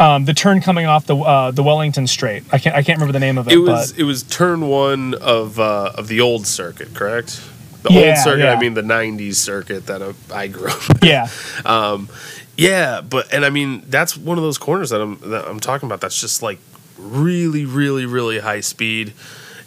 um, 0.00 0.24
the 0.24 0.34
turn 0.34 0.60
coming 0.60 0.86
off 0.86 1.06
the 1.06 1.16
uh, 1.16 1.50
the 1.50 1.62
Wellington 1.62 2.06
Straight. 2.06 2.44
I 2.52 2.58
can't 2.58 2.74
I 2.74 2.82
can't 2.82 2.98
remember 2.98 3.12
the 3.12 3.20
name 3.20 3.38
of 3.38 3.48
it. 3.48 3.54
It 3.54 3.58
was 3.58 3.92
but. 3.92 4.00
it 4.00 4.04
was 4.04 4.22
turn 4.22 4.68
one 4.68 5.14
of 5.14 5.58
uh, 5.58 5.92
of 5.94 6.08
the 6.08 6.20
old 6.20 6.46
circuit, 6.46 6.94
correct? 6.94 7.42
The 7.82 7.92
yeah, 7.92 8.00
old 8.00 8.18
circuit. 8.18 8.44
Yeah. 8.44 8.52
I 8.52 8.60
mean 8.60 8.74
the 8.74 8.82
'90s 8.82 9.36
circuit 9.36 9.86
that 9.86 10.14
I 10.32 10.48
grew 10.48 10.68
up. 10.68 11.02
Yeah. 11.02 11.28
um, 11.64 12.08
yeah, 12.56 13.00
but 13.00 13.32
and 13.32 13.44
I 13.44 13.50
mean 13.50 13.84
that's 13.86 14.16
one 14.16 14.36
of 14.36 14.44
those 14.44 14.58
corners 14.58 14.90
that 14.90 15.00
I'm 15.00 15.18
that 15.30 15.46
I'm 15.46 15.60
talking 15.60 15.88
about. 15.88 16.00
That's 16.00 16.20
just 16.20 16.42
like 16.42 16.58
really, 16.98 17.64
really, 17.64 18.04
really 18.04 18.40
high 18.40 18.60
speed, 18.60 19.12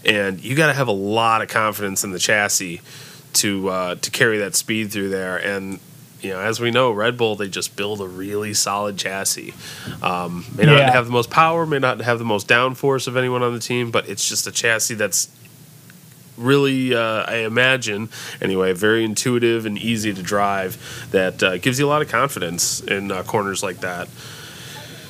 and 0.06 0.44
you 0.44 0.56
got 0.56 0.68
to 0.68 0.74
have 0.74 0.88
a 0.88 0.94
lot 0.94 1.42
of 1.42 1.48
confidence 1.48 2.04
in 2.04 2.12
the 2.12 2.20
chassis 2.20 2.82
to 3.34 3.70
uh, 3.70 3.96
to 3.96 4.12
carry 4.12 4.38
that 4.40 4.56
speed 4.56 4.92
through 4.92 5.10
there. 5.10 5.38
And 5.38 5.80
you 6.22 6.32
know, 6.32 6.40
as 6.40 6.60
we 6.60 6.72
know, 6.72 6.92
Red 6.92 7.18
Bull 7.18 7.36
they 7.36 7.48
just 7.48 7.76
build 7.76 8.02
a 8.02 8.08
really 8.08 8.54
solid 8.54 8.98
chassis. 8.98 9.54
Um, 10.02 10.46
may 10.56 10.66
not 10.66 10.78
yeah. 10.78 10.92
have 10.92 11.06
the 11.06 11.12
most 11.12 11.30
power, 11.30 11.66
may 11.66 11.80
not 11.80 12.02
have 12.02 12.20
the 12.20 12.26
most 12.26 12.48
downforce 12.48 13.08
of 13.08 13.18
anyone 13.18 13.44
on 13.44 13.54
the 13.54 13.60
team, 13.60 13.92
but 13.92 14.08
it's 14.08 14.28
just 14.28 14.48
a 14.48 14.52
chassis 14.52 14.96
that's 14.96 15.30
really, 16.38 16.94
uh, 16.94 17.24
I 17.28 17.38
imagine, 17.38 18.10
anyway, 18.42 18.74
very 18.74 19.04
intuitive 19.04 19.66
and 19.66 19.78
easy 19.78 20.14
to 20.14 20.22
drive. 20.22 21.08
That 21.12 21.42
uh, 21.44 21.58
gives 21.58 21.80
you 21.80 21.86
a 21.86 21.90
lot 21.90 22.02
of 22.02 22.10
confidence 22.10 22.82
in 22.82 23.12
uh, 23.12 23.24
corners 23.24 23.64
like 23.64 23.80
that. 23.80 24.10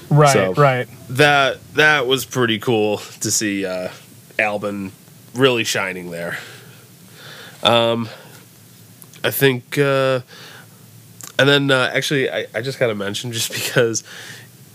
Right, 0.10 0.34
so 0.34 0.54
right. 0.54 0.88
That 1.10 1.60
that 1.74 2.06
was 2.06 2.26
pretty 2.26 2.60
cool 2.60 2.98
to 2.98 3.32
see 3.32 3.66
uh, 3.66 3.90
Albon 4.38 4.92
really 5.34 5.64
shining 5.64 6.12
there. 6.12 6.38
Um, 7.64 8.10
I 9.24 9.32
think 9.32 9.78
uh, 9.78 10.22
and 11.42 11.50
then 11.50 11.72
uh, 11.72 11.90
actually, 11.92 12.30
I, 12.30 12.46
I 12.54 12.62
just 12.62 12.78
got 12.78 12.88
to 12.88 12.96
mention 12.96 13.32
just 13.32 13.52
because 13.52 14.04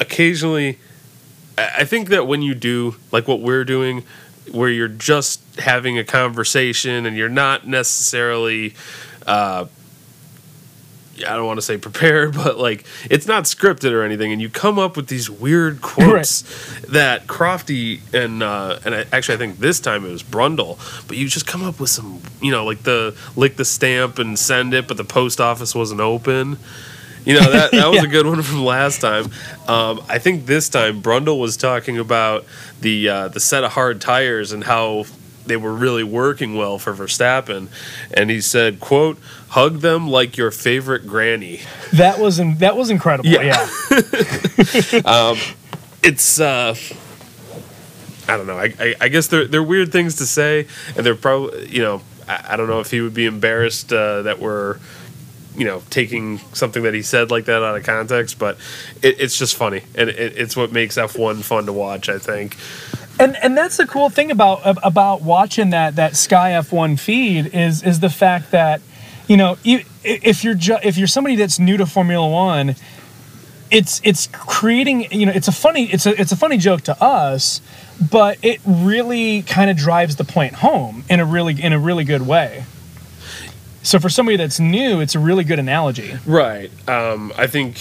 occasionally, 0.00 0.80
I 1.56 1.84
think 1.84 2.08
that 2.08 2.26
when 2.26 2.42
you 2.42 2.56
do 2.56 2.96
like 3.12 3.28
what 3.28 3.40
we're 3.40 3.64
doing, 3.64 4.02
where 4.50 4.68
you're 4.68 4.88
just 4.88 5.40
having 5.60 5.96
a 5.96 6.02
conversation 6.02 7.06
and 7.06 7.16
you're 7.16 7.28
not 7.28 7.68
necessarily 7.68 8.74
uh, 9.28 9.66
I 11.18 11.34
don't 11.36 11.46
want 11.46 11.58
to 11.58 11.62
say 11.62 11.78
prepared, 11.78 12.34
but 12.44 12.58
like 12.58 12.84
it's 13.10 13.26
not 13.26 13.44
scripted 13.44 13.92
or 13.92 14.02
anything, 14.02 14.32
and 14.32 14.40
you 14.40 14.48
come 14.48 14.78
up 14.78 14.96
with 14.96 15.08
these 15.08 15.30
weird 15.30 15.80
quotes 15.82 16.42
right. 16.82 16.92
that 16.92 17.26
Crofty 17.26 18.00
and 18.14 18.42
uh, 18.42 18.78
and 18.84 18.94
I, 18.94 19.06
actually 19.12 19.36
I 19.36 19.38
think 19.38 19.58
this 19.58 19.80
time 19.80 20.04
it 20.04 20.10
was 20.10 20.22
Brundle, 20.22 20.78
but 21.08 21.16
you 21.16 21.28
just 21.28 21.46
come 21.46 21.62
up 21.62 21.80
with 21.80 21.90
some 21.90 22.20
you 22.40 22.50
know 22.50 22.64
like 22.64 22.82
the 22.82 23.16
lick 23.36 23.56
the 23.56 23.64
stamp 23.64 24.18
and 24.18 24.38
send 24.38 24.74
it, 24.74 24.88
but 24.88 24.96
the 24.96 25.04
post 25.04 25.40
office 25.40 25.74
wasn't 25.74 26.00
open. 26.00 26.58
You 27.24 27.34
know 27.34 27.50
that 27.50 27.72
that 27.72 27.88
was 27.88 27.96
yeah. 28.02 28.04
a 28.04 28.06
good 28.06 28.24
one 28.24 28.40
from 28.42 28.64
last 28.64 29.00
time. 29.00 29.24
Um, 29.66 30.00
I 30.08 30.18
think 30.18 30.46
this 30.46 30.68
time 30.68 31.02
Brundle 31.02 31.40
was 31.40 31.56
talking 31.56 31.98
about 31.98 32.44
the 32.80 33.08
uh, 33.08 33.28
the 33.28 33.40
set 33.40 33.64
of 33.64 33.72
hard 33.72 34.00
tires 34.00 34.52
and 34.52 34.62
how 34.62 35.06
they 35.47 35.57
were 35.57 35.72
really 35.72 36.05
working 36.05 36.55
well 36.57 36.78
for 36.78 36.94
Verstappen, 36.94 37.68
and 38.12 38.30
he 38.30 38.40
said, 38.40 38.80
"quote 38.80 39.18
Hug 39.49 39.80
them 39.80 40.09
like 40.09 40.36
your 40.36 40.51
favorite 40.51 41.07
granny." 41.07 41.61
That 41.92 42.18
was 42.18 42.38
in, 42.38 42.59
that 42.59 42.76
was 42.76 42.90
incredible. 42.90 43.30
Yeah, 43.30 43.68
yeah. 43.90 45.01
um, 45.05 45.38
it's. 46.03 46.40
Uh, 46.40 46.74
I 48.28 48.36
don't 48.36 48.47
know. 48.47 48.59
I, 48.59 48.74
I, 48.78 48.94
I, 49.03 49.09
guess 49.09 49.28
they're 49.28 49.47
they're 49.47 49.62
weird 49.62 49.92
things 49.92 50.16
to 50.16 50.26
say, 50.26 50.66
and 50.97 51.07
they're 51.07 51.14
probably 51.14 51.68
you 51.68 51.82
know 51.82 52.03
I, 52.28 52.44
I 52.51 52.57
don't 52.57 52.68
know 52.68 52.80
if 52.80 52.90
he 52.90 53.01
would 53.01 53.14
be 53.14 53.26
embarrassed 53.26 53.92
uh, 53.92 54.22
that 54.22 54.40
we're 54.40 54.78
you 55.57 55.64
know 55.64 55.82
taking 55.90 56.38
something 56.53 56.82
that 56.82 56.94
he 56.94 57.03
said 57.03 57.30
like 57.30 57.47
that 57.47 57.62
out 57.62 57.76
of 57.76 57.84
context, 57.84 58.38
but 58.38 58.59
it, 59.03 59.20
it's 59.20 59.38
just 59.38 59.57
funny, 59.57 59.82
and 59.94 60.11
it, 60.11 60.36
it's 60.36 60.57
what 60.57 60.72
makes 60.72 60.99
F 60.99 61.16
one 61.18 61.42
fun 61.42 61.66
to 61.66 61.72
watch. 61.72 62.09
I 62.09 62.18
think. 62.18 62.57
And 63.18 63.36
and 63.36 63.56
that's 63.56 63.76
the 63.78 63.86
cool 63.86 64.10
thing 64.10 64.30
about 64.30 64.60
about 64.64 65.22
watching 65.22 65.70
that 65.70 65.96
that 65.96 66.16
Sky 66.16 66.50
F1 66.50 66.98
feed 67.00 67.54
is 67.54 67.82
is 67.82 68.00
the 68.00 68.10
fact 68.10 68.50
that 68.50 68.80
you 69.26 69.36
know 69.36 69.56
if 69.64 70.44
you're 70.44 70.54
ju- 70.54 70.78
if 70.82 70.98
you're 70.98 71.06
somebody 71.06 71.36
that's 71.36 71.58
new 71.58 71.76
to 71.76 71.86
Formula 71.86 72.28
1 72.28 72.76
it's 73.70 74.00
it's 74.04 74.28
creating 74.32 75.10
you 75.10 75.26
know 75.26 75.32
it's 75.34 75.48
a 75.48 75.52
funny 75.52 75.86
it's 75.92 76.06
a 76.06 76.20
it's 76.20 76.30
a 76.30 76.36
funny 76.36 76.56
joke 76.56 76.82
to 76.82 77.02
us 77.02 77.60
but 78.10 78.38
it 78.42 78.60
really 78.64 79.42
kind 79.42 79.70
of 79.70 79.76
drives 79.76 80.16
the 80.16 80.24
point 80.24 80.54
home 80.54 81.04
in 81.08 81.20
a 81.20 81.24
really 81.24 81.60
in 81.60 81.72
a 81.72 81.78
really 81.78 82.04
good 82.04 82.26
way. 82.26 82.64
So 83.82 83.98
for 84.00 84.08
somebody 84.08 84.36
that's 84.36 84.58
new, 84.58 85.00
it's 85.00 85.14
a 85.14 85.20
really 85.20 85.44
good 85.44 85.58
analogy. 85.58 86.14
Right. 86.26 86.70
Um, 86.88 87.32
I 87.38 87.46
think 87.46 87.78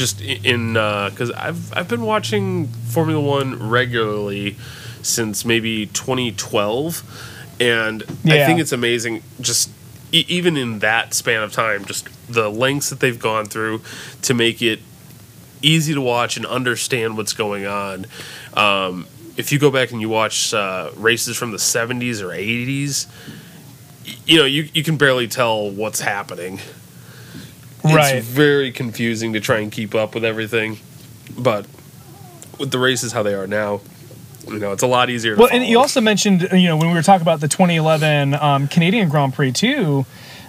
just 0.00 0.22
in 0.22 0.72
because 0.72 1.30
uh, 1.30 1.36
I've 1.36 1.76
I've 1.76 1.88
been 1.88 2.00
watching 2.00 2.68
Formula 2.68 3.20
One 3.20 3.68
regularly 3.68 4.56
since 5.02 5.44
maybe 5.44 5.86
2012, 5.86 7.56
and 7.60 8.02
yeah. 8.24 8.34
I 8.34 8.46
think 8.46 8.60
it's 8.60 8.72
amazing. 8.72 9.22
Just 9.42 9.70
e- 10.10 10.24
even 10.26 10.56
in 10.56 10.78
that 10.78 11.12
span 11.12 11.42
of 11.42 11.52
time, 11.52 11.84
just 11.84 12.08
the 12.32 12.48
lengths 12.48 12.88
that 12.88 13.00
they've 13.00 13.18
gone 13.18 13.44
through 13.44 13.82
to 14.22 14.32
make 14.32 14.62
it 14.62 14.80
easy 15.60 15.92
to 15.92 16.00
watch 16.00 16.38
and 16.38 16.46
understand 16.46 17.18
what's 17.18 17.34
going 17.34 17.66
on. 17.66 18.06
Um, 18.54 19.06
if 19.36 19.52
you 19.52 19.58
go 19.58 19.70
back 19.70 19.92
and 19.92 20.00
you 20.00 20.08
watch 20.08 20.54
uh, 20.54 20.90
races 20.96 21.36
from 21.36 21.50
the 21.50 21.58
70s 21.58 22.22
or 22.22 22.28
80s, 22.28 23.06
you 24.26 24.38
know, 24.38 24.46
you, 24.46 24.68
you 24.72 24.82
can 24.82 24.96
barely 24.96 25.28
tell 25.28 25.70
what's 25.70 26.00
happening. 26.00 26.58
Right. 27.84 28.16
It's 28.16 28.26
very 28.26 28.72
confusing 28.72 29.32
to 29.32 29.40
try 29.40 29.60
and 29.60 29.70
keep 29.72 29.94
up 29.94 30.14
with 30.14 30.24
everything. 30.24 30.78
But 31.38 31.66
with 32.58 32.70
the 32.70 32.78
races 32.78 33.12
how 33.12 33.22
they 33.22 33.34
are 33.34 33.46
now, 33.46 33.80
you 34.46 34.58
know, 34.58 34.72
it's 34.72 34.82
a 34.82 34.86
lot 34.86 35.10
easier. 35.10 35.36
well, 35.36 35.48
follow. 35.48 35.60
and 35.60 35.68
you 35.68 35.78
also 35.78 36.00
mentioned, 36.00 36.48
you 36.52 36.66
know, 36.66 36.76
when 36.76 36.88
we 36.88 36.94
were 36.94 37.02
talking 37.02 37.22
about 37.22 37.40
the 37.40 37.48
2011 37.48 38.34
um, 38.34 38.68
Canadian 38.68 39.08
Grand 39.08 39.32
Prix 39.34 39.52
too, 39.52 40.04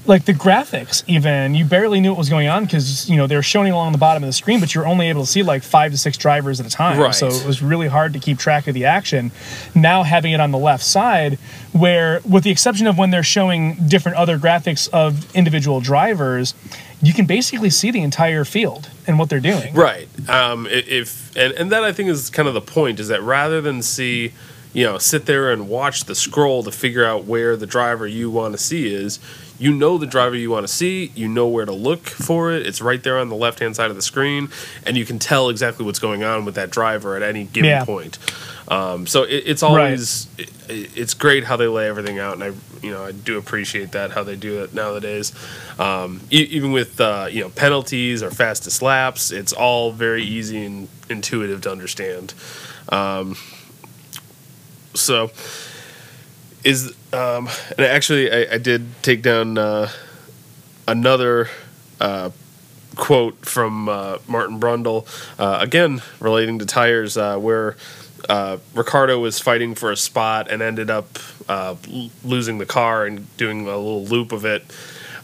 like 0.08 0.26
the 0.26 0.34
graphics 0.34 1.04
even 1.08 1.54
you 1.54 1.64
barely 1.64 2.00
knew 2.00 2.10
what 2.10 2.18
was 2.18 2.30
going 2.30 2.48
on 2.48 2.64
because 2.66 3.10
you 3.10 3.18
know 3.18 3.28
they 3.28 3.36
were 3.36 3.44
showing 3.44 3.72
along 3.72 3.92
the 3.92 3.98
bottom 3.98 4.24
of 4.24 4.28
the 4.28 4.34
screen 4.34 4.60
but 4.60 4.74
you 4.74 4.82
were 4.82 4.88
only 4.88 5.10
able 5.10 5.22
to 5.22 5.28
see 5.28 5.44
like 5.44 5.64
five 5.64 5.92
to 5.92 5.98
six 5.98 6.18
drivers 6.18 6.60
at 6.60 6.66
a 6.66 6.70
time. 6.70 7.00
Right. 7.00 7.14
so 7.14 7.28
it 7.28 7.46
was 7.46 7.62
really 7.62 7.88
hard 7.88 8.14
to 8.14 8.20
keep 8.20 8.40
track 8.40 8.68
of 8.68 8.74
the 8.74 8.86
action. 8.86 9.32
Now 9.76 10.04
having 10.04 10.32
it 10.34 10.40
on 10.40 10.52
the 10.52 10.58
left 10.58 10.84
side 10.84 11.38
where 11.72 12.22
with 12.28 12.44
the 12.44 12.52
exception 12.52 12.88
of 12.88 12.98
when 12.98 13.12
they're 13.12 13.24
showing 13.24 13.76
different 13.88 14.18
other 14.18 14.38
graphics 14.38 14.90
of 14.90 15.34
individual 15.36 15.82
drivers 15.82 16.54
you 17.04 17.14
can 17.14 17.26
basically 17.26 17.70
see 17.70 17.90
the 17.90 18.02
entire 18.02 18.46
field 18.46 18.88
and 19.08 19.18
what 19.18 19.28
they're 19.28 19.40
doing. 19.40 19.74
Right. 19.74 20.08
Um, 20.30 20.68
if 20.70 21.36
and, 21.36 21.54
and 21.54 21.72
that 21.72 21.84
i 21.84 21.94
think 21.94 22.10
is 22.10 22.30
kind 22.30 22.48
of 22.48 22.54
the 22.54 22.62
point 22.62 23.00
is 23.00 23.08
that 23.08 23.22
rather 23.22 23.62
than 23.62 23.82
see 23.82 24.34
you 24.74 24.86
know 24.86 24.98
sit 24.98 25.26
there 25.26 25.52
and 25.52 25.70
watch 25.70 26.06
the 26.06 26.16
scroll 26.16 26.64
to 26.64 26.72
figure 26.72 27.06
out 27.06 27.26
where 27.26 27.56
the 27.56 27.68
driver 27.68 28.08
you 28.08 28.30
want 28.30 28.54
to 28.54 28.58
see 28.58 28.94
is 28.94 29.20
you 29.62 29.72
know 29.72 30.00
the 30.00 30.08
driver 30.08 30.36
you 30.36 30.50
want 30.50 30.66
to 30.66 30.74
see, 30.74 31.12
you 31.14 31.28
know 31.28 31.48
where 31.48 31.66
to 31.66 31.72
look 31.72 32.08
for 32.08 32.52
it. 32.52 32.66
It's 32.66 32.82
right 32.82 33.02
there 33.02 33.20
on 33.20 33.30
the 33.30 33.36
left 33.36 33.60
hand 33.60 33.76
side 33.76 33.92
of 33.92 33.96
the 33.96 34.02
screen, 34.02 34.50
and 34.88 34.98
you 34.98 35.06
can 35.06 35.20
tell 35.20 35.50
exactly 35.50 35.86
what's 35.86 36.00
going 36.00 36.24
on 36.24 36.46
with 36.46 36.56
that 36.56 36.72
driver 36.72 37.16
at 37.16 37.22
any 37.22 37.44
given 37.44 37.70
yeah. 37.70 37.86
point. 37.86 38.18
Um, 38.68 39.06
so 39.06 39.24
it, 39.24 39.44
it's 39.46 39.62
always 39.62 40.28
right. 40.40 40.50
it, 40.68 40.98
it's 40.98 41.14
great 41.14 41.44
how 41.44 41.58
they 41.58 41.68
lay 41.68 41.88
everything 41.88 42.18
out, 42.18 42.34
and 42.34 42.44
I 42.44 42.54
you 42.84 42.92
know 42.92 43.06
I 43.06 43.12
do 43.12 43.38
appreciate 43.38 43.92
that 43.92 44.12
how 44.12 44.24
they 44.24 44.36
do 44.36 44.64
it 44.64 44.74
nowadays. 44.74 45.32
Um, 45.78 46.22
e- 46.32 46.48
even 46.50 46.72
with 46.72 47.00
uh, 47.00 47.28
you 47.30 47.42
know 47.42 47.50
penalties 47.50 48.24
or 48.24 48.32
fastest 48.32 48.82
laps, 48.82 49.32
it's 49.32 49.54
all 49.54 49.92
very 49.92 50.24
easy 50.24 50.66
and 50.66 50.88
intuitive 51.08 51.62
to 51.62 51.72
understand. 51.72 52.34
Um, 52.90 53.36
so 54.94 55.32
is 56.64 56.94
um, 57.14 57.50
and 57.78 57.86
actually 57.86 58.32
I, 58.32 58.56
I 58.56 58.58
did 58.58 58.86
take 59.02 59.22
down 59.22 59.58
uh, 59.58 59.90
another 60.88 61.50
uh, 62.00 62.32
quote 62.96 63.46
from 63.46 63.90
uh, 63.90 64.18
Martin 64.28 64.60
Brundle 64.60 65.08
uh, 65.40 65.60
again 65.62 66.02
relating 66.20 66.60
to 66.60 66.66
tires 66.66 67.18
uh, 67.18 67.38
where 67.38 67.76
uh, 68.30 68.58
Ricciardo 68.74 69.20
was 69.20 69.40
fighting 69.40 69.76
for 69.76 69.92
a 69.92 69.98
spot 69.98 70.50
and 70.50 70.62
ended 70.62 70.90
up 70.90 71.18
uh 71.50 71.76
losing 72.24 72.60
the 72.60 72.68
car 72.68 73.06
and 73.06 73.36
doing 73.38 73.62
a 73.62 73.76
little 73.76 74.06
loop 74.06 74.32
of 74.32 74.46
it. 74.46 74.64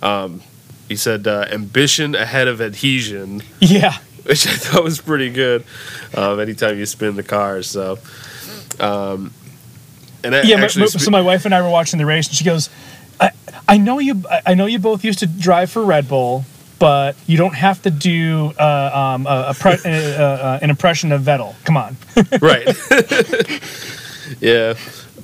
Um, 0.01 0.41
he 0.87 0.95
said 0.95 1.27
ambition 1.27 2.15
ahead 2.15 2.47
of 2.47 2.61
adhesion. 2.61 3.43
Yeah. 3.59 3.97
Which 4.23 4.45
I 4.45 4.51
thought 4.51 4.83
was 4.83 4.99
pretty 4.99 5.29
good. 5.29 5.63
Um, 6.13 6.41
anytime 6.41 6.77
you 6.77 6.85
spin 6.85 7.15
the 7.15 7.23
car, 7.23 7.61
so 7.63 7.97
um, 8.77 9.31
and 10.23 10.35
I 10.35 10.43
yeah, 10.43 10.57
actually, 10.57 10.81
my, 10.81 10.87
so 10.87 11.11
my 11.11 11.21
wife 11.21 11.45
and 11.45 11.53
I 11.53 11.61
were 11.61 11.69
watching 11.69 11.99
the 11.99 12.05
race, 12.05 12.27
and 12.27 12.35
she 12.35 12.43
goes, 12.43 12.69
"I, 13.19 13.31
I 13.67 13.77
know 13.77 13.99
you. 13.99 14.23
I 14.45 14.53
know 14.53 14.65
you 14.65 14.79
both 14.79 15.03
used 15.03 15.19
to 15.19 15.27
drive 15.27 15.71
for 15.71 15.83
Red 15.83 16.07
Bull, 16.07 16.45
but 16.79 17.15
you 17.25 17.37
don't 17.37 17.55
have 17.55 17.81
to 17.83 17.89
do 17.89 18.53
uh, 18.59 19.13
um, 19.15 19.27
a, 19.27 19.47
a 19.49 19.53
pre- 19.53 19.71
uh, 19.85 19.91
uh, 19.91 20.59
an 20.61 20.69
impression 20.69 21.11
of 21.11 21.21
Vettel. 21.21 21.55
Come 21.63 21.77
on." 21.77 21.97
right. 22.41 22.67
yeah. 24.41 24.73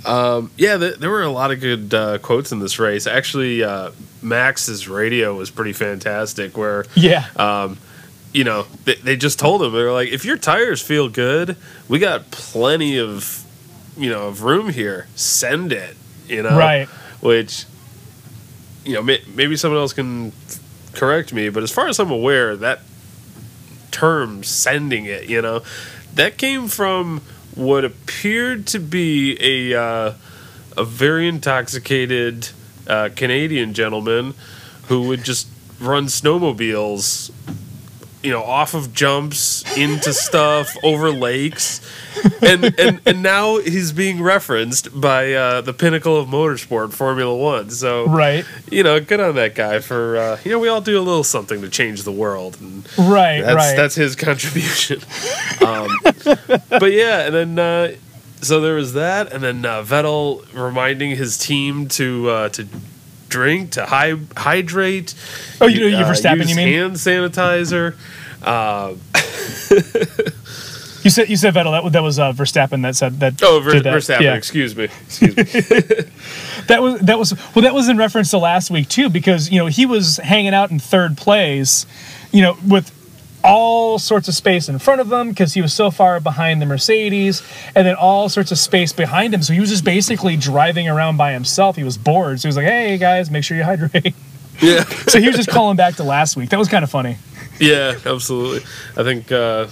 Um, 0.05 0.51
yeah, 0.57 0.77
th- 0.77 0.97
there 0.97 1.09
were 1.09 1.23
a 1.23 1.29
lot 1.29 1.51
of 1.51 1.61
good 1.61 1.93
uh, 1.93 2.17
quotes 2.17 2.51
in 2.51 2.59
this 2.59 2.77
race. 2.77 3.07
Actually, 3.07 3.63
uh, 3.63 3.91
Max's 4.21 4.87
radio 4.87 5.33
was 5.35 5.49
pretty 5.49 5.73
fantastic. 5.73 6.57
Where 6.57 6.85
yeah, 6.95 7.27
um, 7.37 7.77
you 8.33 8.43
know, 8.43 8.65
they, 8.85 8.95
they 8.95 9.15
just 9.15 9.39
told 9.39 9.61
him 9.61 9.71
they 9.71 9.83
were 9.83 9.91
like, 9.91 10.09
if 10.09 10.25
your 10.25 10.37
tires 10.37 10.81
feel 10.81 11.07
good, 11.07 11.55
we 11.87 11.99
got 11.99 12.31
plenty 12.31 12.97
of 12.97 13.42
you 13.97 14.09
know 14.09 14.27
of 14.27 14.43
room 14.43 14.69
here 14.69 15.07
send 15.15 15.71
it 15.71 15.95
you 16.27 16.41
know? 16.41 16.57
Right. 16.57 16.87
Which 17.21 17.65
you 18.85 18.93
know 18.93 19.01
may, 19.01 19.21
maybe 19.33 19.55
someone 19.55 19.79
else 19.79 19.93
can 19.93 20.31
correct 20.93 21.33
me 21.33 21.49
but 21.49 21.63
as 21.63 21.71
far 21.71 21.87
as 21.87 21.99
i'm 21.99 22.11
aware 22.11 22.55
that 22.55 22.81
term 23.89 24.43
sending 24.43 25.05
it 25.05 25.27
you 25.27 25.41
know 25.41 25.63
that 26.13 26.37
came 26.37 26.67
from 26.67 27.21
what 27.55 27.85
appeared 27.85 28.67
to 28.67 28.79
be 28.79 29.37
a 29.39 29.79
uh, 29.79 30.13
a 30.75 30.83
very 30.83 31.27
intoxicated 31.27 32.49
uh, 32.87 33.09
Canadian 33.15 33.73
gentleman 33.73 34.33
who 34.87 35.07
would 35.07 35.23
just 35.23 35.47
run 35.79 36.05
snowmobiles 36.05 37.31
you 38.23 38.31
know 38.31 38.41
off 38.41 38.73
of 38.73 38.93
jumps 38.93 39.63
into 39.77 40.13
stuff 40.13 40.75
over 40.83 41.11
lakes. 41.11 41.81
And 42.41 42.79
and 42.79 43.01
and 43.05 43.21
now 43.21 43.57
he's 43.57 43.91
being 43.91 44.21
referenced 44.21 44.99
by 44.99 45.33
uh, 45.33 45.61
the 45.61 45.73
pinnacle 45.73 46.17
of 46.17 46.27
motorsport 46.27 46.93
formula 46.93 47.35
one. 47.35 47.69
So 47.69 48.07
right. 48.07 48.45
you 48.71 48.83
know 48.83 48.99
good 48.99 49.19
on 49.19 49.35
that 49.35 49.55
guy 49.55 49.79
for 49.79 50.17
uh, 50.17 50.39
you 50.43 50.51
know 50.51 50.59
we 50.59 50.67
all 50.67 50.81
do 50.81 50.97
a 50.97 51.01
little 51.01 51.23
something 51.23 51.61
to 51.61 51.69
change 51.69 52.03
the 52.03 52.11
world. 52.11 52.57
And 52.61 52.87
right 52.97 53.41
that's, 53.41 53.55
right. 53.55 53.75
that's 53.75 53.95
his 53.95 54.15
contribution. 54.15 55.01
Um, 55.63 55.87
but 56.69 56.91
yeah 56.91 57.25
and 57.25 57.35
then 57.35 57.59
uh, 57.59 57.95
so 58.43 58.59
there 58.59 58.75
was 58.75 58.93
that. 58.93 59.31
And 59.31 59.43
then 59.43 59.65
uh, 59.65 59.81
Vettel 59.83 60.45
reminding 60.53 61.11
his 61.11 61.37
team 61.37 61.87
to 61.89 62.29
uh, 62.29 62.49
to 62.49 62.67
drink 63.33 63.71
to 63.71 63.85
hy- 63.87 64.19
hydrate. 64.37 65.15
Oh, 65.59 65.65
you 65.65 65.79
know, 65.81 65.87
you 65.87 66.05
uh, 66.05 66.11
Verstappen, 66.11 66.47
you 66.47 66.55
mean 66.55 66.67
hand 66.67 66.93
sanitizer. 66.93 67.95
Uh, 68.43 68.93
you 71.03 71.09
said 71.09 71.29
you 71.29 71.35
said 71.35 71.55
Vettel. 71.55 71.81
That 71.81 71.91
that 71.93 72.03
was 72.03 72.19
uh, 72.19 72.31
Verstappen 72.31 72.83
that 72.83 72.95
said 72.95 73.19
that. 73.21 73.41
Oh, 73.41 73.59
Ver- 73.59 73.79
that. 73.79 73.93
Verstappen. 73.93 74.21
Yeah. 74.21 74.35
Excuse 74.35 74.75
me. 74.75 74.83
Excuse 74.85 75.35
me. 75.35 75.43
that 76.67 76.81
was 76.81 76.99
that 77.01 77.17
was 77.17 77.33
well. 77.55 77.63
That 77.63 77.73
was 77.73 77.89
in 77.89 77.97
reference 77.97 78.29
to 78.31 78.37
last 78.37 78.69
week 78.69 78.87
too, 78.87 79.09
because 79.09 79.49
you 79.49 79.57
know 79.57 79.65
he 79.65 79.87
was 79.87 80.17
hanging 80.17 80.53
out 80.53 80.69
in 80.69 80.77
third 80.77 81.17
place, 81.17 81.87
you 82.31 82.43
know, 82.43 82.55
with 82.67 82.91
all 83.43 83.99
sorts 83.99 84.27
of 84.27 84.33
space 84.33 84.69
in 84.69 84.79
front 84.79 85.01
of 85.01 85.11
him 85.11 85.29
because 85.29 85.53
he 85.53 85.61
was 85.61 85.73
so 85.73 85.91
far 85.91 86.19
behind 86.19 86.61
the 86.61 86.65
Mercedes, 86.65 87.41
and 87.75 87.85
then 87.85 87.95
all 87.95 88.29
sorts 88.29 88.51
of 88.51 88.57
space 88.57 88.93
behind 88.93 89.33
him. 89.33 89.43
So 89.43 89.53
he 89.53 89.59
was 89.59 89.69
just 89.69 89.83
basically 89.83 90.37
driving 90.37 90.87
around 90.87 91.17
by 91.17 91.33
himself. 91.33 91.75
He 91.75 91.83
was 91.83 91.97
bored, 91.97 92.39
so 92.39 92.47
he 92.47 92.49
was 92.49 92.57
like, 92.57 92.67
"Hey 92.67 92.97
guys, 92.97 93.29
make 93.29 93.43
sure 93.43 93.57
you 93.57 93.63
hydrate." 93.63 94.15
Yeah. 94.61 94.83
so 95.07 95.19
he 95.19 95.27
was 95.27 95.35
just 95.35 95.49
calling 95.49 95.77
back 95.77 95.95
to 95.95 96.03
last 96.03 96.37
week. 96.37 96.49
That 96.49 96.59
was 96.59 96.67
kind 96.69 96.83
of 96.83 96.89
funny. 96.89 97.17
Yeah, 97.59 97.95
absolutely. 98.05 98.61
I 98.97 99.03
think 99.03 99.31
uh, 99.31 99.67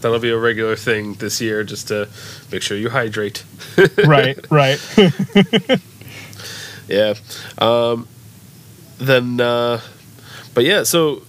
that'll 0.00 0.18
be 0.18 0.30
a 0.30 0.38
regular 0.38 0.76
thing 0.76 1.14
this 1.14 1.40
year, 1.40 1.64
just 1.64 1.88
to 1.88 2.08
make 2.50 2.62
sure 2.62 2.76
you 2.76 2.90
hydrate. 2.90 3.44
right. 4.06 4.38
Right. 4.50 4.80
yeah. 6.88 7.14
Um, 7.58 8.08
then, 8.98 9.40
uh, 9.40 9.80
but 10.54 10.64
yeah, 10.64 10.82
so 10.82 11.22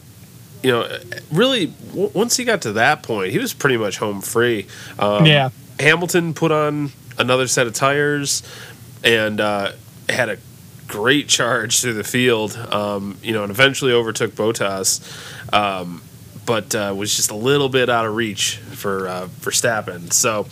you 0.63 0.71
know, 0.71 0.97
really, 1.31 1.67
w- 1.89 2.11
once 2.13 2.37
he 2.37 2.45
got 2.45 2.61
to 2.63 2.73
that 2.73 3.03
point, 3.03 3.31
he 3.31 3.39
was 3.39 3.53
pretty 3.53 3.77
much 3.77 3.97
home 3.97 4.21
free. 4.21 4.67
Um, 4.97 5.25
yeah. 5.25 5.49
Hamilton 5.79 6.33
put 6.33 6.51
on 6.51 6.91
another 7.17 7.47
set 7.47 7.67
of 7.67 7.73
tires 7.73 8.43
and 9.03 9.39
uh, 9.41 9.73
had 10.09 10.29
a 10.29 10.37
great 10.87 11.27
charge 11.27 11.81
through 11.81 11.93
the 11.93 12.03
field, 12.03 12.55
um, 12.71 13.17
you 13.21 13.33
know, 13.33 13.43
and 13.43 13.51
eventually 13.51 13.91
overtook 13.91 14.31
Bottas, 14.31 15.01
um, 15.53 16.01
but 16.45 16.73
uh, 16.75 16.93
was 16.95 17.15
just 17.15 17.31
a 17.31 17.35
little 17.35 17.69
bit 17.69 17.89
out 17.89 18.05
of 18.05 18.15
reach 18.15 18.57
for 18.57 19.07
uh, 19.07 19.27
Verstappen. 19.41 20.13
So, 20.13 20.47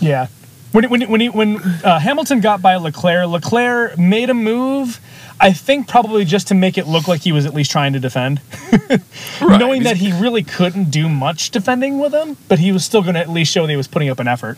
yeah. 0.00 0.28
When 0.72 0.90
when 0.90 1.02
when, 1.08 1.20
he, 1.20 1.28
when 1.28 1.58
uh, 1.84 1.98
Hamilton 2.00 2.40
got 2.40 2.60
by 2.60 2.76
Leclerc, 2.76 3.28
Leclerc 3.28 3.98
made 3.98 4.28
a 4.28 4.34
move 4.34 5.00
I 5.38 5.52
think 5.52 5.88
probably 5.88 6.24
just 6.24 6.48
to 6.48 6.54
make 6.54 6.78
it 6.78 6.86
look 6.86 7.08
like 7.08 7.20
he 7.20 7.32
was 7.32 7.44
at 7.44 7.54
least 7.54 7.70
trying 7.70 7.92
to 7.92 8.00
defend, 8.00 8.40
right. 8.90 9.00
knowing 9.40 9.82
that 9.82 9.98
he 9.98 10.12
really 10.12 10.42
couldn't 10.42 10.90
do 10.90 11.08
much 11.08 11.50
defending 11.50 11.98
with 11.98 12.14
him, 12.14 12.36
but 12.48 12.58
he 12.58 12.72
was 12.72 12.84
still 12.84 13.02
going 13.02 13.14
to 13.14 13.20
at 13.20 13.28
least 13.28 13.52
show 13.52 13.62
that 13.62 13.70
he 13.70 13.76
was 13.76 13.88
putting 13.88 14.08
up 14.08 14.18
an 14.18 14.28
effort. 14.28 14.56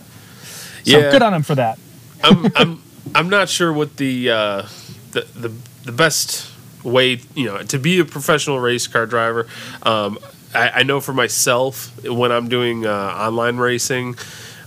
So 0.84 0.98
yeah. 0.98 1.10
good 1.10 1.22
on 1.22 1.34
him 1.34 1.42
for 1.42 1.56
that. 1.56 1.78
I'm 2.22 2.52
I'm 2.56 2.82
I'm 3.14 3.28
not 3.28 3.48
sure 3.48 3.72
what 3.72 3.96
the 3.96 4.30
uh, 4.30 4.66
the, 5.12 5.26
the 5.34 5.52
the 5.84 5.92
best 5.92 6.50
way 6.84 7.20
you 7.34 7.46
know 7.46 7.62
to 7.62 7.78
be 7.78 7.98
a 7.98 8.04
professional 8.04 8.60
race 8.60 8.86
car 8.86 9.06
driver. 9.06 9.46
Um, 9.82 10.18
I, 10.54 10.70
I, 10.70 10.82
know 10.82 11.00
for 11.00 11.12
myself 11.12 11.92
when 12.04 12.32
I'm 12.32 12.48
doing 12.48 12.86
uh, 12.86 12.90
online 12.90 13.58
racing. 13.58 14.16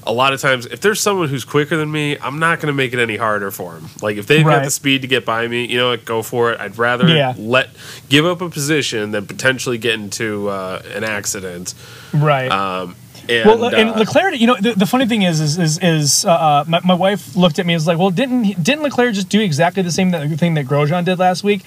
A 0.05 0.11
lot 0.13 0.33
of 0.33 0.41
times 0.41 0.65
if 0.65 0.81
there's 0.81 0.99
someone 0.99 1.29
who's 1.29 1.45
quicker 1.45 1.77
than 1.77 1.91
me, 1.91 2.17
I'm 2.19 2.39
not 2.39 2.59
going 2.59 2.67
to 2.67 2.73
make 2.73 2.93
it 2.93 2.99
any 2.99 3.17
harder 3.17 3.51
for 3.51 3.73
them. 3.73 3.89
Like 4.01 4.17
if 4.17 4.27
they've 4.27 4.45
Right. 4.45 4.57
got 4.57 4.63
the 4.65 4.71
speed 4.71 5.01
to 5.03 5.07
get 5.07 5.25
by 5.25 5.47
me, 5.47 5.65
you 5.65 5.77
know, 5.77 5.89
what, 5.91 6.05
go 6.05 6.21
for 6.23 6.51
it. 6.51 6.59
I'd 6.59 6.77
rather 6.77 7.07
Yeah. 7.07 7.33
let 7.37 7.69
give 8.09 8.25
up 8.25 8.41
a 8.41 8.49
position 8.49 9.11
than 9.11 9.25
potentially 9.27 9.77
get 9.77 9.93
into 9.95 10.49
uh, 10.49 10.81
an 10.95 11.03
accident. 11.03 11.73
Right. 12.13 12.51
Um, 12.51 12.95
and, 13.29 13.47
well, 13.47 13.73
and 13.75 13.89
uh, 13.91 13.99
Leclerc, 13.99 14.39
you 14.39 14.47
know, 14.47 14.57
the, 14.59 14.73
the 14.73 14.87
funny 14.87 15.05
thing 15.05 15.21
is, 15.21 15.39
is, 15.39 15.57
is, 15.59 15.79
is 15.81 16.25
uh, 16.25 16.31
uh, 16.31 16.63
my, 16.67 16.79
my 16.83 16.93
wife 16.95 17.35
looked 17.35 17.59
at 17.59 17.65
me 17.67 17.73
and 17.73 17.79
was 17.79 17.87
like, 17.87 17.99
well, 17.99 18.09
didn't 18.09 18.63
didn't 18.63 18.81
Leclerc 18.83 19.13
just 19.13 19.29
do 19.29 19.39
exactly 19.39 19.83
the 19.83 19.91
same 19.91 20.11
thing 20.37 20.55
that 20.55 20.65
Grosjean 20.65 21.05
did 21.05 21.19
last 21.19 21.43
week? 21.43 21.61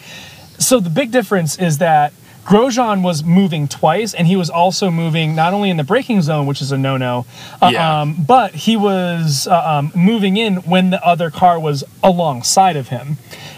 So 0.58 0.80
the 0.80 0.90
big 0.90 1.12
difference 1.12 1.56
is 1.58 1.78
that 1.78 2.12
Grosjean 2.44 3.02
was 3.02 3.24
moving 3.24 3.68
twice, 3.68 4.12
and 4.12 4.26
he 4.26 4.36
was 4.36 4.50
also 4.50 4.90
moving 4.90 5.34
not 5.34 5.54
only 5.54 5.70
in 5.70 5.76
the 5.78 5.84
braking 5.84 6.20
zone, 6.20 6.44
which 6.46 6.60
is 6.60 6.72
a 6.72 6.78
no-no, 6.78 7.24
uh, 7.62 7.70
Yeah. 7.72 8.00
um, 8.02 8.14
but 8.26 8.54
he 8.54 8.76
was 8.76 9.46
uh, 9.50 9.62
um, 9.78 9.92
moving 9.94 10.36
in 10.36 10.56
when 10.56 10.90
the 10.90 11.02
other 11.04 11.30
car 11.30 11.58
was 11.58 11.84
alongside 12.02 12.76
of 12.76 12.88
him. 12.88 13.16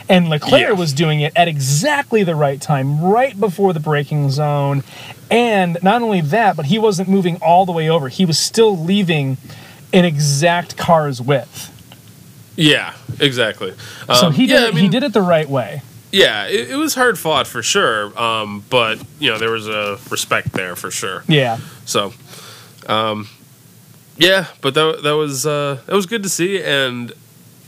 And 0.08 0.28
Leclerc 0.28 0.60
Yeah. 0.62 0.70
was 0.72 0.92
doing 0.92 1.20
it 1.20 1.32
at 1.34 1.48
exactly 1.48 2.22
the 2.22 2.36
right 2.36 2.60
time, 2.60 3.00
right 3.00 3.38
before 3.38 3.72
the 3.72 3.80
braking 3.80 4.30
zone. 4.30 4.84
And 5.32 5.78
not 5.82 6.00
only 6.02 6.20
that, 6.20 6.54
but 6.56 6.66
he 6.66 6.78
wasn't 6.78 7.08
moving 7.08 7.38
all 7.42 7.66
the 7.66 7.72
way 7.72 7.88
over. 7.88 8.08
He 8.08 8.24
was 8.24 8.38
still 8.38 8.78
leaving 8.78 9.36
an 9.92 10.04
exact 10.04 10.76
car's 10.76 11.20
width. 11.20 11.72
yeah, 12.54 12.92
exactly. 13.18 13.74
So 14.14 14.28
Um, 14.28 14.32
he 14.34 14.46
did 14.46 14.54
yeah, 14.60 14.66
I 14.66 14.68
it, 14.68 14.74
he 14.76 14.88
did 14.88 15.02
it 15.02 15.12
the 15.12 15.22
right 15.22 15.48
way. 15.48 15.82
Yeah, 16.16 16.46
it, 16.46 16.70
it 16.70 16.76
was 16.76 16.94
hard 16.94 17.18
fought 17.18 17.46
for 17.46 17.62
sure. 17.62 18.16
Um, 18.18 18.64
but 18.70 19.02
you 19.18 19.30
know, 19.30 19.38
there 19.38 19.50
was 19.50 19.68
a 19.68 19.98
respect 20.10 20.52
there 20.52 20.74
for 20.76 20.90
sure. 20.90 21.24
Yeah. 21.28 21.58
So, 21.84 22.12
um, 22.88 23.28
yeah, 24.16 24.46
but 24.62 24.74
that 24.74 25.00
that 25.02 25.12
was 25.16 25.44
uh, 25.46 25.80
that 25.86 25.94
was 25.94 26.06
good 26.06 26.22
to 26.22 26.28
see, 26.28 26.62
and 26.62 27.12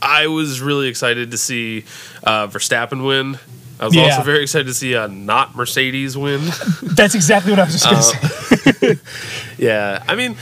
I 0.01 0.27
was 0.27 0.61
really 0.61 0.87
excited 0.87 1.31
to 1.31 1.37
see 1.37 1.83
uh, 2.23 2.47
Verstappen 2.47 3.05
win. 3.05 3.37
I 3.79 3.85
was 3.85 3.95
Yeah. 3.95 4.03
also 4.09 4.23
very 4.23 4.41
excited 4.41 4.67
to 4.67 4.73
see 4.73 4.93
a 4.93 5.07
not 5.07 5.55
Mercedes 5.55 6.17
win. 6.17 6.41
That's 6.83 7.15
exactly 7.15 7.51
what 7.51 7.59
I 7.59 7.63
was 7.65 7.73
just 7.81 7.85
going 7.85 8.01
to 8.01 8.91
Uh, 8.91 8.95
say. 8.95 8.99
yeah, 9.57 10.03
I 10.07 10.15
mean, 10.15 10.35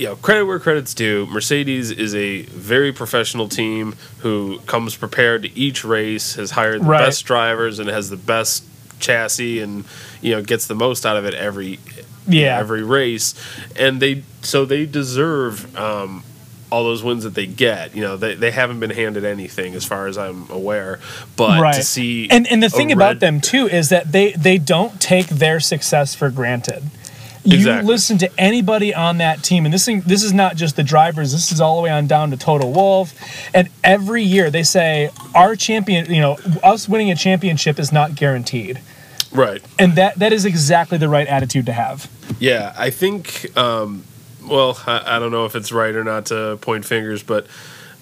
you 0.00 0.06
know, 0.06 0.16
credit 0.16 0.46
where 0.46 0.58
credit's 0.58 0.94
due. 0.94 1.26
Mercedes 1.26 1.90
is 1.90 2.14
a 2.14 2.42
very 2.44 2.90
professional 2.90 3.48
team 3.48 3.94
who 4.20 4.58
comes 4.60 4.96
prepared 4.96 5.42
to 5.42 5.58
each 5.58 5.84
race, 5.84 6.36
has 6.36 6.52
hired 6.52 6.80
the 6.80 6.86
Right. 6.86 7.00
best 7.04 7.26
drivers, 7.26 7.78
and 7.78 7.88
has 7.90 8.08
the 8.08 8.16
best 8.16 8.64
chassis, 8.98 9.60
and 9.60 9.84
you 10.22 10.32
know 10.34 10.40
gets 10.42 10.66
the 10.66 10.74
most 10.74 11.04
out 11.04 11.16
of 11.18 11.26
it 11.26 11.34
every 11.34 11.78
Yeah. 12.26 12.58
every 12.58 12.82
race, 12.82 13.34
and 13.76 14.00
they 14.00 14.22
so 14.40 14.64
they 14.64 14.86
deserve. 14.86 15.76
Um, 15.76 16.24
all 16.72 16.84
those 16.84 17.02
wins 17.02 17.24
that 17.24 17.34
they 17.34 17.46
get, 17.46 17.96
you 17.96 18.00
know, 18.00 18.16
they, 18.16 18.36
they 18.36 18.52
haven't 18.52 18.78
been 18.78 18.90
handed 18.90 19.24
anything 19.24 19.74
as 19.74 19.84
far 19.84 20.06
as 20.06 20.16
I'm 20.16 20.48
aware. 20.50 21.00
But 21.34 21.60
right. 21.60 21.74
to 21.74 21.82
see 21.82 22.28
and 22.30 22.46
and 22.46 22.62
the 22.62 22.70
thing 22.70 22.92
about 22.92 23.06
red- 23.14 23.20
them 23.20 23.40
too 23.40 23.66
is 23.68 23.88
that 23.88 24.12
they 24.12 24.30
they 24.34 24.56
don't 24.56 25.00
take 25.00 25.26
their 25.26 25.58
success 25.58 26.14
for 26.14 26.30
granted. 26.30 26.84
You 27.42 27.56
Exactly. 27.56 27.86
listen 27.90 28.18
to 28.18 28.30
anybody 28.38 28.94
on 28.94 29.18
that 29.18 29.42
team, 29.42 29.64
and 29.64 29.72
this 29.72 29.86
thing, 29.86 30.02
this 30.02 30.22
is 30.22 30.32
not 30.34 30.56
just 30.56 30.76
the 30.76 30.82
drivers. 30.82 31.32
This 31.32 31.50
is 31.52 31.60
all 31.60 31.76
the 31.76 31.82
way 31.82 31.90
on 31.90 32.06
down 32.06 32.30
to 32.32 32.36
Toto 32.36 32.66
Wolff, 32.68 33.14
and 33.54 33.70
every 33.82 34.22
year 34.22 34.50
they 34.50 34.62
say 34.62 35.08
our 35.34 35.56
champion, 35.56 36.12
you 36.12 36.20
know, 36.20 36.36
us 36.62 36.86
winning 36.88 37.10
a 37.10 37.16
championship 37.16 37.78
is 37.78 37.92
not 37.92 38.14
guaranteed, 38.14 38.80
right? 39.32 39.62
and 39.78 39.94
that 39.94 40.18
that 40.18 40.34
is 40.34 40.44
exactly 40.44 40.98
the 40.98 41.08
right 41.08 41.26
attitude 41.28 41.64
to 41.66 41.72
have. 41.72 42.10
Yeah, 42.38 42.74
I 42.76 42.90
think. 42.90 43.56
Um, 43.56 44.04
well, 44.46 44.78
I, 44.86 45.16
I 45.16 45.18
don't 45.18 45.30
know 45.32 45.44
if 45.46 45.54
it's 45.56 45.72
right 45.72 45.94
or 45.94 46.04
not 46.04 46.26
to 46.26 46.58
point 46.60 46.84
fingers, 46.84 47.22
but 47.22 47.46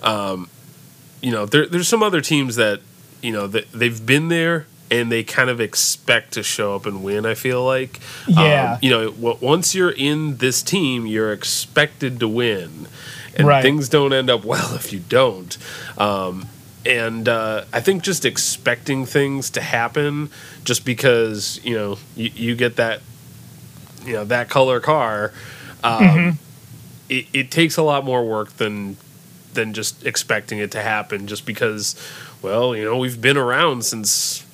um, 0.02 0.48
you 1.20 1.30
know, 1.30 1.46
there, 1.46 1.66
there's 1.66 1.88
some 1.88 2.02
other 2.02 2.20
teams 2.20 2.56
that 2.56 2.80
you 3.22 3.32
know 3.32 3.46
that 3.48 3.70
they've 3.72 4.04
been 4.04 4.28
there 4.28 4.66
and 4.90 5.10
they 5.12 5.22
kind 5.22 5.50
of 5.50 5.60
expect 5.60 6.32
to 6.32 6.42
show 6.42 6.74
up 6.74 6.86
and 6.86 7.02
win. 7.04 7.26
I 7.26 7.34
feel 7.34 7.64
like, 7.64 8.00
Yeah. 8.26 8.72
um, 8.74 8.78
you 8.82 8.90
know, 8.90 9.10
once 9.40 9.74
you're 9.74 9.90
in 9.90 10.36
this 10.38 10.62
team, 10.62 11.06
you're 11.06 11.32
expected 11.32 12.20
to 12.20 12.28
win, 12.28 12.86
and 13.36 13.46
Right. 13.46 13.62
things 13.62 13.88
don't 13.88 14.12
end 14.12 14.30
up 14.30 14.44
well 14.52 14.74
if 14.74 14.92
you 14.92 15.00
don't. 15.00 15.56
Um, 15.98 16.48
and 16.86 17.28
uh, 17.28 17.64
I 17.72 17.80
think 17.80 18.02
just 18.02 18.24
expecting 18.24 19.04
things 19.04 19.50
to 19.50 19.60
happen 19.60 20.30
just 20.64 20.84
because 20.84 21.60
you 21.64 21.74
know 21.74 21.98
you, 22.16 22.30
you 22.34 22.54
get 22.56 22.76
that 22.76 23.00
you 24.06 24.12
know 24.14 24.24
that 24.24 24.48
color 24.48 24.80
car 24.80 25.32
um, 25.84 25.98
Mm-hmm. 26.00 26.36
it, 27.08 27.26
it 27.34 27.50
takes 27.50 27.76
a 27.76 27.82
lot 27.82 28.04
more 28.04 28.24
work 28.24 28.50
than 28.56 28.96
than 29.54 29.74
just 29.74 30.06
expecting 30.06 30.58
it 30.60 30.70
to 30.72 30.80
happen 30.82 31.26
just 31.26 31.44
because 31.44 31.94
well 32.42 32.74
you 32.76 32.84
know 32.84 32.96
we've 32.96 33.20
been 33.20 33.36
around 33.36 33.84
since 33.84 34.44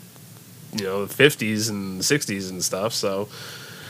you 0.74 0.84
know 0.84 1.06
the 1.06 1.14
50s 1.14 1.70
and 1.70 2.00
60s 2.00 2.50
and 2.50 2.62
stuff 2.62 2.92
so 2.92 3.28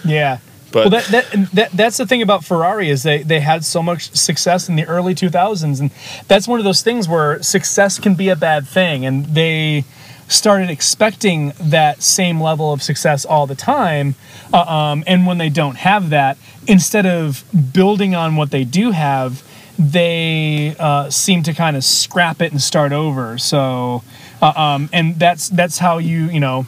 Yeah. 0.05 0.39
but 0.73 0.91
well, 0.91 0.91
that, 0.91 1.05
that 1.07 1.51
that 1.53 1.71
that's 1.73 1.97
the 1.97 2.07
thing 2.07 2.23
about 2.23 2.45
Ferrari 2.45 2.91
is 2.91 3.03
they 3.03 3.23
they 3.23 3.41
had 3.41 3.65
so 3.65 3.83
much 3.83 4.15
success 4.15 4.69
in 4.69 4.77
the 4.77 4.85
early 4.87 5.15
2000s, 5.15 5.81
and 5.81 5.91
that's 6.29 6.47
one 6.49 6.59
of 6.59 6.65
those 6.65 6.83
things 6.83 7.09
where 7.09 7.43
success 7.43 7.99
can 7.99 8.15
be 8.15 8.29
a 8.29 8.37
bad 8.37 8.67
thing, 8.67 9.07
and 9.07 9.25
they 9.27 9.85
started 10.27 10.71
expecting 10.71 11.53
that 11.61 12.03
same 12.03 12.41
level 12.41 12.73
of 12.73 12.83
success 12.83 13.25
all 13.25 13.47
the 13.47 13.55
time, 13.55 14.15
uh, 14.53 14.63
um, 14.63 15.05
and 15.07 15.27
when 15.27 15.39
they 15.39 15.49
don't 15.51 15.77
have 15.77 16.11
that, 16.11 16.37
instead 16.67 17.07
of 17.07 17.45
building 17.73 18.15
on 18.15 18.35
what 18.35 18.51
they 18.51 18.65
do 18.65 18.91
have, 18.91 19.43
they 19.79 20.75
uh, 20.79 21.09
seem 21.11 21.43
to 21.43 21.53
kind 21.53 21.77
of 21.77 21.85
scrap 21.85 22.41
it 22.41 22.51
and 22.53 22.61
start 22.61 22.91
over. 22.93 23.37
So, 23.39 24.03
uh, 24.45 24.53
um, 24.61 24.89
and 24.93 25.19
that's 25.19 25.49
that's 25.49 25.79
how 25.79 25.99
you 25.99 26.25
you 26.27 26.41
know 26.41 26.67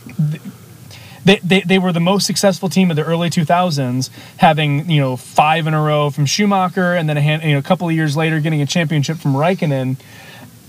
they, 1.25 1.41
they, 1.43 1.61
they 1.63 1.79
were 1.79 1.93
the 1.93 2.01
most 2.01 2.25
successful 2.25 2.69
team 2.69 2.89
of 2.89 2.97
the 2.97 3.03
early 3.05 3.29
2000s, 3.31 4.11
having 4.37 4.89
you 4.89 5.01
know 5.01 5.17
five 5.17 5.67
in 5.67 5.75
a 5.75 5.83
row 5.83 6.09
from 6.11 6.25
Schumacher, 6.25 6.95
and 6.95 7.09
then 7.09 7.17
a, 7.17 7.21
hand, 7.21 7.43
you 7.43 7.53
know, 7.53 7.59
a 7.59 7.63
couple 7.63 7.89
of 7.89 7.95
years 7.95 8.17
later 8.17 8.39
getting 8.41 8.63
a 8.63 8.67
championship 8.67 9.19
from 9.19 9.35
Raikkonen, 9.35 9.97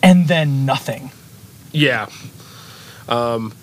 and 0.02 0.28
then 0.28 0.66
nothing. 0.66 1.12
yeah 1.72 2.10
um, 3.08 3.54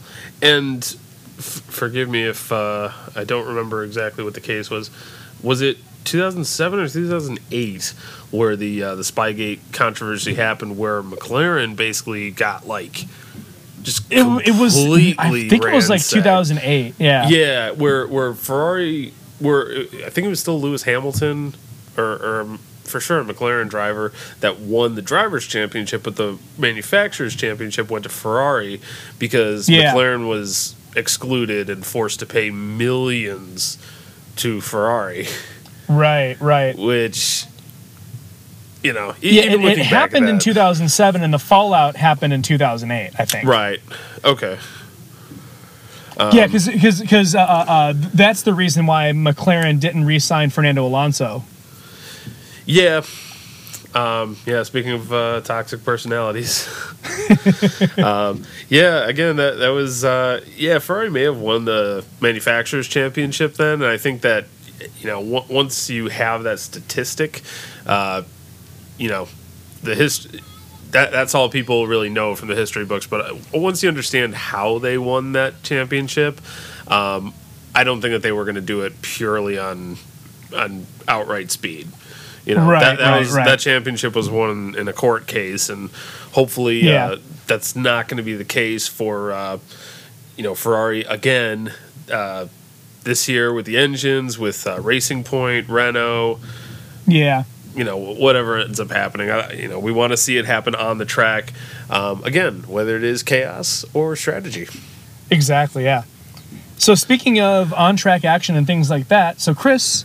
and 0.40 0.96
f- 1.38 1.62
forgive 1.68 2.08
me 2.08 2.22
if 2.24 2.52
uh, 2.52 2.90
i 3.16 3.24
don't 3.24 3.46
remember 3.46 3.82
exactly 3.84 4.22
what 4.24 4.34
the 4.34 4.40
case 4.40 4.70
was 4.70 4.90
was 5.42 5.60
it 5.62 5.78
2007 6.04 6.78
or 6.78 6.88
2008 6.88 7.94
where 8.30 8.56
the 8.56 8.82
uh, 8.82 8.94
the 8.94 9.02
spygate 9.02 9.58
controversy 9.72 10.34
happened 10.34 10.76
where 10.78 11.02
mclaren 11.02 11.74
basically 11.76 12.30
got 12.30 12.66
like 12.66 13.04
just 13.84 14.10
It, 14.12 14.26
it 14.48 14.60
was 14.60 14.76
I 14.76 15.30
think 15.30 15.52
it 15.64 15.72
was 15.72 15.88
like 15.88 15.98
ransacked. 16.00 16.10
2008. 16.24 16.94
Yeah. 16.98 17.28
Yeah, 17.28 17.70
where 17.70 18.06
where 18.08 18.34
Ferrari, 18.34 19.12
where 19.38 19.70
I 20.04 20.10
think 20.10 20.24
it 20.26 20.28
was 20.28 20.40
still 20.40 20.60
Lewis 20.60 20.82
Hamilton, 20.82 21.54
or, 21.96 22.04
or 22.16 22.40
um, 22.40 22.58
for 22.82 22.98
sure 23.00 23.20
a 23.20 23.24
McLaren 23.24 23.68
driver 23.68 24.12
that 24.40 24.58
won 24.58 24.94
the 24.94 25.02
drivers' 25.02 25.46
championship, 25.46 26.02
but 26.02 26.16
the 26.16 26.38
manufacturers' 26.58 27.34
championship 27.36 27.90
went 27.90 28.02
to 28.04 28.10
Ferrari 28.10 28.80
because 29.18 29.68
Yeah. 29.68 29.94
McLaren 29.94 30.28
was 30.28 30.74
excluded 30.96 31.68
and 31.70 31.84
forced 31.84 32.20
to 32.20 32.26
pay 32.26 32.50
millions 32.50 33.78
to 34.36 34.60
Ferrari, 34.60 35.26
Right. 35.88 36.36
Right. 36.40 36.76
which. 36.76 37.44
You 38.84 38.92
know, 38.92 39.14
Yeah. 39.22 39.44
even 39.44 39.52
It, 39.52 39.54
it 39.54 39.60
looking 39.62 39.78
back 39.78 39.86
at 39.86 39.86
happened 39.86 40.28
in 40.28 40.38
2007, 40.38 41.22
and 41.22 41.32
the 41.32 41.38
fallout 41.38 41.96
happened 41.96 42.34
in 42.34 42.42
2008. 42.42 43.12
I 43.18 43.24
think. 43.24 43.48
Right. 43.48 43.80
Okay. 44.22 44.58
yeah, 46.18 46.46
because 46.46 46.68
because 46.68 47.34
uh, 47.34 47.40
uh, 47.40 47.64
uh, 47.66 47.92
that's 47.96 48.42
the 48.42 48.52
reason 48.52 48.84
why 48.86 49.10
McLaren 49.12 49.80
didn't 49.80 50.04
re-sign 50.04 50.50
Fernando 50.50 50.86
Alonso. 50.86 51.44
Yeah. 52.66 53.02
Um, 53.94 54.36
yeah, 54.44 54.64
speaking 54.64 54.92
of 54.92 55.12
uh, 55.12 55.40
toxic 55.40 55.82
personalities. 55.84 56.68
um, 57.98 58.42
yeah, 58.68 59.06
again, 59.08 59.36
that, 59.36 59.58
that 59.58 59.68
was, 59.68 60.04
uh, 60.04 60.40
yeah, 60.56 60.78
Ferrari 60.80 61.10
may 61.10 61.22
have 61.22 61.38
won 61.38 61.64
the 61.64 62.04
manufacturers' 62.20 62.88
championship 62.88 63.54
then. 63.54 63.74
And 63.74 63.84
I 63.86 63.96
think 63.96 64.22
that, 64.22 64.46
you 64.98 65.06
know, 65.06 65.22
w- 65.22 65.44
once 65.48 65.88
you 65.88 66.08
have 66.08 66.42
that 66.42 66.58
statistic, 66.58 67.42
uh, 67.86 68.22
you 68.98 69.08
know, 69.08 69.28
the 69.82 69.94
history. 69.94 70.40
That, 70.90 71.10
that's 71.10 71.34
all 71.34 71.48
people 71.48 71.88
really 71.88 72.08
know 72.08 72.36
from 72.36 72.46
the 72.48 72.54
history 72.54 72.84
books. 72.84 73.06
But 73.06 73.30
uh, 73.32 73.34
once 73.52 73.82
you 73.82 73.88
understand 73.88 74.34
how 74.34 74.78
they 74.78 74.96
won 74.96 75.32
that 75.32 75.62
championship, 75.64 76.40
um, 76.86 77.34
I 77.74 77.82
don't 77.82 78.00
think 78.00 78.12
that 78.12 78.22
they 78.22 78.30
were 78.30 78.44
going 78.44 78.54
to 78.54 78.60
do 78.60 78.82
it 78.82 79.02
purely 79.02 79.58
on 79.58 79.96
on 80.56 80.86
outright 81.08 81.50
speed. 81.50 81.88
You 82.46 82.54
know, 82.54 82.68
Right, 82.70 82.80
that, 82.80 82.98
that, 82.98 83.10
right, 83.10 83.18
was, 83.20 83.32
right. 83.32 83.44
that 83.46 83.58
championship 83.58 84.14
was 84.14 84.30
won 84.30 84.74
in 84.76 84.86
a 84.86 84.92
court 84.92 85.26
case, 85.26 85.68
and 85.68 85.90
hopefully 86.32 86.84
Yeah. 86.84 87.06
uh, 87.12 87.18
that's 87.46 87.74
not 87.74 88.06
going 88.06 88.18
to 88.18 88.22
be 88.22 88.34
the 88.34 88.44
case 88.44 88.86
for 88.86 89.32
uh, 89.32 89.58
you 90.36 90.44
know 90.44 90.54
Ferrari 90.54 91.02
again 91.04 91.72
uh, 92.12 92.46
this 93.02 93.28
year 93.28 93.52
with 93.52 93.66
the 93.66 93.76
engines, 93.76 94.38
with 94.38 94.66
uh, 94.66 94.80
Racing 94.80 95.24
Point, 95.24 95.68
Renault. 95.68 96.38
Yeah. 97.06 97.44
You 97.74 97.84
know 97.84 97.96
whatever 97.96 98.58
ends 98.58 98.80
up 98.80 98.90
happening. 98.90 99.30
I, 99.30 99.52
you 99.52 99.68
know 99.68 99.78
we 99.78 99.92
want 99.92 100.12
to 100.12 100.16
see 100.16 100.36
it 100.38 100.44
happen 100.44 100.74
on 100.74 100.98
the 100.98 101.04
track. 101.04 101.52
Um, 101.90 102.22
again, 102.24 102.64
whether 102.66 102.96
it 102.96 103.04
is 103.04 103.22
chaos 103.22 103.84
or 103.94 104.16
strategy. 104.16 104.68
Exactly. 105.30 105.84
Yeah. 105.84 106.04
So 106.76 106.94
speaking 106.94 107.40
of 107.40 107.72
on 107.74 107.96
track 107.96 108.24
action 108.24 108.56
and 108.56 108.66
things 108.66 108.90
like 108.90 109.08
that, 109.08 109.40
so 109.40 109.54
Chris, 109.54 110.04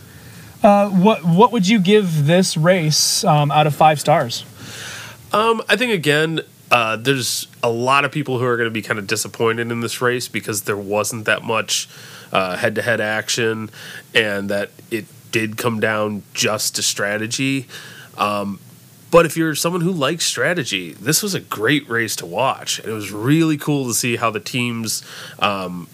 uh, 0.62 0.88
what 0.88 1.24
what 1.24 1.52
would 1.52 1.68
you 1.68 1.80
give 1.80 2.26
this 2.26 2.56
race 2.56 3.24
um, 3.24 3.50
out 3.50 3.66
of 3.66 3.74
five 3.74 4.00
stars? 4.00 4.44
Um, 5.32 5.62
I 5.68 5.76
think 5.76 5.92
again, 5.92 6.40
uh, 6.70 6.96
there's 6.96 7.46
a 7.62 7.70
lot 7.70 8.04
of 8.04 8.12
people 8.12 8.38
who 8.38 8.44
are 8.44 8.56
going 8.56 8.68
to 8.68 8.72
be 8.72 8.82
kind 8.82 8.98
of 8.98 9.06
disappointed 9.06 9.70
in 9.70 9.80
this 9.80 10.00
race 10.00 10.26
because 10.28 10.62
there 10.62 10.76
wasn't 10.76 11.24
that 11.26 11.42
much 11.42 11.88
head 12.32 12.74
to 12.76 12.82
head 12.82 13.00
action, 13.00 13.70
and 14.14 14.48
that 14.48 14.70
it 14.90 15.06
did 15.30 15.56
come 15.56 15.80
down 15.80 16.22
just 16.34 16.76
to 16.76 16.82
strategy. 16.82 17.66
Um, 18.16 18.60
but 19.10 19.26
if 19.26 19.36
you're 19.36 19.54
someone 19.54 19.80
who 19.80 19.90
likes 19.90 20.24
strategy, 20.24 20.92
this 20.92 21.22
was 21.22 21.34
a 21.34 21.40
great 21.40 21.88
race 21.88 22.14
to 22.16 22.26
watch. 22.26 22.78
It 22.80 22.92
was 22.92 23.10
really 23.10 23.58
cool 23.58 23.88
to 23.88 23.94
see 23.94 24.16
how 24.16 24.30
the 24.30 24.40
teams, 24.40 25.04
um, 25.40 25.88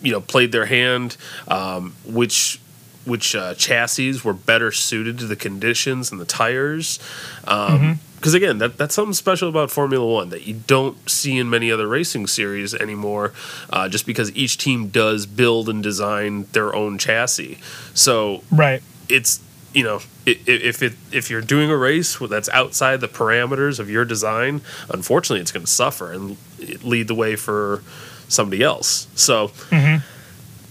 you 0.00 0.10
know, 0.10 0.20
played 0.20 0.50
their 0.50 0.66
hand, 0.66 1.16
um, 1.46 1.94
which 2.04 2.60
which 3.04 3.34
uh, 3.34 3.54
chassis 3.54 4.20
were 4.24 4.32
better 4.32 4.72
suited 4.72 5.18
to 5.18 5.26
the 5.26 5.36
conditions 5.36 6.10
and 6.12 6.20
the 6.20 6.24
tires. 6.24 6.98
Um, 7.46 7.78
mm-hmm 7.78 7.92
because 8.22 8.34
again, 8.34 8.58
that 8.58 8.78
that's 8.78 8.94
something 8.94 9.14
special 9.14 9.48
about 9.48 9.68
Formula 9.72 10.06
One 10.06 10.28
that 10.28 10.46
you 10.46 10.54
don't 10.54 11.10
see 11.10 11.38
in 11.38 11.50
many 11.50 11.72
other 11.72 11.88
racing 11.88 12.28
series 12.28 12.72
anymore. 12.72 13.32
Uh, 13.68 13.88
just 13.88 14.06
because 14.06 14.34
each 14.36 14.58
team 14.58 14.88
does 14.88 15.26
build 15.26 15.68
and 15.68 15.82
design 15.82 16.46
their 16.52 16.72
own 16.72 16.98
chassis, 16.98 17.58
so 17.94 18.44
right, 18.52 18.80
it's 19.08 19.42
you 19.74 19.82
know 19.82 20.00
if 20.24 20.84
it 20.84 20.92
if 21.10 21.30
you're 21.30 21.40
doing 21.40 21.68
a 21.68 21.76
race 21.76 22.16
that's 22.16 22.48
outside 22.50 23.00
the 23.00 23.08
parameters 23.08 23.80
of 23.80 23.90
your 23.90 24.04
design, 24.04 24.60
unfortunately, 24.88 25.40
it's 25.40 25.50
going 25.50 25.66
to 25.66 25.72
suffer 25.72 26.12
and 26.12 26.36
lead 26.84 27.08
the 27.08 27.16
way 27.16 27.34
for 27.34 27.82
somebody 28.28 28.62
else. 28.62 29.08
So. 29.16 29.48
Mm-hmm. 29.48 30.06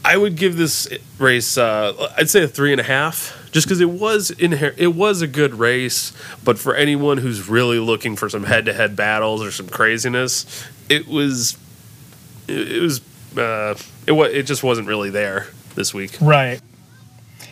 I 0.03 0.17
would 0.17 0.35
give 0.35 0.57
this 0.57 0.87
race, 1.19 1.57
uh, 1.57 2.11
I'd 2.17 2.29
say 2.29 2.43
a 2.43 2.47
three 2.47 2.71
and 2.71 2.81
a 2.81 2.83
half 2.83 3.37
just 3.51 3.67
because 3.67 3.81
it 3.81 3.89
was 3.89 4.31
inher- 4.31 4.73
it 4.77 4.95
was 4.95 5.21
a 5.21 5.27
good 5.27 5.55
race, 5.55 6.13
but 6.43 6.57
for 6.57 6.73
anyone 6.73 7.19
who's 7.19 7.47
really 7.47 7.79
looking 7.79 8.15
for 8.15 8.29
some 8.29 8.45
head 8.45 8.65
to 8.65 8.73
head 8.73 8.95
battles 8.95 9.43
or 9.43 9.51
some 9.51 9.67
craziness, 9.67 10.65
it 10.89 11.07
was 11.07 11.57
it, 12.47 12.81
was 12.81 13.01
uh, 13.37 13.75
it 14.07 14.13
was 14.13 14.33
it 14.33 14.43
just 14.43 14.63
wasn't 14.63 14.87
really 14.87 15.09
there 15.09 15.47
this 15.75 15.93
week. 15.93 16.17
Right. 16.19 16.61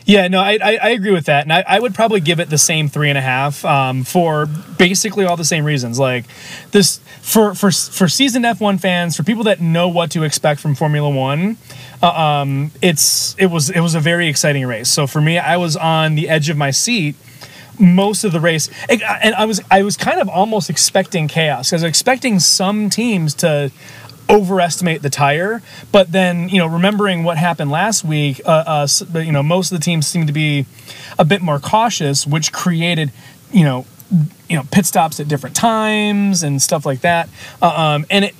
Yeah, 0.06 0.26
no, 0.28 0.40
I, 0.40 0.58
I, 0.60 0.76
I, 0.76 0.88
agree 0.90 1.12
with 1.12 1.26
that, 1.26 1.44
and 1.44 1.52
I, 1.52 1.62
I 1.68 1.78
would 1.78 1.94
probably 1.94 2.20
give 2.20 2.40
it 2.40 2.50
the 2.50 2.58
same 2.58 2.88
three 2.88 3.10
and 3.10 3.18
a 3.18 3.20
half 3.20 3.64
um, 3.64 4.02
for 4.02 4.46
basically 4.46 5.24
all 5.24 5.36
the 5.36 5.44
same 5.44 5.64
reasons. 5.64 6.00
Like 6.00 6.24
this 6.72 6.98
for 7.20 7.54
for 7.54 7.70
for 7.70 8.08
seasoned 8.08 8.44
F 8.44 8.60
one 8.60 8.78
fans, 8.78 9.16
for 9.16 9.22
people 9.22 9.44
that 9.44 9.60
know 9.60 9.86
what 9.88 10.10
to 10.12 10.24
expect 10.24 10.60
from 10.60 10.74
Formula 10.74 11.08
One, 11.08 11.58
uh, 12.02 12.08
um, 12.08 12.70
it's 12.80 13.34
it 13.38 13.46
was 13.46 13.70
it 13.70 13.80
was 13.80 13.94
a 13.94 14.00
very 14.00 14.28
exciting 14.28 14.66
race. 14.66 14.88
So 14.88 15.06
for 15.06 15.20
me, 15.20 15.38
I 15.38 15.56
was 15.56 15.76
on 15.76 16.14
the 16.14 16.28
edge 16.28 16.48
of 16.48 16.56
my 16.56 16.70
seat 16.70 17.16
most 17.80 18.24
of 18.24 18.32
the 18.32 18.40
race, 18.40 18.68
and 18.88 19.34
I 19.34 19.46
was 19.46 19.60
I 19.70 19.82
was 19.82 19.96
kind 19.96 20.20
of 20.20 20.28
almost 20.28 20.70
expecting 20.70 21.28
chaos. 21.28 21.70
Because 21.70 21.82
I 21.82 21.86
was 21.86 21.90
expecting 21.90 22.38
some 22.38 22.90
teams 22.90 23.34
to 23.36 23.72
overestimate 24.28 25.02
the 25.02 25.10
tire, 25.10 25.62
but 25.90 26.12
then 26.12 26.48
you 26.48 26.58
know 26.58 26.66
remembering 26.66 27.24
what 27.24 27.36
happened 27.36 27.70
last 27.70 28.04
week, 28.04 28.40
uh, 28.44 28.86
uh, 29.14 29.18
you 29.18 29.32
know 29.32 29.42
most 29.42 29.72
of 29.72 29.78
the 29.78 29.84
teams 29.84 30.06
seemed 30.06 30.26
to 30.26 30.32
be 30.32 30.66
a 31.18 31.24
bit 31.24 31.42
more 31.42 31.58
cautious, 31.58 32.26
which 32.26 32.52
created 32.52 33.10
you 33.50 33.64
know 33.64 33.86
you 34.48 34.56
know 34.56 34.62
pit 34.70 34.86
stops 34.86 35.18
at 35.20 35.28
different 35.28 35.56
times 35.56 36.42
and 36.42 36.60
stuff 36.60 36.84
like 36.86 37.00
that, 37.00 37.28
uh, 37.62 37.94
um, 37.94 38.06
and 38.10 38.26
it 38.26 38.34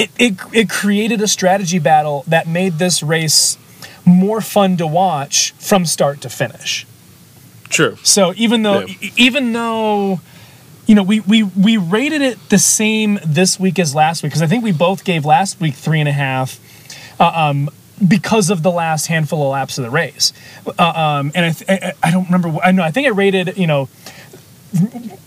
it, 0.00 0.10
it, 0.18 0.34
it 0.52 0.70
created 0.70 1.20
a 1.20 1.28
strategy 1.28 1.78
battle 1.78 2.24
that 2.26 2.48
made 2.48 2.74
this 2.78 3.02
race 3.02 3.58
more 4.06 4.40
fun 4.40 4.78
to 4.78 4.86
watch 4.86 5.52
from 5.52 5.84
start 5.84 6.22
to 6.22 6.30
finish. 6.30 6.86
True. 7.68 7.96
So 8.02 8.32
even 8.36 8.62
though 8.62 8.80
yeah. 8.80 9.10
even 9.16 9.52
though 9.52 10.20
you 10.86 10.94
know 10.94 11.02
we, 11.02 11.20
we 11.20 11.42
we 11.42 11.76
rated 11.76 12.22
it 12.22 12.38
the 12.48 12.58
same 12.58 13.20
this 13.24 13.60
week 13.60 13.78
as 13.78 13.94
last 13.94 14.22
week 14.22 14.30
because 14.30 14.42
I 14.42 14.46
think 14.46 14.64
we 14.64 14.72
both 14.72 15.04
gave 15.04 15.24
last 15.24 15.60
week 15.60 15.74
three 15.74 16.00
and 16.00 16.08
a 16.08 16.12
half. 16.12 16.58
Uh, 17.20 17.32
um, 17.34 17.70
because 18.08 18.48
of 18.48 18.62
the 18.62 18.70
last 18.70 19.08
handful 19.08 19.42
of 19.42 19.52
laps 19.52 19.76
of 19.76 19.84
the 19.84 19.90
race, 19.90 20.32
uh, 20.78 20.82
um, 20.82 21.32
and 21.34 21.44
I, 21.44 21.50
th- 21.50 21.70
I, 21.70 21.92
I 22.02 22.10
don't 22.10 22.24
remember. 22.24 22.58
I 22.64 22.72
know 22.72 22.82
I 22.82 22.90
think 22.90 23.06
I 23.06 23.10
rated 23.10 23.58
you 23.58 23.66
know 23.66 23.90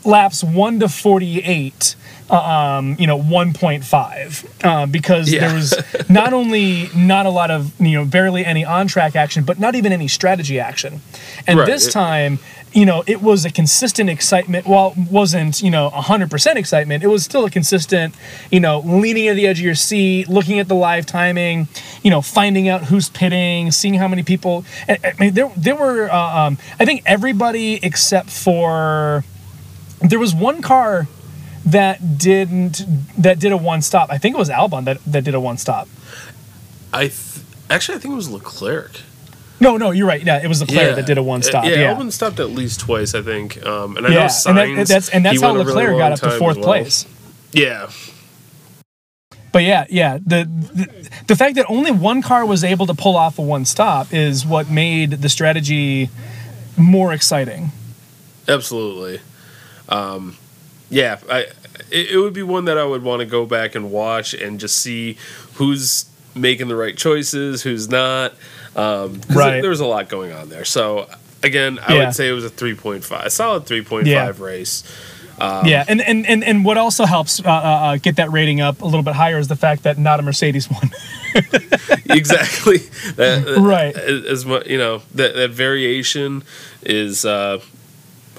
laps 0.04 0.44
one 0.44 0.80
to 0.80 0.90
forty 0.90 1.40
eight 1.44 1.96
um, 2.34 2.96
you 2.98 3.08
know, 3.08 3.20
1.5 3.20 4.66
uh, 4.66 4.86
because 4.88 5.32
yeah. 5.32 5.48
there 5.48 5.56
was 5.56 5.76
not 6.10 6.34
only 6.34 6.90
not 6.96 7.26
a 7.26 7.30
lot 7.30 7.52
of, 7.52 7.80
you 7.80 7.94
know, 7.94 8.06
barely 8.06 8.46
any 8.46 8.66
on 8.66 8.88
track 8.88 9.16
action, 9.16 9.44
but 9.44 9.60
not 9.60 9.76
even 9.76 9.92
any 9.92 10.08
strategy 10.08 10.60
action. 10.60 11.02
And 11.46 11.60
right. 11.60 11.66
this 11.66 11.92
time, 11.92 12.40
you 12.74 12.88
know, 12.88 13.04
it 13.06 13.22
was 13.22 13.46
a 13.46 13.52
consistent 13.52 14.10
excitement. 14.10 14.66
Well, 14.66 14.94
it 14.98 15.12
wasn't, 15.12 15.62
you 15.62 15.70
know, 15.70 15.92
100% 15.92 16.56
excitement, 16.56 17.04
it 17.04 17.08
was 17.08 17.24
still 17.24 17.46
a 17.46 17.52
consistent, 17.52 18.16
you 18.52 18.60
know, 18.60 18.80
leaning 18.80 19.28
at 19.28 19.36
the 19.36 19.46
edge 19.46 19.60
of 19.60 19.66
your 19.66 19.76
seat, 19.76 20.28
looking 20.28 20.60
at 20.60 20.68
the 20.68 20.76
live 20.76 21.06
timing, 21.06 21.68
you 22.02 22.10
know, 22.10 22.22
finding 22.22 22.68
out 22.68 22.86
who's 22.86 23.10
pitting, 23.10 23.72
seeing 23.72 23.94
how 23.94 24.08
many 24.08 24.24
people. 24.24 24.66
I 24.90 25.14
mean, 25.20 25.36
there, 25.36 25.52
there 25.56 25.76
were, 25.76 26.10
uh, 26.10 26.48
um, 26.48 26.58
I 26.80 26.86
think 26.86 27.04
everybody 27.06 27.80
except 27.84 28.32
for, 28.32 29.24
there 30.02 30.20
was 30.20 30.34
one 30.34 30.62
car 30.62 31.08
that 31.66 32.18
didn't 32.18 32.86
that 33.18 33.40
did 33.40 33.52
a 33.52 33.58
one 33.58 33.82
stop. 33.82 34.12
I 34.12 34.18
think 34.18 34.36
it 34.36 34.40
was 34.40 34.50
Albon 34.50 34.86
that, 34.86 35.04
that 35.06 35.24
did 35.24 35.34
a 35.34 35.40
one 35.40 35.58
stop. 35.58 35.88
I 36.92 37.08
th- 37.08 37.42
actually 37.70 37.96
I 37.96 38.00
think 38.00 38.14
it 38.14 38.16
was 38.16 38.30
Leclerc. 38.30 39.02
No, 39.60 39.78
no, 39.78 39.92
you're 39.92 40.08
right. 40.08 40.22
Yeah, 40.22 40.44
it 40.44 40.48
was 40.48 40.60
Leclerc 40.60 40.90
yeah. 40.90 40.96
that 40.96 41.06
did 41.06 41.18
a 41.18 41.24
one 41.24 41.42
stop. 41.42 41.64
Yeah, 41.64 41.72
yeah, 41.76 41.96
Albon 41.96 42.12
stopped 42.12 42.40
at 42.40 42.50
least 42.50 42.82
twice, 42.82 43.16
I 43.16 43.22
think. 43.22 43.66
Um, 43.66 43.96
and 43.96 44.06
I 44.06 44.10
yeah, 44.10 44.16
know 44.16 44.26
Sainz, 44.26 44.46
and 44.48 44.58
that, 44.58 44.88
that's 44.88 45.10
and 45.10 45.26
that's 45.26 45.42
how 45.42 45.54
Leclerc 45.54 45.76
really 45.76 45.98
got 45.98 46.12
up 46.12 46.20
to 46.20 46.38
fourth 46.38 46.58
well. 46.58 46.66
place. 46.66 47.06
Yeah. 47.54 47.90
But 49.54 49.64
yeah, 49.64 49.86
yeah, 49.88 50.18
the, 50.18 50.46
the 50.46 51.10
the 51.28 51.36
fact 51.36 51.56
that 51.56 51.68
only 51.70 51.92
one 51.92 52.24
car 52.24 52.44
was 52.44 52.64
able 52.64 52.88
to 52.88 52.96
pull 52.96 53.16
off 53.16 53.38
a 53.38 53.42
one 53.44 53.66
stop 53.66 54.12
is 54.12 54.46
what 54.46 54.70
made 54.70 55.12
the 55.12 55.30
strategy 55.30 56.10
more 56.76 57.14
exciting. 57.14 57.72
Absolutely. 58.48 59.22
Um, 59.88 60.38
yeah, 60.94 61.20
I 61.30 61.48
it, 61.90 62.12
it 62.12 62.18
would 62.18 62.34
be 62.34 62.44
one 62.44 62.66
that 62.66 62.78
I 62.78 62.86
would 62.86 63.04
want 63.04 63.22
to 63.22 63.26
go 63.26 63.46
back 63.46 63.76
and 63.76 63.92
watch 63.92 64.34
and 64.34 64.60
just 64.60 64.78
see 64.80 65.18
who's 65.56 66.06
making 66.36 66.68
the 66.68 66.76
right 66.76 66.96
choices, 66.98 67.64
who's 67.64 67.90
not. 67.90 68.34
Um, 68.76 69.22
right. 69.30 69.62
There 69.62 69.70
was 69.70 69.80
a 69.80 69.86
lot 69.86 70.10
going 70.10 70.32
on 70.32 70.50
there. 70.50 70.66
So 70.66 71.10
again, 71.44 71.80
I 71.80 71.96
yeah. 71.96 72.06
would 72.06 72.16
say 72.16 72.30
it 72.30 72.34
was 72.34 72.46
a 72.46 72.50
three 72.50 72.76
point 72.76 73.04
five, 73.04 73.26
a 73.26 73.30
solid 73.30 73.66
three 73.66 73.84
point 73.84 74.06
five 74.06 74.40
yeah. 74.40 74.46
race. 74.46 74.84
Um, 75.40 75.66
yeah, 75.66 75.84
and, 75.88 76.00
and, 76.00 76.28
and, 76.28 76.44
and 76.44 76.64
what 76.64 76.78
also 76.78 77.06
helps 77.06 77.40
uh, 77.40 77.50
uh, 77.50 77.50
uh 77.50 77.98
get 77.98 78.18
that 78.18 78.32
rating 78.32 78.62
up 78.62 78.84
a 78.84 78.86
little 78.86 79.02
bit 79.02 79.16
higher 79.16 79.40
is 79.40 79.48
the 79.48 79.56
fact 79.56 79.84
that 79.84 79.98
not 79.98 80.20
a 80.20 80.24
Mercedes 80.24 80.70
won. 80.70 80.92
exactly. 82.06 82.78
That, 83.16 83.58
right. 83.60 83.96
As 83.98 84.46
much 84.46 84.68
you 84.68 84.78
know, 84.78 85.02
that 85.16 85.36
that 85.36 85.50
variation 85.50 86.44
is 86.84 87.26
uh, 87.26 87.62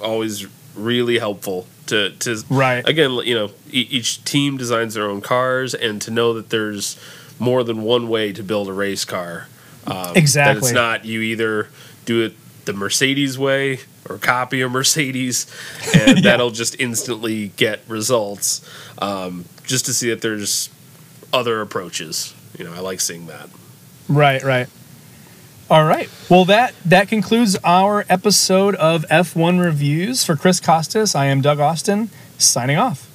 always 0.01 0.47
really 0.73 1.19
helpful 1.19 1.67
to 1.87 2.11
to 2.11 2.43
right. 2.49 2.87
again 2.87 3.11
you 3.25 3.35
know 3.35 3.51
each 3.71 4.23
team 4.23 4.57
designs 4.57 4.93
their 4.93 5.09
own 5.09 5.21
cars 5.21 5.73
and 5.73 6.01
to 6.01 6.11
know 6.11 6.33
that 6.33 6.49
there's 6.49 6.99
more 7.39 7.63
than 7.63 7.83
one 7.83 8.07
way 8.07 8.31
to 8.31 8.43
build 8.43 8.67
a 8.67 8.73
race 8.73 9.05
car 9.05 9.47
um, 9.87 10.13
exactly 10.15 10.59
that 10.61 10.65
it's 10.65 10.71
not 10.73 11.05
you 11.05 11.21
either 11.21 11.69
do 12.05 12.23
it 12.23 12.33
the 12.65 12.73
mercedes 12.73 13.37
way 13.37 13.79
or 14.09 14.17
copy 14.17 14.61
a 14.61 14.69
mercedes 14.69 15.47
and 15.95 16.17
yeah. 16.23 16.31
that'll 16.31 16.51
just 16.51 16.79
instantly 16.79 17.49
get 17.49 17.81
results 17.87 18.67
um, 18.99 19.45
just 19.63 19.85
to 19.85 19.93
see 19.93 20.09
that 20.09 20.21
there's 20.21 20.69
other 21.33 21.61
approaches. 21.61 22.33
You 22.57 22.65
know 22.65 22.73
i 22.73 22.79
like 22.79 22.99
seeing 22.99 23.27
that. 23.27 23.49
Right 24.07 24.41
right 24.43 24.67
all 25.69 25.83
right. 25.83 26.09
Well, 26.29 26.45
that 26.45 26.75
that 26.85 27.07
concludes 27.07 27.57
our 27.63 28.05
episode 28.07 28.75
of 28.75 29.03
F1 29.09 29.63
reviews 29.63 30.23
for 30.23 30.35
Chris 30.35 30.59
Costas. 30.59 31.15
I 31.15 31.25
am 31.25 31.41
Doug 31.41 31.59
Austin, 31.59 32.09
signing 32.37 32.77
off. 32.77 33.14